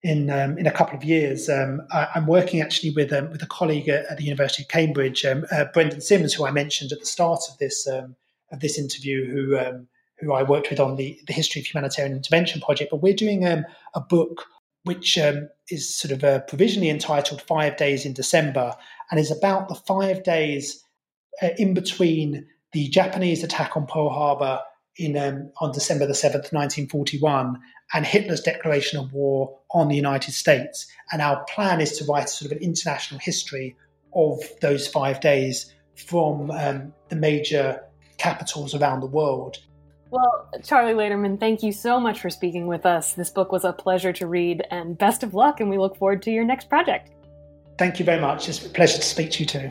in 0.02 0.30
um, 0.30 0.58
in 0.58 0.66
a 0.66 0.72
couple 0.72 0.96
of 0.96 1.04
years. 1.04 1.48
Um, 1.48 1.82
I, 1.92 2.08
am 2.16 2.26
working 2.26 2.60
actually 2.60 2.90
with 2.90 3.12
um, 3.12 3.30
with 3.30 3.42
a 3.42 3.46
colleague 3.46 3.88
at, 3.88 4.04
at, 4.06 4.18
the 4.18 4.24
University 4.24 4.64
of 4.64 4.68
Cambridge, 4.68 5.24
um, 5.24 5.46
uh, 5.52 5.66
Brendan 5.72 6.00
Simms, 6.00 6.34
who 6.34 6.44
I 6.44 6.50
mentioned 6.50 6.92
at 6.92 7.00
the 7.00 7.06
start 7.06 7.40
of 7.48 7.56
this 7.58 7.86
of 7.86 8.60
this 8.60 8.78
interview, 8.78 9.30
who 9.30 9.56
who 10.18 10.32
I 10.32 10.42
worked 10.42 10.70
with 10.70 10.78
on 10.78 10.96
the, 10.96 11.18
the 11.26 11.32
History 11.32 11.60
of 11.60 11.66
Humanitarian 11.66 12.14
Intervention 12.14 12.60
project. 12.60 12.90
But 12.90 13.02
we're 13.02 13.14
doing 13.14 13.44
a 13.44 14.00
book 14.00 14.44
which 14.84 15.16
um, 15.18 15.48
is 15.70 15.94
sort 15.94 16.12
of 16.12 16.24
uh, 16.24 16.40
provisionally 16.40 16.90
entitled 16.90 17.42
Five 17.42 17.76
Days 17.76 18.04
in 18.04 18.12
December 18.12 18.74
and 19.10 19.20
is 19.20 19.30
about 19.30 19.68
the 19.68 19.74
five 19.74 20.22
days 20.22 20.82
uh, 21.42 21.50
in 21.58 21.74
between 21.74 22.46
the 22.72 22.88
Japanese 22.88 23.44
attack 23.44 23.76
on 23.76 23.86
Pearl 23.86 24.10
Harbor 24.10 24.60
in 24.96 25.16
um, 25.16 25.50
on 25.60 25.72
December 25.72 26.06
the 26.06 26.12
7th, 26.12 26.52
1941, 26.52 27.58
and 27.94 28.06
Hitler's 28.06 28.40
declaration 28.40 28.98
of 28.98 29.12
war 29.12 29.58
on 29.70 29.88
the 29.88 29.96
United 29.96 30.32
States. 30.32 30.86
And 31.12 31.22
our 31.22 31.44
plan 31.44 31.80
is 31.80 31.98
to 31.98 32.04
write 32.04 32.28
sort 32.28 32.50
of 32.50 32.56
an 32.56 32.62
international 32.62 33.20
history 33.20 33.76
of 34.14 34.42
those 34.60 34.86
five 34.86 35.20
days 35.20 35.72
from 35.94 36.50
um, 36.50 36.92
the 37.08 37.16
major 37.16 37.82
capitals 38.18 38.74
around 38.74 39.00
the 39.00 39.06
world. 39.06 39.58
Well, 40.12 40.46
Charlie 40.62 40.92
Laderman, 40.92 41.40
thank 41.40 41.62
you 41.62 41.72
so 41.72 41.98
much 41.98 42.20
for 42.20 42.28
speaking 42.28 42.66
with 42.66 42.84
us. 42.84 43.14
This 43.14 43.30
book 43.30 43.50
was 43.50 43.64
a 43.64 43.72
pleasure 43.72 44.12
to 44.12 44.26
read, 44.26 44.62
and 44.70 44.98
best 44.98 45.22
of 45.22 45.32
luck, 45.32 45.58
and 45.60 45.70
we 45.70 45.78
look 45.78 45.96
forward 45.96 46.20
to 46.24 46.30
your 46.30 46.44
next 46.44 46.68
project. 46.68 47.08
Thank 47.78 47.98
you 47.98 48.04
very 48.04 48.20
much. 48.20 48.46
It's 48.46 48.64
a 48.64 48.68
pleasure 48.68 48.98
to 48.98 49.02
speak 49.02 49.30
to 49.30 49.40
you 49.40 49.46
too. 49.46 49.70